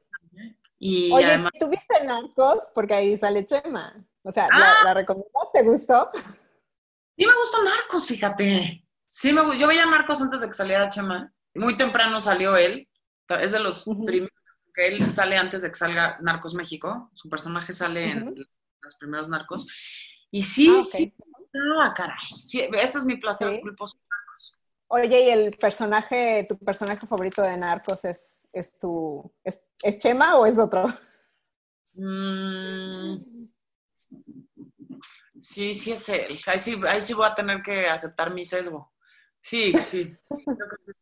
Y 0.79 1.13
Oye, 1.13 1.27
además... 1.27 1.53
¿tuviste 1.59 2.05
Narcos? 2.05 2.71
Porque 2.75 2.95
ahí 2.95 3.17
sale 3.17 3.45
Chema. 3.45 4.07
O 4.23 4.31
sea, 4.31 4.49
¿la, 4.49 4.73
ah. 4.73 4.85
¿la 4.85 4.95
recomendaste? 4.95 5.61
¿Te 5.61 5.63
gustó? 5.63 6.11
Sí 6.15 7.27
me 7.27 7.35
gustó 7.35 7.63
Narcos, 7.63 8.07
fíjate. 8.07 8.87
Sí, 9.07 9.33
me, 9.33 9.59
yo 9.59 9.67
veía 9.67 9.85
Narcos 9.85 10.23
antes 10.23 10.41
de 10.41 10.47
que 10.47 10.55
saliera 10.55 10.89
Chema. 10.89 11.33
Muy 11.55 11.77
temprano 11.77 12.21
salió 12.21 12.57
él. 12.57 12.89
Es 13.29 13.53
de 13.53 13.61
los 13.61 13.85
primeros 13.85 14.31
que 14.73 14.89
él 14.89 15.13
sale 15.13 15.37
antes 15.37 15.63
de 15.63 15.69
que 15.69 15.75
salga 15.75 16.19
Narcos 16.21 16.55
México. 16.55 17.11
Su 17.15 17.29
personaje 17.29 17.73
sale 17.73 18.11
en 18.11 18.35
los 18.83 18.95
primeros 18.97 19.29
narcos. 19.29 19.67
Y 20.31 20.43
sí, 20.43 20.69
ah, 20.71 20.85
sí, 20.91 21.15
ah, 21.81 21.93
caray. 21.95 22.17
ese 22.53 22.99
es 22.99 23.05
mi 23.05 23.17
placer 23.17 23.61
culposo. 23.61 23.99
Oye, 24.93 25.27
¿y 25.27 25.31
el 25.31 25.57
personaje, 25.57 26.45
tu 26.49 26.59
personaje 26.59 27.07
favorito 27.07 27.43
de 27.43 27.57
Narcos 27.57 28.05
es, 28.05 28.49
es 28.53 28.77
tu, 28.77 29.33
es, 29.45 29.71
Chema 29.99 30.37
o 30.37 30.47
es 30.47 30.59
otro? 30.59 30.89
Mm, 31.95 33.47
sí, 35.41 35.75
sí 35.75 35.93
es 35.93 36.09
él. 36.09 36.41
Ahí 36.45 36.59
sí, 36.59 36.81
ahí 36.89 37.01
sí 37.01 37.15
voy 37.15 37.27
a 37.27 37.35
tener 37.35 37.63
que 37.63 37.87
aceptar 37.87 38.35
mi 38.35 38.45
sesgo. 38.45 38.93
Sí, 39.41 39.73
sí. 39.79 40.13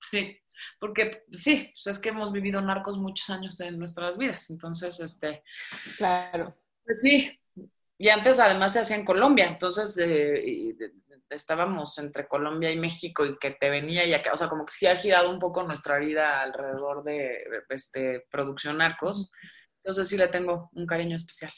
sí, 0.00 0.40
porque 0.80 1.26
sí, 1.32 1.70
pues 1.74 1.86
es 1.94 1.98
que 1.98 2.08
hemos 2.08 2.32
vivido 2.32 2.62
narcos 2.62 2.96
muchos 2.96 3.28
años 3.28 3.60
en 3.60 3.78
nuestras 3.78 4.16
vidas. 4.16 4.48
Entonces, 4.48 5.00
este. 5.00 5.42
Claro. 5.98 6.56
Pues 6.84 7.00
sí, 7.00 7.38
y 8.02 8.08
antes 8.08 8.40
además 8.40 8.72
se 8.72 8.80
hacía 8.80 8.96
en 8.96 9.04
Colombia, 9.04 9.46
entonces 9.46 9.96
eh, 9.98 10.74
estábamos 11.30 11.96
entre 11.98 12.26
Colombia 12.26 12.68
y 12.72 12.76
México 12.76 13.24
y 13.24 13.38
que 13.38 13.52
te 13.52 13.70
venía 13.70 14.04
y 14.04 14.12
acá, 14.12 14.32
o 14.32 14.36
sea, 14.36 14.48
como 14.48 14.64
que 14.64 14.72
sí 14.72 14.88
ha 14.88 14.96
girado 14.96 15.30
un 15.30 15.38
poco 15.38 15.62
nuestra 15.62 15.98
vida 15.98 16.42
alrededor 16.42 17.04
de 17.04 17.44
este, 17.68 18.26
producción 18.28 18.78
narcos, 18.78 19.30
entonces 19.76 20.08
sí 20.08 20.16
le 20.16 20.26
tengo 20.26 20.68
un 20.72 20.84
cariño 20.84 21.14
especial. 21.14 21.52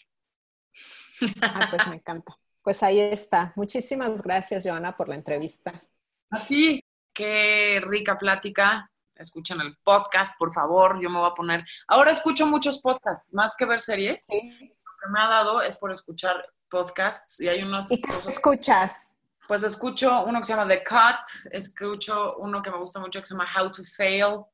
Ah, 1.41 1.67
pues 1.71 1.87
me 1.87 1.95
encanta. 1.95 2.37
Pues 2.63 2.83
ahí 2.83 3.01
está. 3.01 3.55
Muchísimas 3.57 4.23
gracias, 4.23 4.65
Joana, 4.67 4.97
por 4.99 5.09
la 5.09 5.15
entrevista. 5.15 5.83
A 6.31 6.39
ti, 6.47 6.85
qué 7.15 7.81
rica 7.83 8.19
plática. 8.19 8.91
Escuchen 9.15 9.63
el 9.63 9.79
podcast, 9.83 10.37
por 10.39 10.53
favor. 10.53 11.01
Yo 11.01 11.09
me 11.09 11.21
voy 11.21 11.31
a 11.31 11.35
poner. 11.35 11.65
Ahora 11.89 12.11
escucho 12.11 12.47
muchos 12.47 12.83
podcasts, 12.83 13.33
más 13.33 13.55
que 13.57 13.65
ver 13.65 13.81
series. 13.81 14.27
Sí 14.27 14.75
me 15.11 15.21
ha 15.21 15.29
dado 15.29 15.63
es 15.63 15.77
por 15.77 15.91
escuchar 15.91 16.45
podcasts 16.69 17.41
y 17.41 17.49
hay 17.49 17.63
unas 17.63 17.91
¿Y 17.91 18.01
qué 18.01 18.13
escuchas? 18.17 19.15
Pues 19.47 19.63
escucho 19.63 20.25
uno 20.25 20.41
que 20.41 20.47
se 20.47 20.55
llama 20.55 20.69
The 20.69 20.83
Cut, 20.83 21.53
escucho 21.53 22.37
uno 22.39 22.63
que 22.63 22.71
me 22.71 22.79
gusta 22.79 22.99
mucho 22.99 23.21
que 23.21 23.27
se 23.27 23.35
llama 23.35 23.49
How 23.55 23.71
to 23.71 23.83
Fail, 23.85 24.45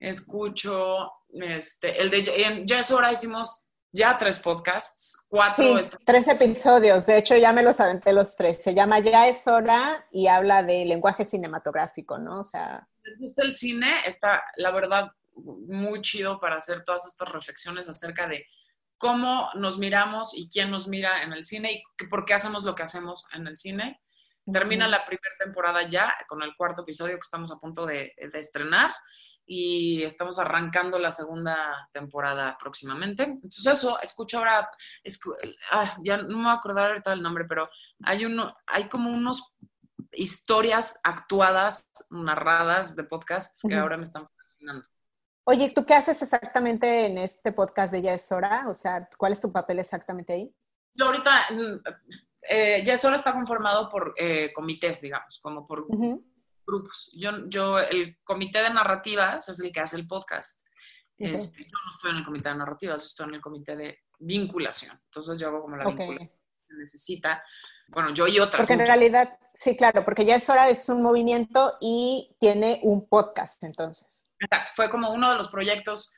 escucho 0.00 1.12
este, 1.32 2.02
el 2.02 2.10
de 2.10 2.64
Ya 2.66 2.80
es 2.80 2.90
hora 2.90 3.12
hicimos 3.12 3.64
ya 3.92 4.16
tres 4.18 4.38
podcasts, 4.38 5.26
cuatro. 5.28 5.82
Sí, 5.82 5.90
tres 6.04 6.26
episodios, 6.26 7.06
de 7.06 7.18
hecho 7.18 7.36
ya 7.36 7.52
me 7.52 7.62
los 7.62 7.78
aventé 7.78 8.12
los 8.12 8.36
tres. 8.36 8.62
Se 8.62 8.74
llama 8.74 9.00
Ya 9.00 9.28
es 9.28 9.46
hora 9.46 10.06
y 10.10 10.26
habla 10.26 10.62
de 10.62 10.86
lenguaje 10.86 11.24
cinematográfico, 11.24 12.18
¿no? 12.18 12.40
O 12.40 12.44
sea... 12.44 12.88
¿Les 13.02 13.18
gusta 13.18 13.42
el 13.42 13.52
cine? 13.52 13.94
Está, 14.06 14.42
la 14.56 14.70
verdad, 14.70 15.10
muy 15.36 16.00
chido 16.00 16.40
para 16.40 16.56
hacer 16.56 16.82
todas 16.84 17.06
estas 17.06 17.28
reflexiones 17.30 17.88
acerca 17.88 18.26
de 18.26 18.46
cómo 19.02 19.50
nos 19.56 19.78
miramos 19.78 20.32
y 20.32 20.48
quién 20.48 20.70
nos 20.70 20.86
mira 20.86 21.24
en 21.24 21.32
el 21.32 21.44
cine 21.44 21.72
y 21.72 22.06
por 22.06 22.24
qué 22.24 22.34
hacemos 22.34 22.62
lo 22.62 22.76
que 22.76 22.84
hacemos 22.84 23.26
en 23.32 23.48
el 23.48 23.56
cine. 23.56 24.00
Termina 24.50 24.86
la 24.86 25.04
primera 25.04 25.34
temporada 25.40 25.88
ya 25.88 26.14
con 26.28 26.40
el 26.44 26.54
cuarto 26.54 26.82
episodio 26.82 27.16
que 27.16 27.22
estamos 27.22 27.50
a 27.50 27.58
punto 27.58 27.84
de, 27.84 28.14
estrenar 28.16 28.94
y 29.44 30.04
estamos 30.04 30.38
arrancando 30.38 31.00
la 31.00 31.10
segunda 31.10 31.88
temporada 31.92 32.56
próximamente. 32.60 33.24
Entonces 33.24 33.66
eso, 33.66 34.00
escucho 34.00 34.38
ahora, 34.38 34.70
ah, 35.72 35.96
ya 36.04 36.18
no 36.18 36.36
me 36.36 36.44
voy 36.44 36.52
a 36.52 36.54
acordar 36.54 36.90
ahorita 36.90 37.12
el 37.12 37.22
nombre, 37.22 37.44
pero 37.48 37.68
hay, 38.04 38.24
uno, 38.24 38.56
hay 38.68 38.88
como 38.88 39.10
unos 39.10 39.52
historias 40.12 41.00
actuadas, 41.02 41.90
narradas 42.08 42.94
de 42.94 43.02
podcasts 43.02 43.62
que 43.68 43.74
ahora 43.74 43.96
me 43.96 44.04
están 44.04 44.28
fascinando. 44.28 44.91
Oye, 45.44 45.72
¿tú 45.74 45.84
qué 45.84 45.94
haces 45.94 46.22
exactamente 46.22 47.06
en 47.06 47.18
este 47.18 47.52
podcast 47.52 47.92
de 47.92 48.02
Ya 48.02 48.14
es 48.14 48.30
hora? 48.30 48.64
O 48.68 48.74
sea, 48.74 49.08
¿cuál 49.18 49.32
es 49.32 49.40
tu 49.40 49.52
papel 49.52 49.80
exactamente 49.80 50.32
ahí? 50.32 50.54
Yo 50.94 51.06
ahorita, 51.06 51.30
mm, 51.50 51.80
eh, 52.48 52.82
Ya 52.84 52.94
es 52.94 53.04
hora 53.04 53.16
está 53.16 53.32
conformado 53.32 53.88
por 53.88 54.14
eh, 54.16 54.52
comités, 54.52 55.00
digamos, 55.00 55.40
como 55.40 55.66
por 55.66 55.86
grupos. 56.66 57.10
Yo, 57.14 57.48
yo, 57.48 57.78
el 57.78 58.18
comité 58.22 58.62
de 58.62 58.70
narrativas 58.70 59.48
es 59.48 59.60
el 59.60 59.72
que 59.72 59.80
hace 59.80 59.96
el 59.96 60.06
podcast. 60.06 60.64
Este, 61.18 61.62
yo 61.62 61.78
no 61.84 61.94
estoy 61.94 62.10
en 62.10 62.16
el 62.16 62.24
comité 62.24 62.48
de 62.48 62.56
narrativas, 62.56 63.04
estoy 63.04 63.28
en 63.28 63.34
el 63.34 63.40
comité 63.40 63.76
de 63.76 63.98
vinculación. 64.18 64.98
Entonces 65.04 65.38
yo 65.38 65.48
hago 65.48 65.62
como 65.62 65.76
la 65.76 65.84
vinculación 65.84 66.41
se 66.72 66.78
necesita 66.78 67.42
bueno, 67.92 68.12
yo 68.14 68.26
y 68.26 68.38
otras. 68.38 68.66
Porque 68.66 68.80
en 68.80 68.86
realidad, 68.86 69.38
sí, 69.52 69.76
claro, 69.76 70.04
porque 70.04 70.24
ya 70.24 70.36
es 70.36 70.48
hora, 70.48 70.68
es 70.68 70.88
un 70.88 71.02
movimiento 71.02 71.76
y 71.80 72.34
tiene 72.40 72.80
un 72.82 73.06
podcast 73.06 73.62
entonces. 73.64 74.32
Fue 74.74 74.90
como 74.90 75.12
uno 75.12 75.30
de 75.30 75.36
los 75.36 75.48
proyectos 75.48 76.12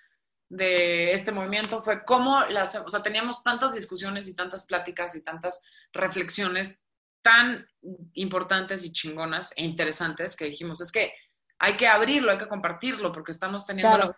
de 0.48 1.12
este 1.12 1.32
movimiento, 1.32 1.82
fue 1.82 2.04
cómo 2.04 2.40
las, 2.48 2.76
o 2.76 2.88
sea, 2.88 3.02
teníamos 3.02 3.42
tantas 3.42 3.74
discusiones 3.74 4.28
y 4.28 4.36
tantas 4.36 4.66
pláticas 4.66 5.16
y 5.16 5.24
tantas 5.24 5.62
reflexiones 5.92 6.80
tan 7.22 7.66
importantes 8.12 8.84
y 8.84 8.92
chingonas 8.92 9.52
e 9.56 9.64
interesantes 9.64 10.36
que 10.36 10.44
dijimos, 10.44 10.80
es 10.80 10.92
que 10.92 11.12
hay 11.58 11.76
que 11.76 11.88
abrirlo, 11.88 12.30
hay 12.30 12.38
que 12.38 12.48
compartirlo, 12.48 13.10
porque 13.10 13.32
estamos 13.32 13.66
teniendo 13.66 13.98
la 13.98 14.16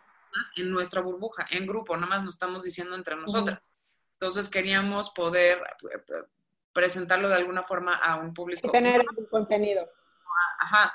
en 0.56 0.70
nuestra 0.70 1.00
burbuja, 1.00 1.46
en 1.50 1.66
grupo, 1.66 1.96
nada 1.96 2.08
más 2.08 2.24
nos 2.24 2.34
estamos 2.34 2.62
diciendo 2.62 2.94
entre 2.94 3.16
nosotras. 3.16 3.72
Entonces 4.18 4.48
queríamos 4.48 5.10
poder 5.10 5.62
presentarlo 6.72 7.28
de 7.28 7.36
alguna 7.36 7.62
forma 7.62 7.97
a 7.97 8.16
un 8.16 8.32
público. 8.32 8.66
Y 8.66 8.70
tener 8.70 9.05
un 9.16 9.26
contenido. 9.26 9.88
Ajá, 10.59 10.94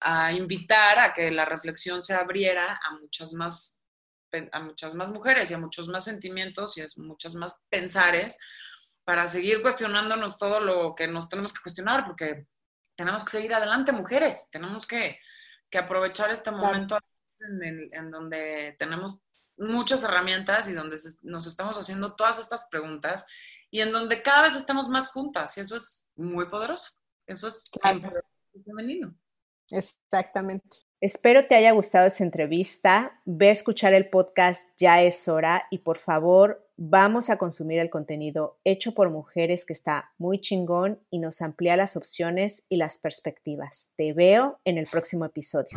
a 0.00 0.32
invitar 0.32 0.98
a 0.98 1.14
que 1.14 1.30
la 1.30 1.44
reflexión 1.44 2.02
se 2.02 2.14
abriera 2.14 2.80
a 2.82 2.92
muchas 2.94 3.32
más 3.32 3.80
a 4.52 4.60
muchas 4.60 4.94
más 4.94 5.10
mujeres 5.10 5.50
y 5.50 5.54
a 5.54 5.58
muchos 5.58 5.88
más 5.88 6.04
sentimientos 6.04 6.76
y 6.76 6.82
a 6.82 6.86
muchos 6.98 7.34
más 7.36 7.62
pensares 7.70 8.38
para 9.04 9.28
seguir 9.28 9.62
cuestionándonos 9.62 10.36
todo 10.36 10.60
lo 10.60 10.94
que 10.94 11.06
nos 11.06 11.28
tenemos 11.28 11.54
que 11.54 11.62
cuestionar, 11.62 12.04
porque 12.04 12.46
tenemos 12.96 13.24
que 13.24 13.30
seguir 13.30 13.54
adelante, 13.54 13.92
mujeres, 13.92 14.48
tenemos 14.50 14.86
que, 14.86 15.20
que 15.70 15.78
aprovechar 15.78 16.30
este 16.30 16.50
momento 16.50 16.98
en, 17.38 17.88
en, 17.92 18.10
donde 18.10 18.74
tenemos 18.78 19.20
muchas 19.56 20.04
herramientas 20.04 20.68
y 20.68 20.72
donde 20.72 20.96
nos 21.22 21.46
estamos 21.46 21.78
haciendo 21.78 22.14
todas 22.14 22.38
estas 22.38 22.66
preguntas 22.70 23.26
y 23.70 23.80
en 23.80 23.92
donde 23.92 24.22
cada 24.22 24.42
vez 24.42 24.54
estamos 24.54 24.88
más 24.88 25.08
juntas 25.08 25.56
y 25.56 25.60
eso 25.60 25.76
es 25.76 26.06
muy 26.14 26.48
poderoso. 26.48 26.90
Eso 27.26 27.48
es 27.48 27.64
femenino. 28.64 29.14
Exactamente. 29.70 30.78
Espero 31.00 31.44
te 31.44 31.54
haya 31.54 31.72
gustado 31.72 32.06
esta 32.06 32.24
entrevista. 32.24 33.20
Ve 33.26 33.48
a 33.48 33.52
escuchar 33.52 33.92
el 33.92 34.08
podcast 34.08 34.68
Ya 34.78 35.02
es 35.02 35.28
hora 35.28 35.66
y 35.70 35.78
por 35.78 35.98
favor 35.98 36.66
vamos 36.76 37.28
a 37.30 37.36
consumir 37.36 37.80
el 37.80 37.90
contenido 37.90 38.58
hecho 38.64 38.94
por 38.94 39.10
mujeres 39.10 39.66
que 39.66 39.72
está 39.72 40.12
muy 40.18 40.40
chingón 40.40 41.00
y 41.10 41.18
nos 41.18 41.42
amplía 41.42 41.76
las 41.76 41.96
opciones 41.96 42.66
y 42.68 42.76
las 42.76 42.98
perspectivas. 42.98 43.92
Te 43.96 44.12
veo 44.12 44.58
en 44.64 44.78
el 44.78 44.86
próximo 44.86 45.24
episodio. 45.24 45.76